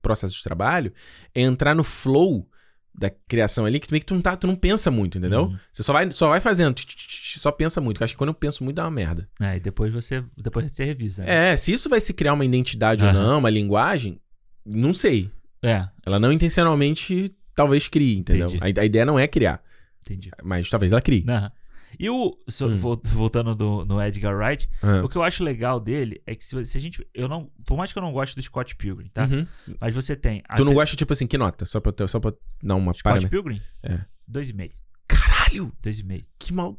[0.00, 0.92] processo, de trabalho
[1.34, 2.48] é entrar no flow
[2.96, 5.46] da criação ali, que meio que tu não, tá, tu não pensa muito, entendeu?
[5.46, 5.58] Uhum.
[5.72, 8.00] Você só vai, só vai fazendo, tch, tch, tch, só pensa muito.
[8.00, 9.28] Eu acho que quando eu penso muito dá uma merda.
[9.40, 11.24] É, e depois você, depois você revisa.
[11.24, 11.50] né?
[11.52, 13.20] É, se isso vai se criar uma identidade ou Aham.
[13.30, 14.20] não, uma linguagem,
[14.64, 15.28] não sei.
[15.62, 18.48] É, Ela não intencionalmente talvez crie, entendeu?
[18.60, 19.62] A, a ideia não é criar,
[20.04, 20.30] entendi.
[20.42, 21.24] mas talvez ela crie.
[21.28, 21.50] Aham.
[21.96, 22.36] E o.
[22.48, 22.74] so- Hum.
[22.74, 25.04] vol- Voltando do, no Edgar Wright, Aham.
[25.04, 27.06] o que eu acho legal dele é que se, se a gente.
[27.14, 27.48] Eu não.
[27.64, 29.24] Por mais que eu não goste do Scott Pilgrim, tá?
[29.30, 29.46] Uhum.
[29.80, 30.42] Mas você tem.
[30.56, 31.64] Tu não gosta, tipo assim, que nota?
[31.64, 32.32] Só pra, eu ter- só pra
[32.62, 33.28] dar uma Scott parada.
[33.28, 33.60] Pilgrim?
[33.84, 34.00] É.
[34.26, 34.72] Dois e meio.
[35.06, 35.72] Caralho!
[35.80, 36.22] Dois e meio.
[36.38, 36.76] Que mal.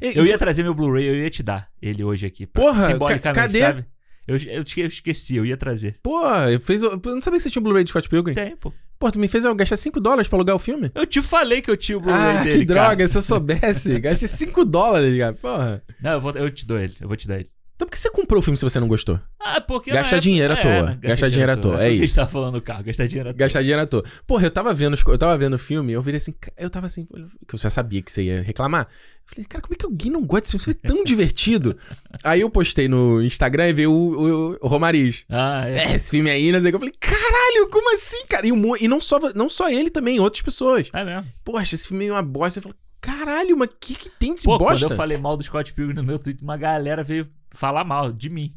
[0.00, 2.46] Eu ia trazer meu Blu-ray, eu ia te dar ele hoje aqui.
[2.46, 3.58] pra- Porra, simbolicamente, ca- cadê?
[3.58, 3.84] sabe?
[4.26, 5.98] Eu, eu, esque- eu esqueci, eu ia trazer.
[6.02, 8.32] Pô, eu, fiz, eu não sabia que você tinha um Blu-ray de Scott Pilgrim.
[8.34, 8.72] Tem, pô.
[8.98, 10.90] Pô, tu me fez eu gastar 5 dólares pra alugar o filme?
[10.94, 12.86] Eu te falei que eu tinha o Blu-ray Ah, dele, que cara.
[12.88, 13.98] droga, se eu soubesse.
[14.00, 15.34] Gastei 5 dólares, cara.
[15.34, 15.82] Porra.
[16.00, 17.48] Não, eu, vou, eu te dou ele, eu vou te dar ele.
[17.76, 19.20] Então por que você comprou o filme se você não gostou?
[19.38, 19.90] Ah, porque.
[19.90, 20.82] Gastar época- dinheiro à toa.
[20.82, 20.98] né?
[21.02, 22.16] Gastar dinheiro à toa, é isso.
[22.16, 23.38] tava falando do carro, gastar dinheiro à toa.
[23.38, 24.02] Gastar dinheiro à toa.
[24.26, 27.06] Porra, eu tava vendo, eu tava vendo o filme, eu virei assim, eu tava assim,
[27.46, 28.88] que eu já sabia que você ia reclamar.
[29.28, 30.78] Eu falei, cara, como é que alguém não gosta desse filme?
[30.78, 31.76] Isso é tão divertido.
[32.24, 35.24] Aí eu postei no Instagram e veio o, o, o Romariz.
[35.28, 35.92] Ah, é.
[35.92, 36.76] É, esse filme aí, não sei o que.
[36.76, 38.46] Eu falei, caralho, como assim, cara?
[38.46, 40.88] E, o e não, só, não só ele também, outras pessoas.
[40.94, 41.26] É mesmo.
[41.44, 42.58] Poxa, esse filme é uma bosta.
[42.58, 44.78] Eu falei, caralho, mas o que, que tem desse Pô, bosta?
[44.86, 48.12] quando eu falei mal do Scott Pilgrim no meu Twitter, uma galera veio falar mal
[48.12, 48.52] de mim.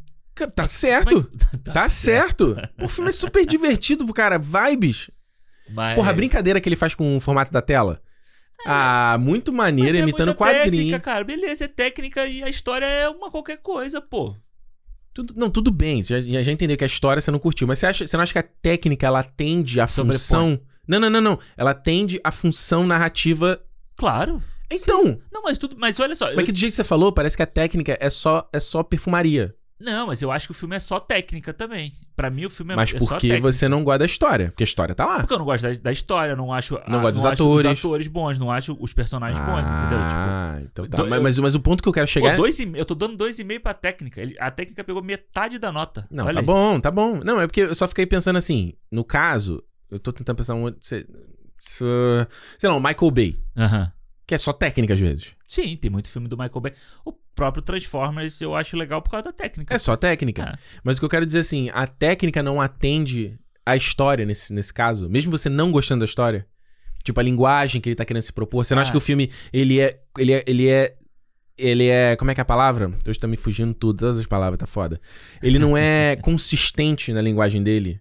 [0.56, 1.30] Tá certo.
[1.34, 2.56] Mas- Tá, certo.
[2.82, 4.38] O filme é super divertido, cara.
[4.39, 5.10] Vibes.
[5.70, 5.95] Mas...
[5.95, 8.02] Porra, a brincadeira que ele faz com o formato da tela.
[8.66, 9.54] Ah, muito É.
[9.54, 10.64] Maneiro, é imitando quadrinho.
[10.72, 11.24] Técnica, cara.
[11.24, 14.36] Beleza, é técnica e a história é uma qualquer coisa, pô.
[15.14, 16.02] Tudo, não, tudo bem.
[16.02, 17.68] Você já, já entendeu que a história você não curtiu.
[17.68, 20.60] Mas você, acha, você não acha que a técnica ela atende à função.
[20.88, 21.40] Não, não, não, não.
[21.57, 23.61] Ela atende à função narrativa.
[23.95, 24.41] Claro.
[24.72, 25.76] Então, Não, mas tudo.
[25.78, 26.26] Mas olha só.
[26.28, 28.60] mas eu- que do jeito que você falou, parece que a técnica é só, é
[28.60, 29.54] só perfumaria.
[29.82, 31.94] Não, mas eu acho que o filme é só técnica também.
[32.14, 34.48] Pra mim, o filme é, Mas é porque você não gosta da história.
[34.50, 35.20] Porque a história tá lá.
[35.22, 36.74] Porque eu não gosto da, da história, não acho.
[36.86, 37.66] Não a- gosta dos acho atores.
[37.72, 40.00] os atores bons, não acho os personagens bons, entendeu?
[40.00, 40.98] Tipo, Ah, então tá.
[40.98, 42.38] do- mas, mas, mas o ponto que eu quero chegar Pô, é.
[42.38, 44.20] dois e, eu tô dando dois e meio pra técnica.
[44.22, 46.06] Ele- a técnica pegou metade da nota.
[46.12, 46.46] Não, Olha tá aí.
[46.46, 47.22] bom, tá bom.
[47.24, 48.74] Não, é porque eu só fiquei pensando assim.
[48.91, 50.64] No caso, eu tô tentando pensar um.
[50.64, 51.08] outro- se-
[51.58, 51.86] se-
[52.58, 53.40] Sei lá, o Michael Bay.
[53.58, 53.91] Aham.
[54.30, 55.34] Que é só técnica às vezes.
[55.43, 56.73] Sim, tem muito filme do Michael Bay.
[57.03, 59.73] O próprio Transformers eu acho legal por causa da técnica.
[59.73, 60.43] É só técnica.
[60.53, 60.80] É.
[60.84, 64.72] Mas o que eu quero dizer assim, a técnica não atende a história nesse, nesse
[64.72, 65.10] caso.
[65.10, 66.45] Mesmo você não gostando da história.
[67.03, 68.64] Tipo, a linguagem que ele tá querendo se propor.
[68.64, 68.93] Você não acha Ah.
[68.93, 69.99] que o filme, ele é.
[70.15, 70.43] Ele é.
[70.45, 70.93] Ele é.
[71.57, 72.15] Ele é.
[72.15, 72.93] Como é que é a palavra?
[73.07, 75.01] Hoje tá me fugindo tudo, todas as palavras, tá foda.
[75.41, 77.99] Ele não é consistente na linguagem dele.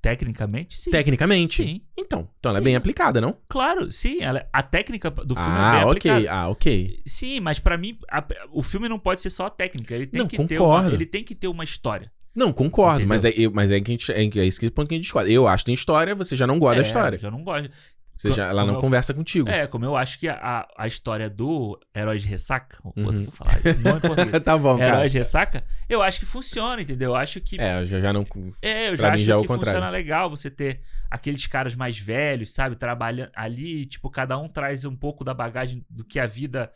[0.00, 0.90] Tecnicamente, sim.
[0.90, 1.62] Tecnicamente.
[1.62, 2.28] Sim, Então.
[2.38, 2.64] Então ela é Sim.
[2.64, 3.36] bem aplicada, não?
[3.48, 4.18] claro, sim.
[4.22, 6.10] ela- a técnica do filme é ah, bem ok.
[6.10, 6.32] aplicada.
[6.32, 7.02] Ah, ok.
[7.04, 9.94] Sim, mas pra mim, a- o filme não pode ser só a técnica.
[9.94, 10.88] Ele tem, Não, que ter concordo.
[10.88, 12.10] uma, ele tem que ter uma história.
[12.34, 13.08] Não, concordo, Entendeu?
[13.08, 14.96] mas é, mas é, que a gente, é, é esse que é ponto que a
[14.96, 15.28] gente discorda.
[15.28, 17.16] Eu acho que tem história, você já não gosta da É, história.
[17.16, 17.68] Eu já não gosto.
[18.24, 19.48] Já, ela não eu- conversa contigo.
[19.48, 23.06] É, como eu acho que a, a, história do Herói de Ressaca, Uhum.
[23.06, 24.42] outro vou falar, não português.
[24.42, 24.96] tá bom, cara.
[24.96, 27.10] Herói de Ressaca, eu acho que funciona, entendeu?
[27.10, 27.60] Eu acho que.
[27.60, 28.22] É, É, eu já, já não.
[28.22, 29.64] eu pra já acho já é que contrário.
[29.80, 30.80] funciona legal você ter
[31.10, 32.74] aqueles caras mais velhos, sabe?
[32.76, 36.70] Trabalhando ali, tipo, cada um traz um pouco da bagagem do que a vida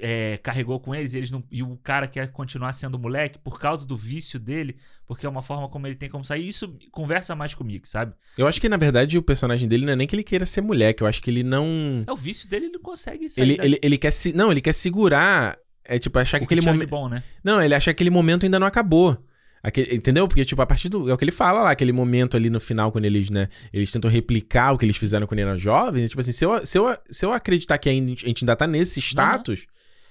[0.00, 3.58] é, carregou com eles, e eles não, e o cara quer continuar sendo moleque por
[3.58, 4.76] causa do vício dele,
[5.06, 6.48] porque é uma forma como ele tem como sair.
[6.48, 8.14] Isso conversa mais comigo, sabe?
[8.36, 10.60] Eu acho que, na verdade, o personagem dele não é nem que ele queira ser
[10.60, 11.02] moleque.
[11.02, 12.04] Eu acho que ele não.
[12.06, 13.42] É o vício dele, ele não consegue sair.
[13.44, 14.32] Ele, da- ele, ele quer se.
[14.32, 15.56] Não, ele quer segurar.
[15.84, 16.90] É tipo, achar que o que aquele momento.
[16.90, 17.22] bom, né?
[17.42, 19.16] Não, ele acha que aquele momento ainda não acabou.
[19.62, 20.28] Aquele- entendeu?
[20.28, 21.08] Porque, tipo, a partir do.
[21.10, 23.48] É o que ele fala lá, aquele momento ali no final, quando eles, né?
[23.72, 26.10] Eles tentam replicar o que eles fizeram quando eles eram jovens.
[26.10, 29.00] Tipo assim, se eu, se eu, se eu acreditar que a gente ainda tá nesse
[29.00, 29.66] status,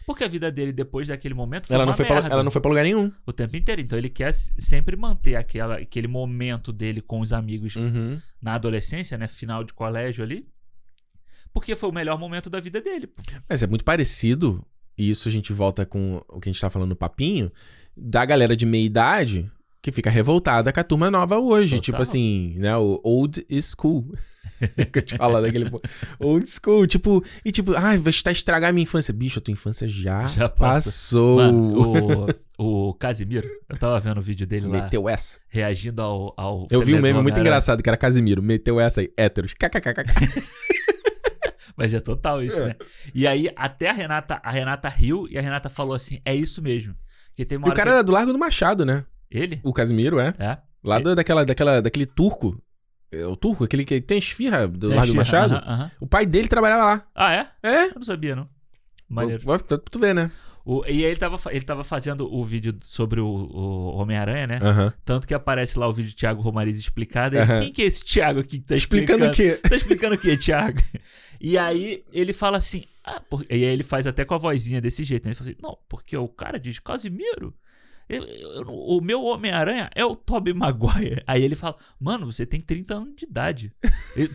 [0.08, 2.30] Porque a vida dele depois daquele momento foi ela, não foi pra, merda.
[2.34, 3.12] ela não foi pra lugar nenhum.
[3.26, 3.82] o tempo inteiro.
[3.82, 8.18] Então ele quer sempre manter aquela, aquele momento dele com os amigos Uhum.
[8.42, 9.28] na adolescência, né?
[9.28, 10.48] Final de colégio ali.
[11.54, 13.10] Porque foi o melhor momento da vida dele.
[13.50, 14.66] Mas é muito parecido,
[14.98, 17.52] e isso a gente volta com o que a gente tá falando no papinho,
[17.96, 19.52] da galera de meia idade
[19.82, 21.76] que fica revoltada com a turma nova hoje.
[21.76, 21.84] Total.
[21.84, 22.78] Tipo assim, né?
[22.78, 24.10] O old school.
[24.92, 25.70] que eu te falo daquele.
[26.20, 26.88] Old school.
[26.88, 29.14] Tipo, e tipo, ai, vai estar estragar minha infância.
[29.14, 31.38] Bicho, a tua infância já, Já passou.
[31.38, 32.28] Mano,
[32.58, 35.40] o, o Casimiro, eu tava vendo o vídeo dele lá, Meteu essa.
[35.52, 36.34] reagindo ao.
[36.38, 37.42] ao Eu vi um meme muito Homem-Aranha.
[37.42, 38.42] engraçado que era Casimiro.
[38.42, 39.54] Meteu essa aí, héteros.
[39.54, 40.04] KKKK.
[41.78, 42.66] Mas é total isso, É.
[42.68, 42.76] né?
[43.14, 46.62] E aí, até a Renata, a Renata riu e a Renata falou assim: é isso
[46.62, 46.96] mesmo.
[47.36, 49.06] Que tem uma E o cara que- era do Largo do Machado, né?
[49.30, 49.60] Ele?
[49.64, 50.34] O Casimiro, é.
[50.40, 50.58] É.
[50.84, 52.60] Lá daquela, daquela, daquele turco.
[53.12, 53.64] É o turco?
[53.64, 55.56] Aquele que tem esfirra do Largo do Machado?
[55.56, 55.92] Aham, aham.
[56.00, 57.08] O pai dele trabalhava lá.
[57.16, 57.48] Ah, é?
[57.64, 57.86] É?
[57.86, 58.50] Eu não sabia, não.
[59.10, 59.44] Maneiro.
[59.44, 60.30] Pra tu ver, né?
[60.66, 64.60] O- e aí ele tava, ele tava fazendo o vídeo sobre o, o Homem-Aranha, né?
[65.06, 67.36] Tanto que aparece lá o vídeo de Thiago Romariz explicado.
[67.38, 67.60] e ele.
[67.62, 69.32] Quem que é esse Thiago aqui que tá Explicando explicando?
[69.58, 69.70] o quê?
[69.70, 70.80] Tá explicando o quê, Thiago?
[71.40, 72.84] E aí ele fala assim.
[73.02, 73.46] Ah, por...
[73.50, 75.24] E aí ele faz até com a vozinha desse jeito.
[75.24, 75.30] Né?
[75.30, 77.54] Ele fala assim: Não, porque o cara diz Casimiro.
[78.10, 81.22] Eu- eu- o meu Homem-Aranha é o Tobey Maguire.
[81.28, 83.74] Aí ele fala: Mano, você tem 30 anos de idade.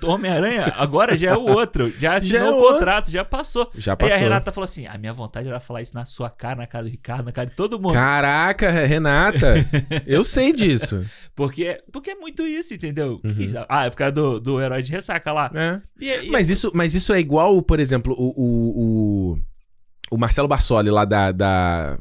[0.04, 1.90] O Homem-Aranha agora já é o outro.
[1.98, 2.74] Já assinou Já é o outro.
[2.78, 3.70] contrato, já passou.
[3.76, 4.14] Já Aí passou.
[4.14, 6.84] a Renata falou assim: A minha vontade era falar isso na sua cara, na cara
[6.84, 7.94] do Ricardo, na cara de todo mundo.
[7.94, 9.54] Caraca, Renata.
[10.06, 11.04] eu sei disso.
[11.34, 13.20] Porque, porque é muito isso, entendeu?
[13.24, 13.64] Uhum.
[13.68, 15.50] Ah, é por causa do, do herói de ressaca lá.
[15.54, 15.80] É.
[15.98, 19.38] E, e- Mas isso, mas isso é igual, por exemplo, o, o, o,
[20.10, 21.32] o Marcelo Barsoli lá da.
[21.32, 21.98] da.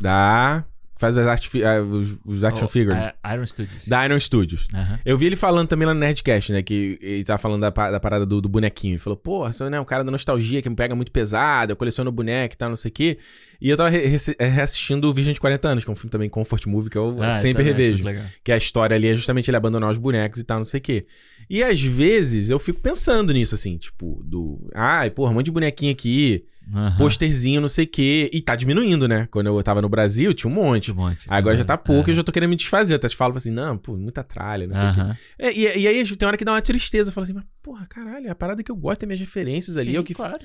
[0.00, 0.64] da
[0.98, 2.98] faz as art, ah, os, os action o- figures.
[3.22, 3.86] a- Iron Studios.
[3.86, 4.66] Da Iron Studios.
[5.04, 6.62] Eu vi ele falando também lá no Nerdcast, né?
[6.62, 8.92] Que ele tava falando da, da parada do, do bonequinho.
[8.94, 11.76] Ele falou, pô, você né, um cara da nostalgia que me pega muito pesado, eu
[11.76, 13.18] coleciono boneco e tal, não sei o quê.
[13.60, 16.10] E eu tava re- re- reassistindo o Virgem de 40 anos, que é um filme
[16.10, 18.24] também Comfort Movie, que eu Ah, sempre também acho revejo.
[18.44, 20.82] Que a história ali é justamente ele abandonar os bonecos e tal, não sei o
[20.82, 21.06] quê.
[21.48, 24.68] E às vezes eu fico pensando nisso, assim, tipo, do.
[24.74, 26.44] Ai, porra, um monte de bonequinho aqui,
[26.74, 26.96] Aham.
[26.98, 28.28] posterzinho, não sei o quê.
[28.32, 29.28] E tá diminuindo, né?
[29.30, 30.90] Quando eu tava no Brasil, tinha um monte.
[30.92, 31.26] Um monte.
[31.28, 32.10] Agora já tá pouco e Aham.
[32.10, 32.94] eu já tô querendo me desfazer.
[32.94, 35.00] Eu até te falo assim, não, pô, muita tralha, não sei o quê.
[35.00, 35.16] Aham.
[35.38, 37.12] É, e, e aí tem hora que dá uma tristeza.
[37.12, 39.90] Fala assim, mas porra, caralho, é a parada que eu gosto, tem minhas referências ali,
[39.90, 40.14] Sim, é o que.
[40.14, 40.38] claro.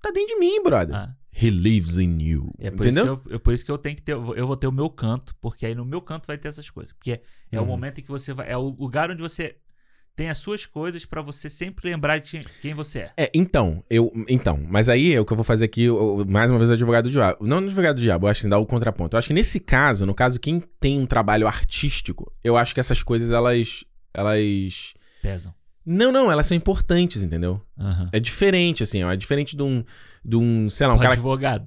[0.00, 0.94] Tá dentro de mim, brother.
[0.94, 2.50] Ah, He lives in you.
[2.58, 3.16] é por isso, Entendeu?
[3.16, 4.12] que eu, é por isso que eu tenho que ter.
[4.12, 6.92] Eu vou ter o meu canto, porque aí no meu canto vai ter essas coisas.
[6.92, 7.20] Porque
[7.50, 7.68] é o Uhum.
[7.68, 8.50] momento em que você vai.
[8.52, 9.56] É o lugar onde você
[10.14, 13.12] tem as suas coisas pra você sempre lembrar de quem- você é.
[13.16, 14.12] É, então, eu.
[14.28, 16.74] Então, mas aí é o que eu vou fazer aqui, eu- mais uma vez, o
[16.74, 17.38] advogado do diabo.
[17.44, 19.14] Não o advogado do diabo, eu acho que assim, dá o contraponto.
[19.14, 22.80] Eu acho que nesse caso, no caso, quem tem um trabalho artístico, eu acho que
[22.80, 23.84] essas coisas, elas.
[24.14, 24.94] Elas.
[25.22, 25.54] Pesam.
[25.84, 27.60] Não, não, elas são importantes, entendeu?
[27.78, 28.06] Aham.
[28.12, 29.10] É diferente, assim, ó.
[29.10, 29.82] É diferente de um.
[30.24, 31.14] De um, sei lá, um Um cara.
[31.14, 31.66] advogado.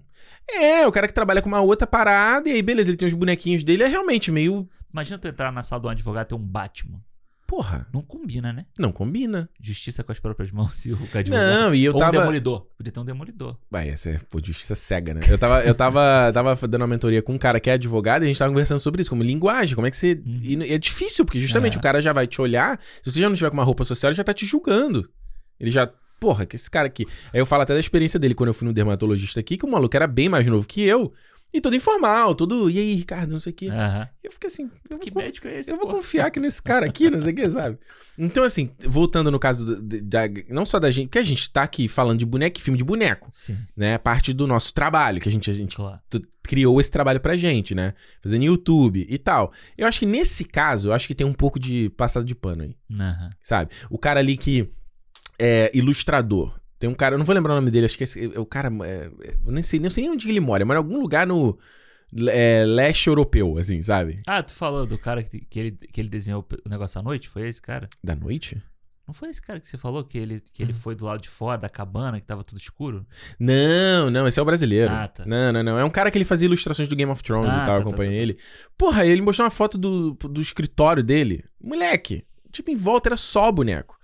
[0.49, 3.13] É, o cara que trabalha com uma outra parada, e aí, beleza, ele tem os
[3.15, 4.69] bonequinhos dele, é realmente meio.
[4.93, 7.01] Imagina tu entrar na sala de um advogado e ter um Batman.
[7.47, 8.65] Porra, Não combina, né?
[8.77, 9.47] não combina.
[9.61, 11.29] Justiça com as próprias mãos e o advogado.
[11.29, 12.17] Não, e eu Ou um tava.
[12.17, 12.65] demolidor.
[12.75, 13.55] Podia ter um demolidor.
[13.69, 15.21] Vai, essa é, pô, justiça cega, né?
[15.29, 16.01] Eu tava, eu tava,
[16.33, 18.79] tava dando uma mentoria com um cara que é advogado e a gente tava conversando
[18.79, 20.13] sobre isso, como linguagem, como é que você.
[20.25, 20.39] Uhum.
[20.43, 21.77] E é difícil, porque justamente É.
[21.79, 24.09] o cara já vai te olhar, se você já não tiver com uma roupa social,
[24.09, 25.07] ele já tá te julgando.
[25.59, 25.87] Ele já
[26.19, 27.05] porra, que esse cara aqui.
[27.31, 29.69] Aí eu falo até da experiência dele quando eu fui no dermatologista aqui, que o
[29.71, 31.13] maluco era bem mais novo que eu.
[31.53, 32.69] E todo informal, todo.
[32.69, 33.67] E aí, Ricardo, não sei o quê.
[33.69, 34.09] Aham.
[34.21, 34.69] Eu fiquei assim.
[34.89, 35.71] Eu Que vou, médico é esse?
[35.71, 35.95] eu vou pô?
[35.95, 37.77] confiar aqui nesse cara aqui, não sei o que, sabe?
[38.17, 40.21] Então, assim, voltando no caso do- da.
[40.49, 41.07] Não só da gente.
[41.07, 43.97] Porque a gente tá aqui falando de boneco e filme de boneco, Sim, né?
[43.97, 45.99] Parte do nosso trabalho, que a gente, a gente claro.
[46.43, 47.93] criou esse trabalho pra gente, né?
[48.21, 49.53] Fazendo YouTube e tal.
[49.77, 52.63] Eu acho que nesse caso, eu acho que tem um pouco de passado de pano
[52.63, 53.29] aí, Aham.
[53.41, 53.71] sabe?
[53.89, 54.69] O cara ali que
[55.39, 56.59] é ilustrador.
[56.85, 58.45] Tem um cara, eu não vou lembrar o nome dele, acho que esse, é o
[58.45, 58.71] cara.
[58.85, 61.57] é, é, eu nem sei, nem sei onde ele mora, mas em algum lugar no
[62.29, 64.17] é, leste europeu, assim, sabe?
[64.27, 67.27] Ah, tu falou do cara que, que, ele, que ele desenhou o negócio à noite?
[67.27, 67.89] Foi esse cara?
[68.03, 68.61] Da noite?
[69.07, 70.77] Não foi esse cara que você falou que ele, que ele Uhum.
[70.79, 73.03] foi do lado de fora da cabana, que tava tudo escuro?
[73.39, 74.91] Não, não, esse é o brasileiro.
[74.93, 75.25] Ah, tá.
[75.25, 75.79] Não, não, não.
[75.79, 77.71] É um cara que ele fazia ilustrações do Game of Thrones Ah, e tal, tá,
[77.73, 78.21] eu tá, acompanhei tá, tá.
[78.21, 78.37] ele.
[78.77, 81.43] Porra, ele mostrou uma foto do, do escritório dele.
[81.59, 83.95] Moleque, tipo, em volta era só boneco.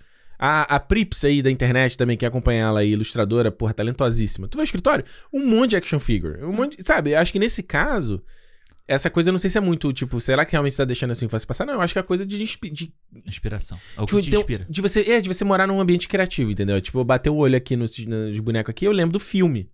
[0.44, 4.48] A, a Prips aí da internet também, que acompanha ela aí, ilustradora, porra, talentosíssima.
[4.48, 5.04] Tu vê o escritório?
[5.32, 6.42] Um monte de action figure.
[6.42, 8.20] Um monte, sabe, eu acho que nesse caso,
[8.88, 11.12] essa coisa eu não sei se é muito, tipo, será que realmente você tá deixando
[11.12, 11.64] a sua infância passar?
[11.64, 12.92] Não, eu acho que é coisa de, inspi- de
[13.24, 13.78] Inspiração.
[13.96, 14.66] É o Tipo, que te então, inspira.
[14.68, 16.80] De você, é, de você morar num ambiente criativo, entendeu?
[16.80, 19.70] Tipo, eu bater o olho aqui nos, nos bonecos aqui, eu lembro do filme.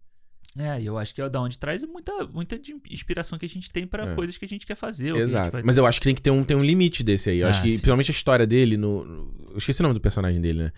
[0.57, 2.59] É, e eu acho que é da onde traz muita, muita
[2.91, 4.15] inspiração que a gente tem pra É.
[4.15, 5.15] coisas que a gente quer fazer.
[5.17, 5.53] Exato.
[5.53, 7.39] vai- Mas eu acho que tem que ter um, tem um limite desse aí.
[7.41, 7.77] Eu Ah, acho que, sim.
[7.77, 10.73] principalmente a história dele no, no- Eu esqueci o nome do personagem dele, né?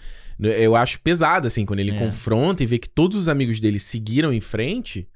[0.63, 1.99] Eu acho pesado, assim, quando ele É.
[1.99, 5.07] confronta e vê que todos os amigos dele seguiram em frente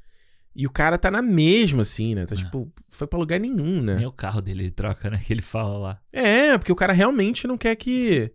[0.57, 2.27] e o cara tá na mesma, assim, né?
[2.27, 2.39] Tá É.
[2.39, 3.97] tipo, foi pra lugar nenhum, né?
[3.97, 5.19] Nem o carro dele ele troca, né?
[5.27, 6.01] Que ele fala lá.
[6.13, 8.31] É, porque o cara realmente não quer que.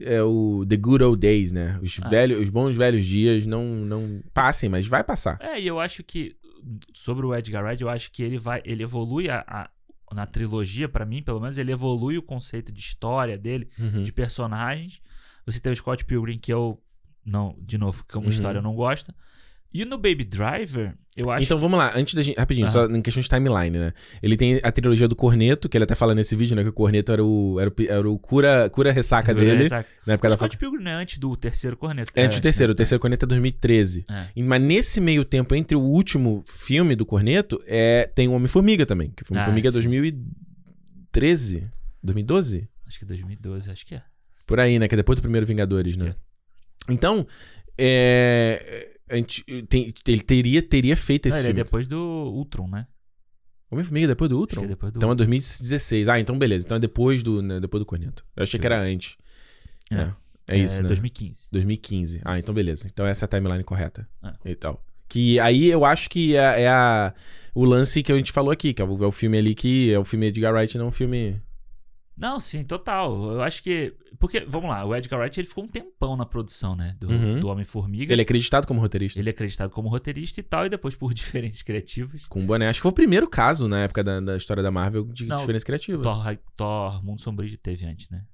[0.00, 1.78] É o The Good Old Days, né?
[1.82, 2.08] Os, Ah.
[2.08, 5.38] velhos, os bons velhos dias não, não passem, mas vai passar.
[5.40, 6.36] É, e eu acho que
[6.94, 9.70] sobre o Edgar Wright, eu acho que ele vai, ele evolui a, a-
[10.14, 14.02] na trilogia pra mim, pelo menos ele evolui o conceito de história dele, Uhum.
[14.02, 15.00] de personagens.
[15.46, 16.80] Você tem o Scott Pilgrim que eu
[17.24, 18.30] não, de novo, como Uhum.
[18.30, 19.12] história eu não gosto.
[19.72, 22.38] E no Baby Driver, eu acho Então vamos lá, antes da gente.
[22.38, 22.72] Rapidinho, Aham.
[22.72, 23.92] só em questão de timeline, né?
[24.22, 26.62] Ele tem a trilogia do Corneto, que ele até fala nesse vídeo, né?
[26.62, 29.64] Que o Corneto era o, era o, era o cura, cura ressaca dele.
[29.64, 29.86] Exato.
[30.06, 32.10] Na época O da Scott Pilgrim não é antes do terceiro corneto.
[32.14, 32.76] É antes do terceiro, o né?
[32.78, 34.06] terceiro Corneto é 2013.
[34.10, 34.28] É.
[34.34, 38.86] E- Mas nesse meio tempo, entre o último filme do Corneto, é, tem o Homem-Formiga
[38.86, 39.10] também.
[39.10, 39.76] Que o Ah, Homem-Formiga é sim.
[39.76, 41.62] 2013?
[42.02, 42.68] 2012?
[42.86, 44.02] Acho que 2012, acho que é.
[44.46, 44.88] Por aí, né?
[44.88, 46.14] Que é depois do primeiro Vingadores, Acho né?
[46.86, 47.26] que Então,
[47.76, 51.64] é, a gente tem- ele teria, teria feito Não, esse ele é filme.
[51.64, 51.98] depois do
[52.34, 52.86] Ultron, né?
[53.70, 54.64] Homem-Formiga é depois do Acho Ultron?
[54.64, 56.08] é depois do Então é 2016.
[56.08, 56.64] Ah, então beleza.
[56.64, 58.24] Então é depois do, né, depois do Corneto.
[58.36, 59.16] Eu achei que era antes.
[59.90, 60.10] É.
[60.50, 60.88] É, é isso, né?
[60.88, 61.48] 2015.
[61.52, 62.20] 2015.
[62.24, 62.42] Ah, Isso.
[62.42, 62.86] então beleza.
[62.90, 64.08] Então essa é a timeline correta.
[64.22, 64.50] É.
[64.50, 64.82] E tal.
[65.06, 67.14] Que aí eu acho que é, é a,
[67.54, 69.92] o lance que a gente falou aqui, que é o, é o filme ali que
[69.92, 71.40] é o filme Edgar Wright, não um filme...
[72.18, 73.32] Não, sim, total.
[73.32, 73.94] Eu acho que.
[74.18, 76.96] Porque, vamos lá, o Edgar Wright ele ficou um tempão na produção, né?
[76.98, 77.38] Do, Uhum.
[77.40, 78.12] do Homem-Formiga.
[78.12, 79.18] Ele é acreditado como roteirista.
[79.20, 82.26] Ele é acreditado como roteirista e tal, e depois por diferentes criativas.
[82.26, 82.68] Com boné.
[82.68, 85.36] Acho que foi o primeiro caso na época da, da história da Marvel de Não,
[85.36, 86.02] diferença criativa.
[86.02, 88.24] Thor, Thor Mundo Sombrio teve antes, né?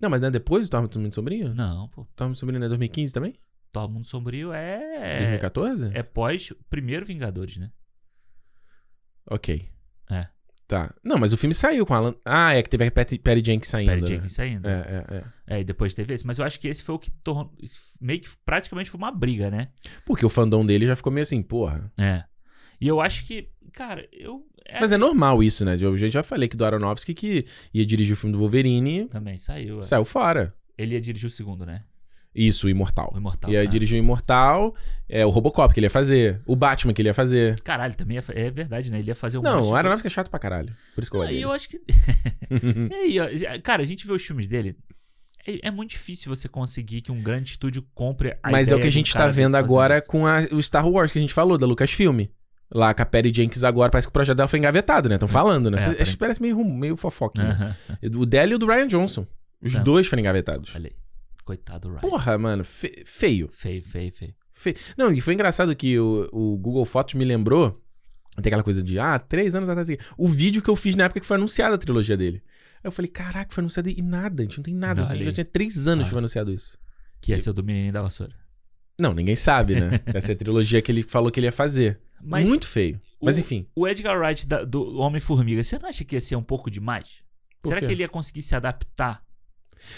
[0.00, 1.54] Não, mas não é depois do Thor Muito Sobrinho?
[1.54, 2.06] Não, pô.
[2.16, 3.34] Thor Muito Sobrinho não é 2015 também?
[3.70, 5.18] Thor Mundo Sombrio é.
[5.18, 5.90] 2014?
[5.94, 7.70] É pós primeiro Vingadores, né?
[9.30, 9.68] Ok.
[10.10, 10.26] É.
[10.68, 10.94] Tá.
[11.02, 12.14] Não, mas o filme saiu com Alan...
[12.22, 13.88] Ah, é que teve a Patty, Patty Jenkins saindo.
[13.88, 14.06] Perry né?
[14.06, 14.68] Jenkins saindo.
[14.68, 15.24] É, é, é.
[15.56, 16.26] É, e depois teve esse.
[16.26, 17.50] Mas eu acho que esse foi o que tornou.
[17.98, 19.68] Meio que praticamente foi uma briga, né?
[20.04, 21.90] Porque o fandom dele já ficou meio assim, porra.
[21.98, 22.22] É.
[22.78, 24.46] E eu acho que, cara, eu.
[24.66, 25.78] é Mas é assim, normal isso, né?
[25.80, 29.78] Eu já falei que do Aronofsky que ia dirigir o filme do Wolverine Também saiu.
[29.78, 29.82] é.
[29.82, 30.54] saiu fora.
[30.76, 31.82] Ele ia dirigir o segundo, né?
[32.40, 33.10] Isso, o Imortal.
[33.14, 33.50] O Imortal.
[33.50, 33.70] E aí né?
[33.70, 34.74] dirigiu o Imortal,
[35.08, 37.60] é, o Robocop que ele ia fazer, o Batman que ele ia fazer.
[37.62, 38.98] Caralho, também ia é verdade, né?
[39.00, 39.42] Ele ia fazer um.
[39.42, 39.74] Não, o.
[39.74, 40.72] Aronofsky é chato pra caralho.
[40.94, 41.80] Por isso que eu odeio E eu acho que.
[42.50, 43.26] E aí, ó,
[43.62, 44.76] cara, a gente vê os filmes dele.
[45.46, 48.80] É, é muito difícil você conseguir que um grande estúdio compre a Mas é o
[48.80, 50.06] que a gente tá vendo agora isso.
[50.06, 52.26] com a- o Star Wars que a gente falou, da Lucasfilm.
[52.70, 55.14] Lá com a Perry Jenkins agora, parece que o projeto dela foi engavetado, né?
[55.14, 55.78] Estão falando, né?
[55.98, 57.48] É, Isso parece meio, meio fofoquinha.
[57.50, 57.76] Aham.
[58.20, 59.26] O dela e o do Ryan Johnson.
[59.62, 59.82] Os Tá.
[59.82, 60.72] dois foram engavetados.
[60.74, 61.07] Olha aí.
[61.48, 62.00] Coitado do Ryan.
[62.00, 63.48] Porra, mano, fe- feio.
[63.50, 64.34] Feio, feio, feio.
[64.52, 67.82] Fe- Não, e foi engraçado que o, o Google Fotos me lembrou.
[68.36, 69.88] Tem aquela coisa de, ah, três anos atrás.
[70.18, 72.42] O vídeo que eu fiz na época que foi anunciada a trilogia dele.
[72.76, 75.02] Aí eu falei, caraca, foi anunciado e nada, a gente não tem nada.
[75.04, 76.12] Olha A gente já tinha três anos que Ah.
[76.12, 76.76] foi anunciado isso.
[77.20, 78.34] Que ia ser o do menininho da vassoura.
[79.00, 80.00] Não, ninguém sabe, né?
[80.14, 81.98] Essa é a trilogia que ele falou que ele ia fazer.
[82.22, 83.00] Mas Muito feio.
[83.22, 83.66] Mas o- enfim.
[83.74, 87.22] o Edgar Wright da- do Homem-Formiga, você não acha que ia ser um pouco demais?
[87.64, 89.24] Será que ele ia conseguir se adaptar?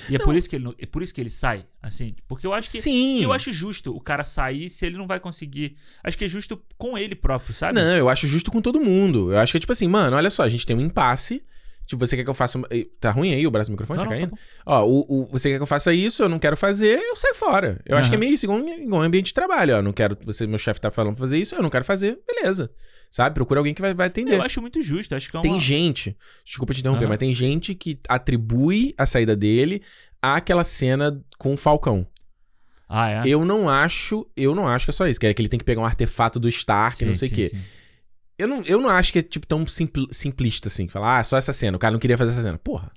[0.09, 0.25] E é Não.
[0.25, 2.71] por isso que ele não- é por isso que ele sai, assim, porque eu acho
[2.71, 3.23] que Sim.
[3.23, 5.77] eu acho justo o cara sair se ele não vai conseguir.
[6.05, 7.75] Acho que é justo com ele próprio, sabe?
[7.81, 9.33] Não, eu acho justo com todo mundo.
[9.33, 11.43] Eu acho que é tipo assim, mano, olha só, a gente tem um impasse.
[11.87, 12.57] Tipo, você quer que eu faça.
[13.01, 13.99] Tá ruim aí o braço do microfone?
[13.99, 14.31] Não, tá tá caindo?
[14.31, 14.37] bom.
[14.65, 17.35] Ó, o, o- você quer que eu faça isso, eu não quero fazer, eu saio
[17.35, 17.81] fora.
[17.85, 19.83] Eu acho que é meio isso, igual, um- igual um ambiente de trabalho, ó.
[19.83, 20.17] Não quero.
[20.25, 22.71] Você, meu chefe tá falando pra fazer isso, eu não quero fazer, beleza.
[23.11, 23.35] Sabe?
[23.35, 24.37] Procura alguém que vai, vai atender.
[24.39, 25.15] Eu acho muito justo.
[25.15, 25.43] Acho que é uma...
[25.43, 27.09] Tem gente, desculpa te interromper, Aham.
[27.11, 29.83] mas tem gente que atribui a saída dele
[30.23, 32.07] àquela cena com o Falcão.
[32.89, 33.23] Ah, é?
[33.27, 35.59] Eu não acho, eu não acho que é só isso, que é que ele tem
[35.59, 37.49] que pegar um artefato do Stark, Sim, não sei o quê.
[37.49, 37.61] sim.
[38.39, 41.37] Eu não, eu não acho que é tipo tão simpl- simplista assim, falar, ah, só
[41.37, 42.59] essa cena, o cara não queria fazer essa cena.
[42.59, 42.91] Porra.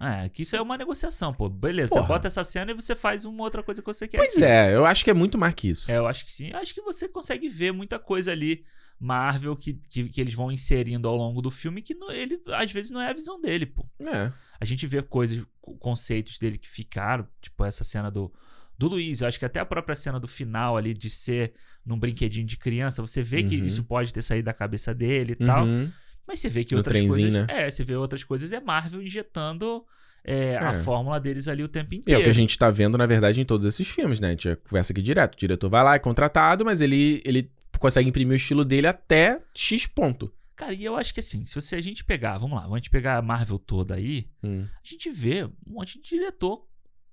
[0.00, 1.48] É, que isso é uma negociação, pô.
[1.48, 2.02] Beleza, Porra.
[2.02, 4.18] você bota essa cena e você faz uma outra coisa que você quer.
[4.18, 5.90] Pois é, eu acho que é muito mais que isso.
[5.90, 6.50] É, eu acho que sim.
[6.50, 8.64] Eu acho que você consegue ver muita coisa ali
[8.98, 12.70] Marvel que, que, que eles vão inserindo ao longo do filme que não- ele às
[12.72, 13.86] vezes não é a visão dele, pô.
[14.02, 14.32] É.
[14.60, 18.32] A gente vê coisas, co- conceitos dele que ficaram, tipo essa cena do,
[18.78, 19.20] do Luiz.
[19.20, 21.52] Eu acho que até a própria cena do final ali de ser
[21.84, 23.66] num brinquedinho de criança, você vê que Uhum.
[23.66, 25.66] isso pode ter saído da cabeça dele e tal.
[25.66, 25.90] Uhum.
[26.26, 27.34] Mas você vê que No outras coisas.
[27.34, 27.46] né?
[27.48, 29.84] É, você vê outras coisas, é Marvel injetando
[30.26, 30.74] é, a É.
[30.74, 32.20] fórmula deles ali o tempo E é inteiro.
[32.20, 34.28] o que a gente tá vendo, na verdade, em todos esses filmes, né?
[34.28, 35.34] A gente conversa aqui direto.
[35.34, 39.40] O diretor vai lá, é contratado, mas ele, ele consegue imprimir o estilo dele até
[39.54, 40.32] X ponto.
[40.56, 42.78] Cara, e eu acho que assim, se você, a gente pegar, vamos lá, vamos a
[42.78, 44.64] gente pegar a Marvel toda aí, Hum.
[44.66, 46.64] a gente vê um monte de diretor.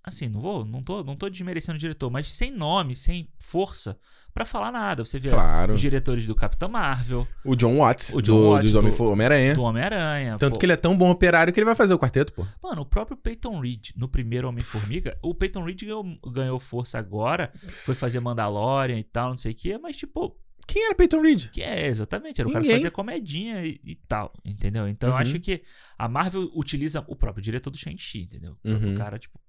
[0.04, 4.00] Assim, não vou, não tô, não tô desmerecendo o diretor, mas sem nome, sem força
[4.34, 5.06] pra falar nada.
[5.06, 5.76] Você vê Claro.
[5.76, 9.54] os diretores do Capitão Marvel, O John Watts, O John do, Watts, do do- Homem-Aranha.
[9.54, 10.38] do Homem-Aranha.
[10.40, 10.60] Tanto pô.
[10.60, 12.44] que ele é tão bom operário que ele vai fazer o quarteto, pô.
[12.64, 17.52] Mano, o próprio Peyton Reed, no primeiro Homem-Formiga, o Peyton Reed ganhou, ganhou força agora,
[17.68, 20.36] foi fazer Mandalorian e tal, não sei o quê, mas tipo,
[20.72, 21.48] Quem era Peyton Reed?
[21.52, 22.80] que é exatamente, era o cara que Ninguém.
[22.80, 24.88] fazia comedinha e, e tal, entendeu?
[24.88, 25.22] Então eu Uhum.
[25.22, 25.62] acho que
[25.98, 28.58] a Marvel utiliza o próprio diretor do Shang-Chi, entendeu?
[28.64, 28.94] Uhum.
[28.94, 29.40] O cara, tipo,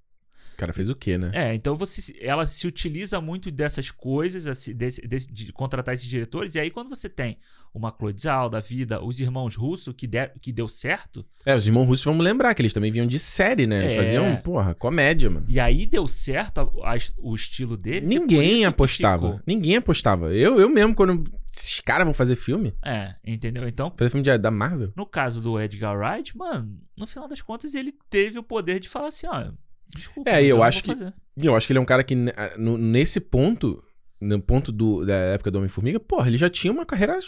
[0.54, 1.30] O cara fez o quê, né?
[1.32, 6.06] É, então você, ela se utiliza muito dessas coisas, assim, desse- desse- de contratar esses
[6.06, 7.38] diretores, e aí quando você tem
[7.74, 11.66] uma Chloe Zhao da vida, os irmãos Russo, que, der, que deu certo, É, os
[11.66, 13.80] irmãos russos, vamos lembrar que eles também vinham de série, né?
[13.84, 13.96] Eles É.
[13.96, 15.46] faziam, porra, comédia, mano.
[15.48, 18.08] e aí deu certo a- a- o estilo deles.
[18.08, 19.42] Ninguém apostava.
[19.46, 20.32] Ninguém apostava.
[20.34, 23.66] Eu, eu mesmo, quando esses caras vão fazer filme, É, entendeu?
[23.66, 24.92] Então, fazer filme de- da Marvel.
[24.96, 28.88] no caso do Edgar Wright, mano, no final das contas ele teve o poder de
[28.88, 29.50] falar assim, ó,
[29.88, 31.14] desculpa, É, eu não acho vou que- fazer.
[31.36, 32.32] E eu acho que ele é um cara que, né,
[32.78, 33.82] nesse ponto,
[34.20, 37.18] no ponto do, da época do Homem-Formiga, porra, ele já tinha uma carreira,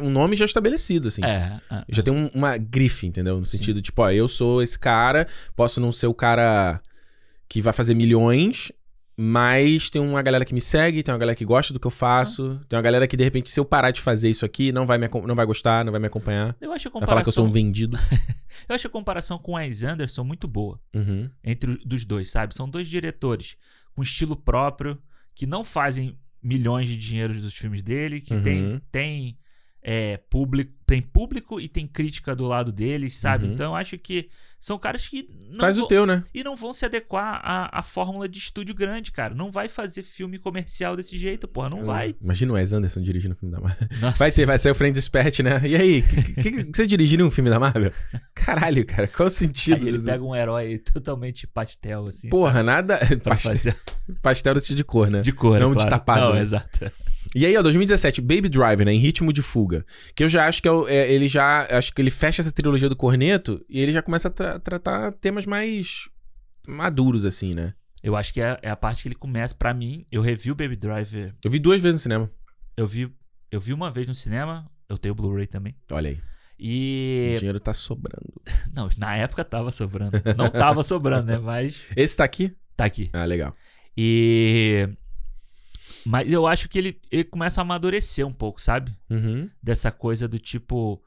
[0.00, 1.24] um nome já estabelecido, assim.
[1.24, 3.38] É, é, Já tem um- uma grife, entendeu?
[3.38, 5.26] No sentido, de, tipo, ó, eu sou esse cara,
[5.56, 6.80] posso não ser o cara
[7.48, 8.70] que vai fazer milhões,
[9.16, 11.90] mas tem uma galera que me segue, tem uma galera que gosta do que eu
[11.90, 14.86] faço, tem uma galera que, de repente, se eu parar de fazer isso aqui, não
[14.86, 16.56] vai, me, não vai gostar, não vai me acompanhar.
[16.60, 17.96] eu acho a Vai falar que eu sou comparação, um vendido.
[18.68, 20.80] eu acho a comparação com o Wes Anderson muito boa.
[20.94, 21.28] Uhum.
[21.44, 22.54] entre o- dos dois, sabe?
[22.54, 23.56] São dois diretores
[23.94, 24.98] com estilo próprio,
[25.34, 28.42] que não fazem milhões de dinheiro dos filmes dele, que Uhum.
[28.42, 29.38] tem, tem
[29.82, 33.46] é, público, tem público e tem crítica do lado deles, sabe?
[33.46, 33.52] Uhum.
[33.52, 34.28] Então eu acho que
[34.60, 36.22] são caras que não Faz vão- o teu, né?
[36.32, 39.34] e não vão se adequar à, à fórmula de estúdio grande, cara.
[39.34, 42.14] Não vai fazer filme comercial desse jeito, porra, não vai.
[42.22, 43.88] Imagina o Wes Anderson dirigindo um filme da Marvel.
[44.00, 44.18] Nossa.
[44.18, 45.60] Vai ter, vai ser o Friend Dispatch, né?
[45.66, 47.90] E aí, que, que- que você dirigiria um filme da Marvel?
[48.34, 49.82] Caralho, cara, qual o sentido?
[49.82, 52.28] Aí ele pega um herói totalmente pastel, assim.
[52.28, 52.66] Porra, sabe?
[52.66, 52.98] nada.
[53.24, 53.76] Pastel, fazer
[54.22, 55.20] pastel desse de cor, né?
[55.22, 55.90] de cor, Não é de claro.
[55.90, 56.40] tapado, Não, né?
[56.40, 56.92] exato.
[57.34, 58.92] E aí, ó, 2017, Baby Driver, né?
[58.92, 59.84] Em ritmo de fuga.
[60.14, 61.66] Que eu já acho que é, o- é- ele já.
[61.70, 65.12] Acho que ele fecha essa trilogia do Corneto e ele já começa a tra- tratar
[65.12, 66.08] temas mais
[66.66, 67.74] maduros, assim, né?
[68.02, 70.54] Eu acho que é, é a parte que ele começa, pra mim, eu revi o
[70.54, 72.30] Baby Driver, Eu vi duas vezes no cinema.
[72.76, 73.08] eu vi,
[73.50, 75.74] eu vi uma vez no cinema, eu tenho o Blu-ray também.
[75.90, 76.16] Olha aí.
[76.16, 76.20] O
[76.58, 78.32] E dinheiro tá sobrando.
[78.74, 80.20] não, na época tava sobrando.
[80.36, 82.54] Não tava sobrando, né, mas Esse tá aqui?
[82.76, 83.08] tá aqui.
[83.12, 83.54] Ah, legal.
[83.96, 84.88] E
[86.04, 88.92] mas eu acho que ele, ele começa a amadurecer um pouco, sabe?
[89.10, 89.48] Uhum.
[89.62, 91.02] Dessa coisa do tipo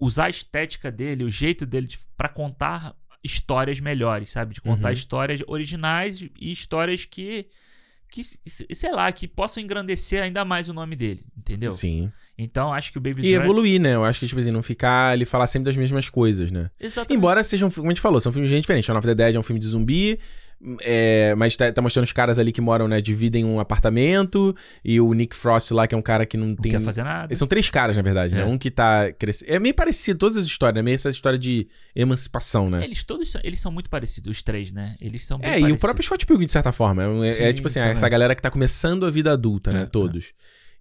[0.00, 4.54] usar a estética dele, o jeito dele de, para contar histórias melhores, sabe?
[4.54, 4.94] De contar Uhum.
[4.94, 7.46] histórias originais e histórias que
[8.10, 8.22] que
[8.74, 11.70] sei lá, que possam engrandecer ainda mais o nome dele, entendeu?
[11.70, 12.10] Sim.
[12.38, 13.96] Então acho que o Baby E Driver evoluir, né?
[13.96, 16.70] Eu acho que, tipo assim, não ficar ele falar sempre das mesmas coisas, né?
[16.80, 17.18] Exatamente.
[17.18, 18.86] Embora sejam, como a gente falou, são filmes diferentes.
[18.86, 20.18] Shaun of the Dead é um filme de zumbi,
[20.82, 23.00] é, mas tá, tá mostrando os caras ali que moram, né?
[23.00, 24.54] Dividem um apartamento,
[24.84, 26.72] e o Nick Frost lá, que é um cara que não não tem.
[26.72, 27.34] quer fazer nada.
[27.34, 28.40] São três caras, na verdade, né?
[28.42, 28.44] É.
[28.44, 29.52] Um que tá crescendo.
[29.52, 30.82] É meio parecido, todas as histórias, né?
[30.82, 32.82] Meio essa história de emancipação, né?
[32.84, 34.96] Eles todos são, eles são muito parecidos, os três, né?
[35.00, 35.80] Eles são bem É, e o parecidos.
[35.82, 37.02] próprio Scott Pilgrim, de certa forma.
[37.02, 37.94] É, um- é- é Sim, tipo assim, também.
[37.94, 39.82] essa galera que tá começando a vida adulta, né?
[39.82, 40.32] É, Todos.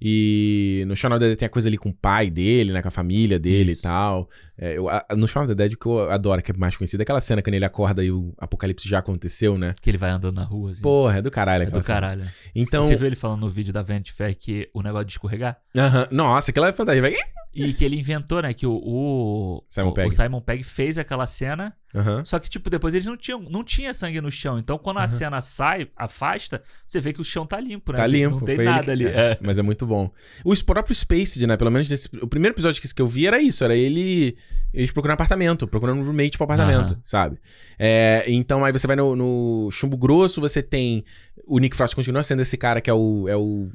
[0.02, 2.82] E no Shaun of the Dead tem a coisa ali com o pai dele, né?
[2.82, 3.82] Com a família dele Isso.
[3.82, 4.30] e tal.
[4.58, 6.76] É, eu- a- no Shaun of the Dead, o que eu adoro, que é mais
[6.78, 9.74] conhecido, é aquela cena quando ele acorda e o apocalipse já aconteceu, né?
[9.82, 10.82] Que ele vai andando na rua, assim.
[10.82, 11.84] Porra, é do caralho é do cena.
[11.84, 12.26] caralho.
[12.56, 15.58] Então, Você viu ele falando no vídeo da Vanity Fair que o negócio de escorregar?
[15.78, 16.08] aham.
[16.12, 17.10] nossa, aquela é fantástica.
[17.10, 17.18] Vai-
[17.58, 18.54] E que ele inventou, né?
[18.54, 20.08] Que o, o, Simon o, Pegg.
[20.10, 21.76] o Simon Pegg fez aquela cena.
[21.96, 22.24] Aham.
[22.24, 24.60] Só que, tipo, depois eles não tinham, não tinha sangue no chão.
[24.60, 27.98] Então, quando a cena sai, afasta, você vê que o chão tá limpo, né?
[27.98, 28.36] Tá limpo.
[28.36, 29.06] Não tem nada que- ali.
[29.06, 29.38] é, É.
[29.42, 30.12] Mas é muito bom.
[30.46, 31.58] O próprio Spaced, né?
[31.58, 33.64] Pelo menos desse- o primeiro episódio que, eu vi era isso.
[33.64, 34.38] Era ele...
[34.74, 35.68] Eles procurando apartamento.
[35.68, 37.02] Procurando um roommate pro apartamento, Aham.
[37.04, 37.40] sabe?
[37.80, 41.04] É, então aí você vai no, no Chumbo Grosso, você tem...
[41.48, 43.28] O Nick Frost continua sendo esse cara que é o...
[43.28, 43.70] É o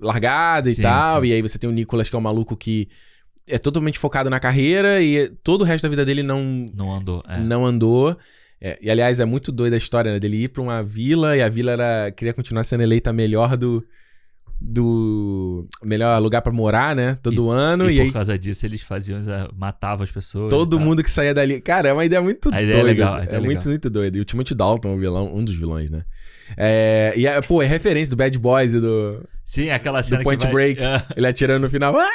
[0.00, 1.20] largado Sim, e tal.
[1.20, 1.28] sim.
[1.28, 2.88] E aí você tem o Nicolas, que é um maluco que...
[3.50, 7.22] É totalmente focado na carreira e todo o resto da vida dele não, Não andou.
[7.28, 7.38] É.
[7.38, 8.16] não andou.
[8.60, 10.18] É, e aliás, é muito doida a história, né?
[10.20, 13.84] Dele ir pra uma vila e a vila era, queria continuar sendo eleita melhor do.
[14.62, 17.16] Do melhor lugar pra morar, né?
[17.22, 17.90] Todo ano.
[17.90, 20.50] E, E, por aí causa disso, eles faziam, eh, matavam as pessoas.
[20.50, 21.62] todo e mundo que saía dali.
[21.62, 22.86] Cara, é uma ideia muito A ideia é doida.
[22.86, 23.20] legal, assim.
[23.30, 23.64] é é muito, legal.
[23.68, 24.18] muito doida.
[24.18, 26.02] E o Timothy Dalton, é o vilão, um dos vilões, né?
[26.56, 29.26] É, e, é, pô, é referência do Bad Boys e do.
[29.44, 30.74] Sim, aquela cena Point que vai...
[30.74, 30.82] Break.
[30.82, 31.96] É, Ele atirando no final.
[31.98, 32.08] Ah!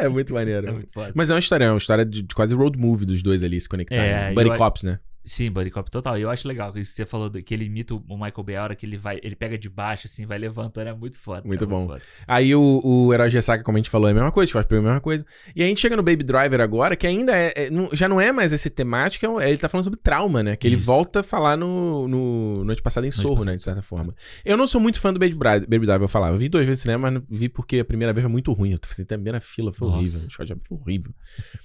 [0.00, 0.68] É muito maneiro.
[0.68, 1.12] é muito foda.
[1.14, 3.60] Mas é uma história, é uma história de, de quase road movie dos dois ali
[3.60, 4.04] se conectarem.
[4.04, 4.98] É, Buddy Cops, né?
[5.28, 6.16] Sim, Buddy Cop total.
[6.18, 8.62] E eu acho legal que você falou, do- que ele imita o Michael Bay, a
[8.62, 11.42] hora que ele vai, ele pega de baixo, assim, vai levantando, é muito foda.
[11.46, 11.86] Muito é bom.
[11.86, 12.00] foda.
[12.26, 14.78] Aí o, o Herói Gessaca, como a gente falou, é a mesma coisa, Forte é
[14.78, 15.24] a mesma coisa.
[15.54, 18.18] E a gente chega no Baby Driver agora, que ainda é, é- não- já não
[18.20, 20.56] é mais esse temática, é ele tá falando sobre trauma, né?
[20.56, 20.86] Que ele Isso.
[20.86, 23.52] volta a falar no, no Noite Passada em Sorro, né?
[23.54, 24.14] De certa forma.
[24.44, 26.34] Eu não sou muito fã do Baby, Driver, Baby Driver, eu falava.
[26.34, 28.72] Eu vi duas vezes no cinema, mas vi porque a primeira vez foi muito ruim.
[28.72, 29.98] Eu fiz também na fila, foi Nossa.
[30.00, 30.20] horrível.
[30.20, 31.12] O shot foi horrível.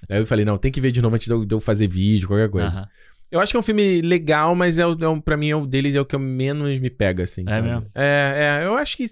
[0.10, 1.88] aí eu falei, não, tem que ver de novo antes de eu, de eu fazer
[1.88, 2.68] vídeo, qualquer coisa.
[2.68, 2.88] Aham.
[3.34, 5.96] Eu acho que é um filme legal, mas é, é, pra mim, é o deles
[5.96, 7.44] é o que menos me pega, assim.
[7.48, 7.68] É sabe?
[7.68, 7.88] mesmo?
[7.96, 9.06] É, é, eu acho que.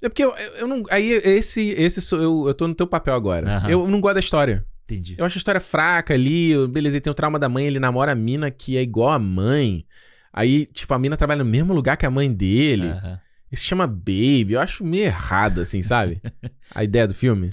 [0.00, 0.84] É porque eu, eu não.
[0.90, 1.70] Aí, esse.
[1.70, 3.56] esse eu, eu tô no teu papel agora.
[3.56, 3.68] Aham.
[3.68, 4.64] Eu não gosto da história.
[4.84, 5.16] Entendi.
[5.18, 6.52] Eu acho a história fraca ali.
[6.68, 9.18] Beleza, ele tem o trauma da mãe, ele namora a mina que é igual a
[9.18, 9.84] mãe.
[10.32, 12.90] Aí, tipo, a mina trabalha no mesmo lugar que a mãe dele.
[12.90, 13.18] Aham.
[13.50, 14.52] E se chama Baby.
[14.52, 16.22] Eu acho meio errado, assim, sabe?
[16.72, 17.50] a ideia do filme.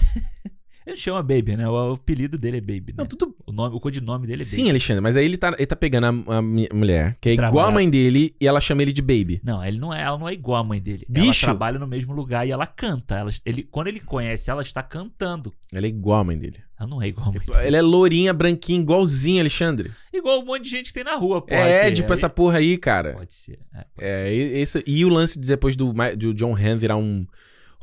[0.86, 1.68] Ele chama Baby, né?
[1.68, 2.94] O, apelido dele é Baby, né?
[2.98, 3.34] Não, tudo.
[3.46, 4.70] O, nome, o codinome dele é Sim, Baby.
[4.70, 7.68] Alexandre, mas aí ele tá, ele tá pegando a, a mulher, que é igual Trabalha.
[7.68, 9.40] a mãe dele, e ela chama ele de Baby.
[9.44, 11.04] Não, ele não é, ela não é igual a mãe dele.
[11.08, 11.44] Bicho!
[11.46, 13.16] Ela trabalha no mesmo lugar e ela canta.
[13.16, 15.52] Ela, ele, quando ele conhece, ela está cantando.
[15.72, 16.58] Ela é igual a mãe dele.
[16.78, 17.66] Ela não é igual a mãe dele.
[17.68, 19.90] Ela é lourinha, branquinha, igualzinha, Alexandre.
[20.12, 21.54] Igual um monte de gente que tem na rua, pô.
[21.54, 21.96] é, aqui.
[21.96, 23.12] tipo Aí- essa porra aí, cara.
[23.12, 23.58] Pode ser.
[23.72, 24.32] É, pode É, ser.
[24.32, 27.24] e- esse, e o lance de depois do, do John Han virar um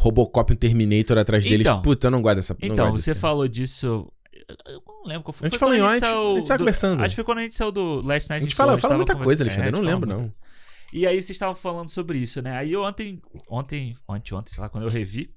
[0.01, 1.67] Robocop, um Terminator atrás deles.
[1.67, 1.81] Então.
[1.81, 4.11] Puta, eu não gosto dessa Então, gosto você falou disso.
[4.65, 5.47] Eu não lembro qual foi.
[5.47, 7.01] A gente foi falou saiu a gente tava do- conversando.
[7.01, 9.15] Acho que foi quando a gente saiu do Last Night A gente fala, fala muita
[9.15, 9.65] coisa, Alexandre.
[9.65, 10.33] É, eu não gente lembro, fala não.
[10.93, 12.57] E aí vocês estavam falando sobre isso, né?
[12.57, 15.29] Aí eu ontem, ontem, ontem, ontem, sei lá, quando eu revi,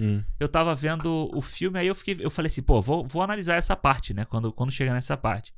[0.00, 0.22] Hum.
[0.40, 3.56] eu tava vendo o filme, aí eu fiquei, eu falei assim, pô, vou, vou analisar
[3.56, 4.24] essa parte, né?
[4.24, 5.54] Quando, quando chegar nessa parte.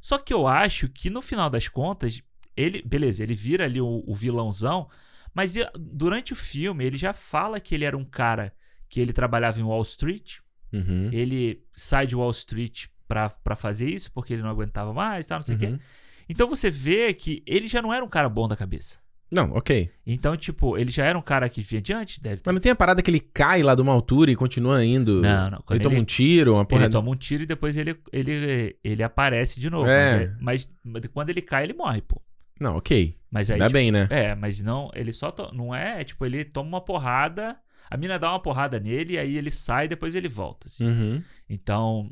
[0.00, 2.20] Só que eu acho que no final das contas,
[2.56, 4.86] ele, beleza, ele vira ali o, o vilãozão,
[5.34, 8.52] mas durante o filme ele já fala que ele era um cara
[8.88, 10.38] que ele trabalhava em Wall Street,
[10.72, 11.08] Uhum.
[11.12, 15.38] ele sai de Wall Street pra, pra fazer isso, porque ele não aguentava mais, tal,
[15.38, 15.76] não sei o Uhum.
[15.78, 15.84] quê.
[16.28, 18.98] Então você vê que ele já não era um cara bom da cabeça.
[19.32, 19.90] Não, ok.
[20.06, 22.42] Então, tipo, ele já era um cara que vinha adiante, deve ter.
[22.46, 25.20] Mas não tem a parada que ele cai lá de uma altura e continua indo.
[25.20, 25.58] Não, não.
[25.64, 26.84] Quando Ele toma ele- um tiro, uma porra.
[26.84, 29.88] Ele toma um tiro e depois ele, ele, ele aparece de novo.
[29.88, 30.32] É.
[30.40, 32.22] Mas, é- mas quando ele cai, ele morre, pô.
[32.60, 33.16] Não, ok.
[33.30, 33.54] Mas aí.
[33.54, 34.06] Ainda tipo, bem, né?
[34.10, 34.90] É, mas não.
[34.94, 35.30] Ele só.
[35.30, 37.58] to- Não é, tipo, ele toma uma porrada.
[37.90, 40.66] A mina dá uma porrada nele, aí ele sai e depois ele volta.
[40.66, 40.86] assim.
[40.86, 41.22] Uhum.
[41.48, 42.10] Então.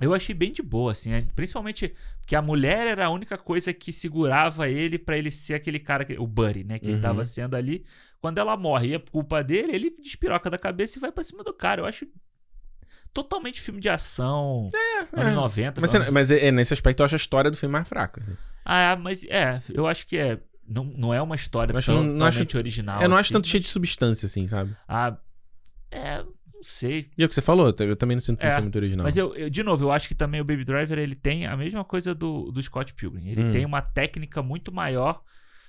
[0.00, 1.10] Eu achei bem de boa, assim.
[1.10, 1.26] né?
[1.34, 5.80] Principalmente porque a mulher era a única coisa que segurava ele pra ele ser aquele
[5.80, 6.78] cara, que- o Buddy, né?
[6.78, 7.00] Que ele Uhum.
[7.00, 7.84] tava sendo ali.
[8.20, 11.42] Quando ela morre e é culpa dele, ele despiroca da cabeça e vai pra cima
[11.42, 11.80] do cara.
[11.80, 12.06] Eu acho
[13.12, 14.68] totalmente filme de ação.
[15.12, 15.34] anos é.
[15.36, 15.80] 90.
[15.80, 18.20] Mas, anos- mas é, nesse aspecto eu acho a história do filme mais fraca.
[18.20, 18.36] assim.
[18.64, 20.38] Ah, mas é, eu acho que é.
[20.66, 23.00] Não, não é uma história Eu acho- tão- não acho- totalmente original.
[23.02, 24.76] eu não acho assim, tanto cheio mas- de substância, assim, sabe?
[24.86, 25.16] Ah,
[25.90, 27.06] é, não sei.
[27.16, 29.04] E é o que você falou, eu também não sinto É, ser muito original.
[29.04, 31.56] Mas eu, eu- de novo, eu acho que também o Baby Driver ele tem a
[31.56, 33.28] mesma coisa do, do Scott Pilgrim.
[33.30, 33.50] Ele Hum.
[33.50, 35.22] tem uma técnica muito maior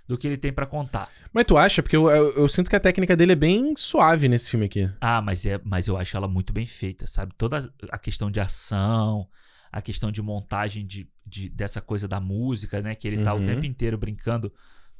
[0.10, 1.07] do que ele tem pra contar.
[1.31, 1.84] Mas tu acha?
[1.84, 4.90] Porque eu, eu, eu sinto que a técnica dele é bem suave nesse filme aqui.
[4.99, 7.31] Ah, mas é, mas eu acho ela muito bem feita, sabe?
[7.38, 9.27] Toda a questão de ação,
[9.72, 12.95] a questão de montagem de, de- dessa coisa da música, né?
[12.95, 13.44] Que ele tá Uhum.
[13.44, 14.52] o tempo inteiro brincando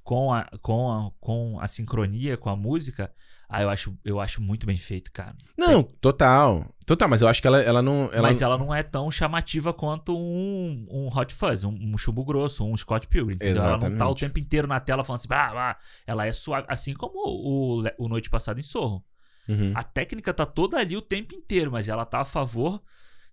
[0.10, 3.14] com a, com a, com a sincronia, com a música.
[3.48, 5.36] Ah, eu acho, eu acho muito bem feito, cara.
[5.56, 6.66] Não, total.
[6.84, 8.10] Total, mas eu acho que ela, ela não.
[8.12, 8.24] Ela...
[8.24, 12.66] Mas ela não é tão chamativa quanto um, um Hot Fuzz, um, um chumbo grosso,
[12.66, 13.36] um Scott Pilgrim.
[13.36, 13.62] Entendeu?
[13.62, 14.20] Ela não tá o Exatamente.
[14.22, 15.78] tempo inteiro na tela falando assim, blá, blá.
[16.08, 16.66] ela é suave.
[16.68, 19.06] Assim como o, o Noite Passada em Sorro.
[19.48, 19.74] Uhum.
[19.76, 22.82] A técnica tá toda ali o tempo inteiro, mas ela tá a favor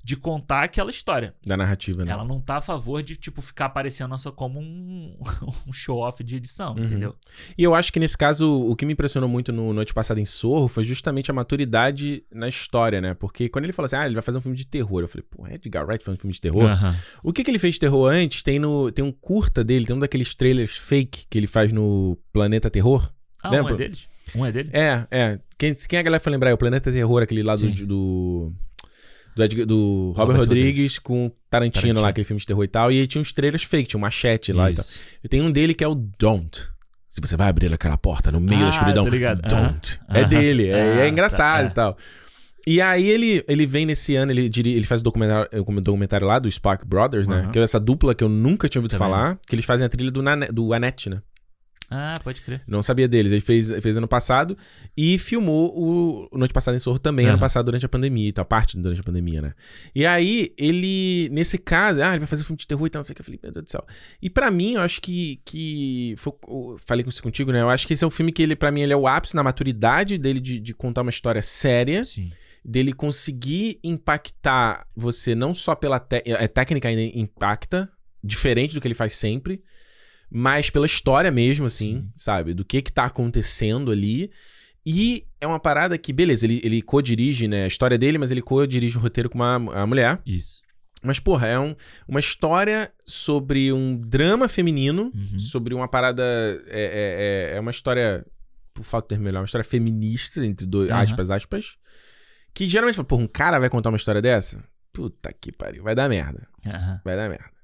[0.06, 1.34] de contar aquela história.
[1.44, 2.12] Da narrativa, né?
[2.12, 5.18] Ela não tá a favor de, tipo, ficar aparecendo só como um,
[5.66, 6.84] um show-off de edição, Uhum.
[6.84, 7.16] entendeu?
[7.58, 10.24] E eu acho que nesse caso, o que me impressionou muito no Noite Passada em
[10.24, 13.14] Sorro foi justamente a maturidade na história, né?
[13.14, 15.24] Porque quando ele falou assim, ah, ele vai fazer um filme de terror, eu falei,
[15.28, 16.62] pô, Edgar Wright fazendo um filme de terror?
[16.70, 16.96] Aham.
[17.24, 18.44] O que, que ele fez de terror antes?
[18.44, 22.16] Tem, no, tem um curta dele, tem um daqueles trailers fake que ele faz no
[22.32, 23.10] Planeta Terror.
[23.42, 23.72] Ah, Lembra?
[23.72, 24.08] um é deles?
[24.36, 24.70] Um é dele?
[24.72, 25.40] É, é.
[25.58, 26.50] Quem, quem a galera foi lembrar?
[26.50, 28.52] É o Planeta Terror, aquele lá do,
[29.36, 32.00] do, Edgar- do Robert, Robert Rodrigues com Tarantino, Tarantino.
[32.00, 32.90] lá, aquele filme de terror e tal.
[32.90, 34.84] E aí tinha uns trailers fake, tinha um machete lá e tal.
[34.84, 34.98] Isso.
[35.22, 36.58] E tem um dele que é o Don't.
[37.08, 39.40] Se você vai abrir aquela porta no meio da Ah, escuridão, tô ligado.
[39.42, 40.00] don't.
[40.10, 40.18] Aham.
[40.20, 41.70] É dele, é, Ah, é engraçado tá, é.
[41.70, 41.98] e tal.
[42.66, 46.38] E aí ele, ele vem nesse ano, ele, ele faz o documentário, o documentário lá
[46.40, 47.48] do Spark Brothers, né?
[47.52, 49.88] Que é essa dupla que eu nunca tinha ouvido Também falar, que eles fazem a
[49.88, 51.22] trilha do, Nane- do Annette, né?
[51.90, 52.62] Ah, pode crer.
[52.66, 53.30] Não sabia deles.
[53.30, 54.58] Ele fez, fez ano passado
[54.96, 57.40] e filmou o, Noite Passada em Sorro também, ano Aham.
[57.40, 59.54] passado durante a pandemia e tal, parte durante a pandemia, né?
[59.94, 63.04] E aí, ele, nesse caso, ah, ele vai fazer filme de terror e tal, não
[63.04, 63.22] sei o que.
[63.22, 63.86] Eu falei, meu Deus do céu.
[64.20, 65.40] E pra mim, eu acho que.
[65.44, 66.32] que foi,
[66.84, 67.60] falei com isso contigo, né?
[67.60, 69.36] Eu acho que esse é um filme que, ele, pra mim, ele é o ápice
[69.36, 72.30] na maturidade dele de, de contar uma história séria, Sim.
[72.64, 76.00] dele conseguir impactar você não só pela.
[76.00, 77.88] Te, a técnica ainda impacta,
[78.24, 79.62] diferente do que ele faz sempre
[80.30, 82.12] mas pela história mesmo, assim, Sim.
[82.16, 82.54] sabe?
[82.54, 84.30] Do que que tá acontecendo ali.
[84.84, 87.64] E é uma parada que, beleza, ele, ele co-dirige, né?
[87.64, 90.20] A história dele, mas ele co-dirige o roteiro com uma, uma mulher.
[90.24, 90.60] Isso.
[91.02, 91.74] Mas, porra, é um,
[92.08, 95.38] uma história sobre um drama feminino, Uhum.
[95.38, 96.22] sobre uma parada.
[96.68, 98.24] É, é, é- é uma história,
[98.72, 101.02] por falta de termo melhor, uma história feminista, entre dois, Aham.
[101.02, 101.76] aspas, aspas.
[102.54, 104.64] Que geralmente, porra, um cara vai contar uma história dessa?
[104.92, 106.48] Puta que pariu, vai dar merda.
[106.64, 107.00] Aham.
[107.04, 107.55] Vai dar merda.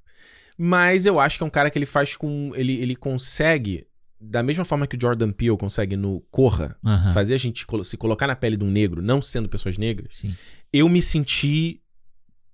[0.65, 2.53] Mas eu acho que é um cara que ele faz com.
[2.55, 3.85] Ele, ele consegue,
[4.21, 6.77] da mesma forma que o Jordan Peele consegue no Corra,
[7.13, 10.37] fazer a gente se colocar na pele de um negro, não sendo pessoas negras, Sim.
[10.73, 11.82] eu me senti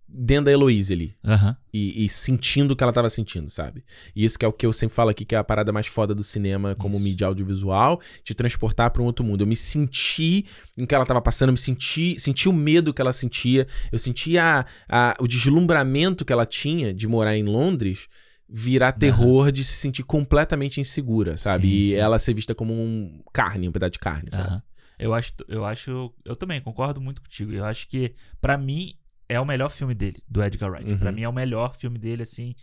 [0.08, 1.14] dentro da Heloise ali.
[1.24, 1.56] Aham.
[1.72, 3.84] E, e sentindo o que ela tava sentindo, sabe?
[4.16, 5.86] E isso que é o que eu sempre falo aqui, que é a parada mais
[5.86, 7.04] foda do cinema como Isso.
[7.04, 9.42] mídia audiovisual, te transportar pra um outro mundo.
[9.42, 13.02] Eu me senti em que ela tava passando, eu me senti, senti o medo que
[13.02, 18.08] ela sentia, eu senti a, a- o deslumbramento que ela tinha de morar em Londres
[18.50, 21.68] virar terror de se sentir completamente insegura, sabe?
[21.68, 21.96] Sim, e sim.
[21.96, 24.48] ela ser vista como um carne, um pedaço de carne, sabe?
[24.48, 24.62] Aham.
[24.98, 27.52] Eu acho, eu acho, eu também concordo muito contigo.
[27.52, 28.94] Eu acho que pra mim
[29.28, 30.90] é o melhor filme dele, do Edgar Wright.
[30.92, 30.98] Uhum.
[30.98, 32.54] Pra mim é o melhor filme dele assim,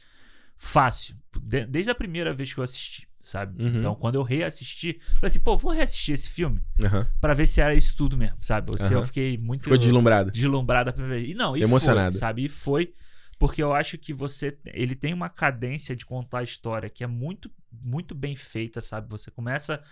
[0.58, 1.16] fácil.
[1.42, 3.62] De- desde a primeira vez que eu assisti, sabe?
[3.62, 3.78] Uhum.
[3.80, 7.08] Então, quando eu reassisti, falei assim, pô, vou reassistir esse filme Aham.
[7.20, 8.72] pra ver se era isso tudo mesmo, sabe?
[8.72, 10.32] Ou se eu fiquei muito Ficou deslumbrado.
[10.32, 11.32] deslumbrado a primeira vez.
[11.32, 12.14] E não, e Emocionado.
[12.14, 12.46] foi, sabe?
[12.46, 12.94] E foi
[13.38, 17.08] porque eu acho que você ele tem uma cadência de contar a história que é
[17.08, 19.10] muito muito bem feita, sabe?
[19.10, 19.84] Você começa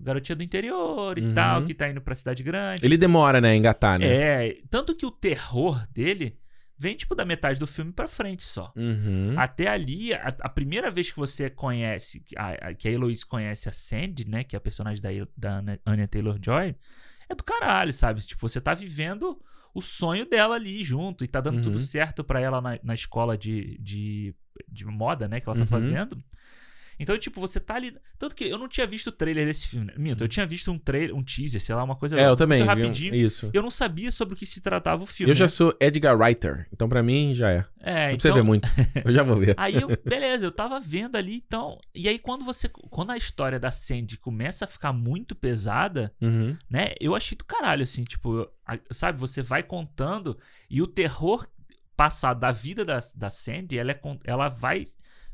[0.00, 1.34] o garotinho do interior e Uhum.
[1.34, 2.84] tal, que tá indo pra cidade grande.
[2.84, 4.06] Ele demora, né, engatar, né?
[4.48, 6.38] É, tanto que o terror dele
[6.78, 8.72] vem tipo da metade do filme pra frente só.
[8.74, 9.34] Uhum.
[9.36, 13.26] Até ali, a, a primeira vez que você conhece, que a, a- que a Eloise
[13.26, 14.42] conhece a Sandy, né?
[14.44, 16.74] Que é a personagem da, da Anya- Taylor-Joy,
[17.28, 18.22] é do caralho, sabe?
[18.22, 19.38] Tipo, você tá vivendo
[19.74, 21.62] o sonho dela ali junto e tá dando Uhum.
[21.62, 24.34] tudo certo pra ela na, na escola de, de,
[24.66, 25.38] de moda, né?
[25.38, 25.66] Que ela tá Uhum.
[25.68, 26.16] fazendo.
[27.00, 27.96] Então, tipo, você tá ali.
[28.18, 29.86] Tanto que eu não tinha visto o trailer desse filme.
[29.86, 29.94] né?
[29.96, 32.58] Minto, eu tinha visto um trailer, um teaser, sei lá, uma coisa É, eu também.
[32.58, 33.14] vi um- rapidinho.
[33.14, 33.50] Isso.
[33.54, 35.30] Eu não sabia sobre o que se tratava o filme.
[35.30, 35.48] Eu já né?
[35.48, 37.64] sou Edgar Writer, então pra mim já é.
[37.82, 38.70] É, Não precisa então, ver muito.
[39.02, 39.54] Eu já vou ver.
[39.58, 41.78] Aí eu, beleza, eu tava vendo ali, então.
[41.94, 42.68] E aí, quando você.
[42.68, 46.54] Quando a história da Sandy começa a ficar muito pesada, Uhum.
[46.68, 46.88] né?
[47.00, 48.46] Eu achei do caralho, assim, tipo,
[48.90, 51.48] sabe, você vai contando e o terror
[51.96, 54.84] passado da vida da, da Sandy, ela, é, ela vai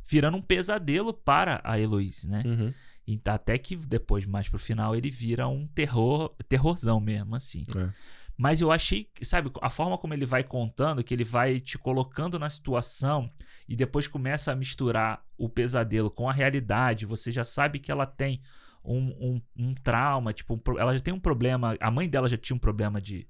[0.09, 2.43] virando um pesadelo para a Heloise, né?
[2.45, 2.73] Uhum.
[3.07, 7.62] E até que depois, mais pro final, ele vira um terror, terrorzão mesmo, assim.
[7.77, 7.91] É.
[8.37, 11.78] Mas eu achei, que, sabe, a forma como ele vai contando, que ele vai te
[11.78, 13.31] colocando na situação
[13.66, 17.07] e depois começa a misturar o pesadelo com a realidade.
[17.07, 18.43] Você já sabe que ela tem
[18.85, 21.77] um, um, um trauma, tipo, um ela já tem um problema.
[21.81, 23.27] A mãe dela já tinha um problema de.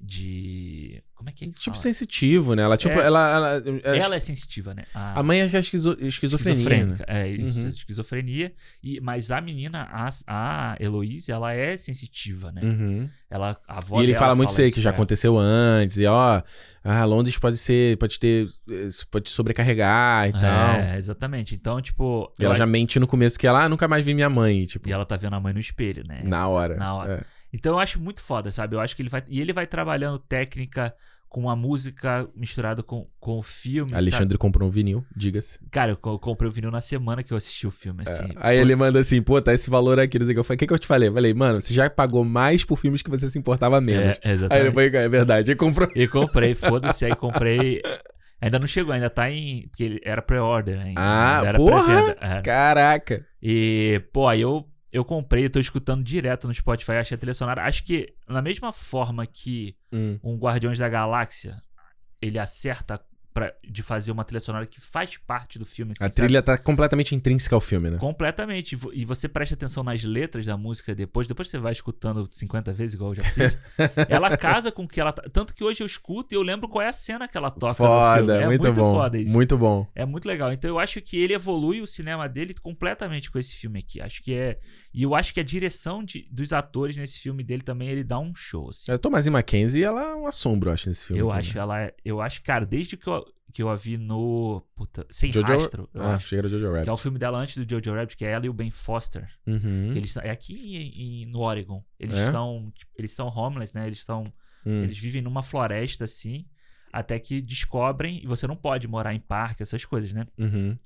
[0.00, 1.82] De como é que é que Tipo fala?
[1.82, 2.62] sensitivo, né?
[2.62, 3.04] Ela, tipo, É.
[3.04, 4.84] ela, ela, Ela é sensitiva, né?
[4.94, 6.54] A, A mãe é esquizo- esquizofrenia.
[6.56, 6.60] né?
[6.94, 7.04] esquizofrênica.
[7.06, 7.68] É, isso, Uhum.
[7.68, 8.52] esquizofrenia.
[8.82, 12.62] E, mas a menina, a, a Heloise, ela é sensitiva, né?
[12.64, 13.08] Uhum.
[13.28, 14.92] Ela, a avó E ele fala muito isso aí, que já é.
[14.94, 15.98] aconteceu antes.
[15.98, 16.42] E ó,
[16.82, 18.48] ah, Londres pode ser, pode ter,
[18.86, 20.40] isso pode te sobrecarregar e tal.
[20.76, 21.54] É, exatamente.
[21.54, 22.32] Então, tipo.
[22.40, 24.88] E ela já mente no começo que ela, ah, nunca mais vi minha mãe, tipo,
[24.88, 26.22] E ela tá vendo a mãe no espelho, né?
[26.24, 26.76] na hora.
[26.76, 27.12] Na hora.
[27.36, 27.39] É.
[27.52, 28.76] Então eu acho muito foda, sabe?
[28.76, 29.22] Eu acho que ele vai.
[29.28, 30.94] E ele vai trabalhando técnica
[31.28, 33.92] com a música misturada com, com o filme.
[33.94, 34.38] Alexandre sabe?
[34.38, 35.60] comprou um vinil, diga-se.
[35.70, 38.24] Cara, eu co- comprei o vinil na semana que eu assisti o filme, assim.
[38.24, 38.34] É.
[38.36, 40.40] Aí ele manda assim, pô, tá esse valor aqui, não sei o que.
[40.40, 41.08] Eu falei, o que, que eu te falei?
[41.08, 44.16] Eu falei, mano, você já pagou mais por filmes que você se importava menos.
[44.16, 44.66] É, Aí exatamente.
[44.66, 45.88] ele foi, é verdade, ele comprou.
[45.94, 47.80] E comprei, foda-se, aí comprei.
[48.40, 49.68] Ainda não chegou, ainda tá em.
[49.68, 51.00] Porque ele era pre-order ainda.
[51.00, 52.16] Ah, ainda era porra!
[52.20, 52.42] é.
[52.42, 53.24] Caraca.
[53.40, 57.64] E, pô, aí eu, eu comprei, tô escutando direto no Spotify, achei a trilha sonora.
[57.64, 60.18] Acho que, na mesma forma que Hum.
[60.22, 61.60] um Guardiões da Galáxia,
[62.20, 63.00] ele acerta
[63.32, 65.92] pra, de fazer uma trilha sonora que faz parte do filme.
[65.92, 66.14] assim, A sabe?
[66.26, 67.98] trilha tá completamente intrínseca ao filme, né?
[67.98, 68.72] Completamente.
[68.72, 71.26] E vo- você presta atenção nas letras da música depois.
[71.26, 73.58] Depois você vai escutando 50 vezes, igual eu já fiz.
[74.08, 75.22] ela casa com o que ela tá.
[75.32, 77.68] Tanto que hoje eu escuto e eu lembro qual é a cena que ela toca
[77.82, 78.40] no Foda.
[78.42, 78.94] É muito, muito, bom.
[78.94, 79.34] foda isso.
[79.34, 79.86] Muito bom.
[79.94, 80.52] É muito legal.
[80.52, 84.00] Então eu acho que ele evolui o cinema dele completamente com esse filme aqui.
[84.00, 84.58] Acho que é.
[84.92, 88.18] E eu acho que a direção de- dos atores nesse filme dele também, ele dá
[88.18, 88.70] um show.
[88.70, 88.90] assim.
[88.90, 91.20] A Thomasin Mackenzie, ela é um assombro, eu acho, nesse filme.
[91.20, 91.60] Eu aqui, acho né?
[91.60, 91.92] ela.
[92.04, 93.19] Eu acho, cara, desde que eu,
[93.50, 94.62] que eu a vi no.
[94.74, 96.28] Puta, Sem Jojo- Rastro, eu Ah, acho.
[96.28, 96.84] chega Jojo Rabbit.
[96.84, 98.70] Que é o filme dela antes do Jojo Rabbit, que é ela e o Ben
[98.70, 99.28] Foster.
[99.46, 99.90] Uhum.
[99.92, 101.84] Que eles, é aqui em- em- no Oregon.
[101.98, 102.30] Eles É?
[102.30, 102.72] são.
[102.74, 103.86] tipo, eles são homeless, né?
[103.86, 104.24] Eles são.
[104.64, 104.82] Hum.
[104.84, 106.44] Eles vivem numa floresta, assim.
[106.92, 108.20] Até que descobrem.
[108.22, 110.26] E você não pode morar em parque, essas coisas, né?
[110.38, 110.76] Uhum.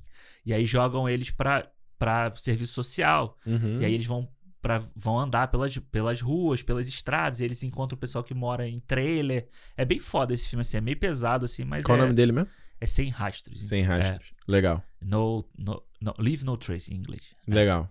[0.44, 1.68] E aí jogam eles pra,
[1.98, 3.38] pra serviço social.
[3.46, 3.80] Uhum.
[3.80, 4.28] E aí eles vão,
[4.64, 7.38] pra, vão andar pelas, pelas ruas, pelas estradas.
[7.40, 9.46] E eles encontram o pessoal que mora em trailer.
[9.76, 10.78] É bem foda esse filme, assim.
[10.78, 12.48] É meio pesado, assim, mas Qual é, o nome dele mesmo?
[12.80, 13.68] é sem rastros.
[13.68, 14.32] Sem rastros.
[14.48, 14.82] Legal.
[15.02, 17.34] É, no, no, no- leave no trace em inglês.
[17.46, 17.54] É.
[17.54, 17.86] Legal.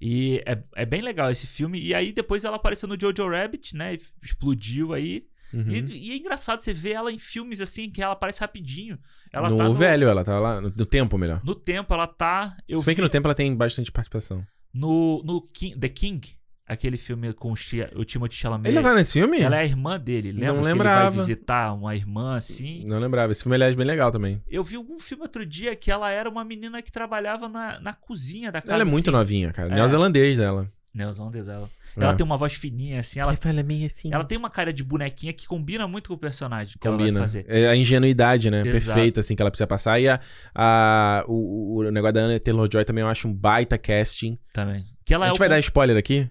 [0.00, 1.80] E é, é bem legal esse filme.
[1.80, 3.96] E aí depois ela apareceu no Jojo Rabbit, né?
[4.22, 5.26] Explodiu aí.
[5.52, 5.68] Uhum.
[5.68, 8.96] E, e é engraçado você ver ela em filmes assim, que ela aparece rapidinho.
[9.32, 10.60] Ela no tá no, velho, ela tá lá.
[10.60, 11.40] No, tempo, melhor.
[11.44, 12.56] no tempo, ela tá.
[12.68, 14.46] Eu Se bem que vi no tempo ela tem bastante participação.
[14.72, 16.20] No, no King- The King,
[16.66, 17.54] aquele filme com o,
[17.96, 18.70] o Timothy Chalamet.
[18.74, 19.40] Ele tá nesse filme?
[19.40, 20.46] Ela é a irmã dele, lembra?
[20.48, 21.10] Não que ele lembrava.
[21.10, 22.84] vai visitar uma irmã assim.
[22.86, 23.32] Não lembrava.
[23.32, 24.42] Esse filme, aliás, é bem legal também.
[24.48, 27.92] Eu vi algum filme outro dia que ela era uma menina que trabalhava na, na
[27.92, 28.72] cozinha da casa.
[28.74, 29.70] Ela é muito assim, novinha, cara.
[29.72, 29.74] É.
[29.74, 30.70] Neozelandês dela.
[30.94, 31.52] Neozelandesa.
[31.52, 32.04] Ela, É.
[32.04, 33.18] ela tem uma voz fininha, assim.
[33.20, 34.10] Ela, Você fala meio assim.
[34.12, 37.06] ela tem uma cara de bonequinha que combina muito com o personagem que ela vai
[37.06, 37.20] Combina.
[37.20, 37.44] fazer.
[37.48, 38.60] É a ingenuidade, né?
[38.66, 38.84] Exato.
[38.94, 39.98] Perfeita, assim, que ela precisa passar.
[40.00, 40.20] E a,
[40.54, 44.34] a- o, o negócio da Anna Taylor-Joy também eu acho um baita casting.
[44.52, 44.84] Também.
[45.04, 46.28] Que ela a é gente o vai dar spoiler aqui?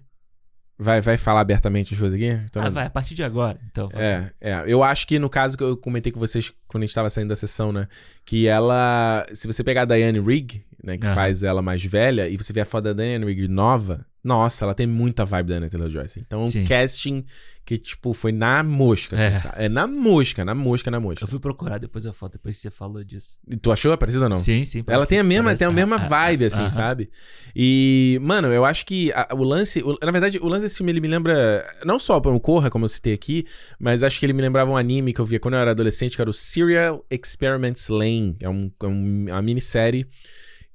[0.84, 2.26] Vai, vai falar abertamente as coisas aqui?
[2.46, 3.60] Então, Ah, vai, a partir de agora.
[3.70, 4.04] Então, vai.
[4.04, 4.64] É, é.
[4.66, 7.30] Eu acho que no caso que eu comentei com vocês quando a gente tava saindo
[7.30, 7.88] da sessão, né?
[8.26, 9.24] Que ela.
[9.32, 10.98] Se você pegar a Diane Rigg, né?
[10.98, 11.14] Que Aham.
[11.14, 14.73] faz ela mais velha, e você ver a foto da Diane Rigg nova, nossa, ela
[14.73, 16.06] tem muita vibe da Anna Taylor-Joy.
[16.06, 16.19] assim.
[16.26, 16.65] Então, um Sim.
[16.65, 17.26] casting
[17.64, 19.38] que, tipo, foi na mosca, assim, É.
[19.38, 19.56] sabe?
[19.65, 21.23] É na mosca, na mosca, na mosca.
[21.23, 23.38] Eu fui procurar depois a foto, depois que você falou disso.
[23.49, 24.35] E Tu achou parecido ou não?
[24.35, 24.80] Sim, sim.
[24.80, 26.69] Ela parece- tem a mesma, parece- tem a mesma ah, ah, vibe, ah, assim, aham.
[26.72, 27.10] sabe?
[27.56, 29.81] E, mano, eu acho que a- o lance.
[29.84, 31.65] o- na verdade, o lance desse filme ele me lembra.
[31.85, 33.45] Não só o Corra, como eu citei aqui,
[33.80, 36.15] mas acho que ele me lembrava um anime que eu via quando eu era adolescente,
[36.15, 38.35] que era o Serial Experiments Lane.
[38.39, 40.07] É, um, é um- uma minissérie.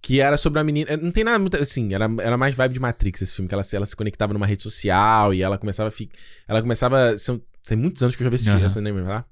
[0.07, 0.89] Que era sobre uma menina.
[0.93, 1.57] é, Não tem nada muito.
[1.57, 4.33] Assim, era, era mais vibe de Matrix esse filme, que ela, se- ela se conectava
[4.33, 6.17] numa rede social e ela começava a ficar.
[6.47, 7.19] Ela começava.
[7.19, 9.25] São, tem muitos anos que eu já vi esse, essa anime, tá?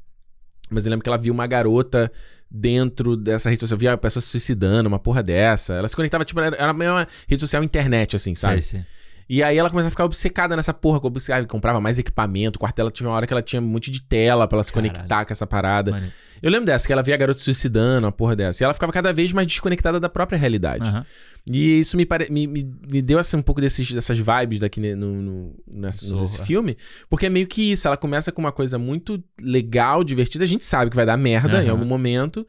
[0.69, 2.11] Mas eu lembro que ela viu uma garota
[2.51, 3.77] dentro dessa rede social.
[3.77, 5.75] Eu via a pessoa se suicidando, uma porra dessa.
[5.75, 8.61] Ela se conectava, tipo, era era meio uma rede social internet, assim, sabe?
[8.63, 8.87] Sei, sei.
[9.29, 11.01] E aí ela começava a ficar obcecada nessa porra.
[11.03, 12.57] obcecada, comprava mais equipamento.
[12.57, 14.65] O quarto dela tinha uma hora que ela tinha um monte de tela pra ela
[14.65, 14.93] se Caralho.
[14.93, 15.91] conectar com essa parada.
[15.93, 16.15] Maneiro.
[16.43, 18.63] Eu lembro dessa, que ela via a garota suicidando, uma porra dessa.
[18.63, 20.87] E ela ficava cada vez mais desconectada da própria realidade.
[20.87, 21.07] Aham.
[21.51, 22.31] E isso me, pare...
[22.31, 26.23] me, me, me deu assim, um pouco desses, dessas vibes daqui no, no, nessa- Zorra.
[26.23, 26.77] nesse filme.
[27.09, 27.87] Porque é meio que isso.
[27.87, 30.45] Ela começa com uma coisa muito legal, divertida.
[30.45, 31.71] A gente sabe que vai dar merda em Aham.
[31.73, 32.47] algum momento.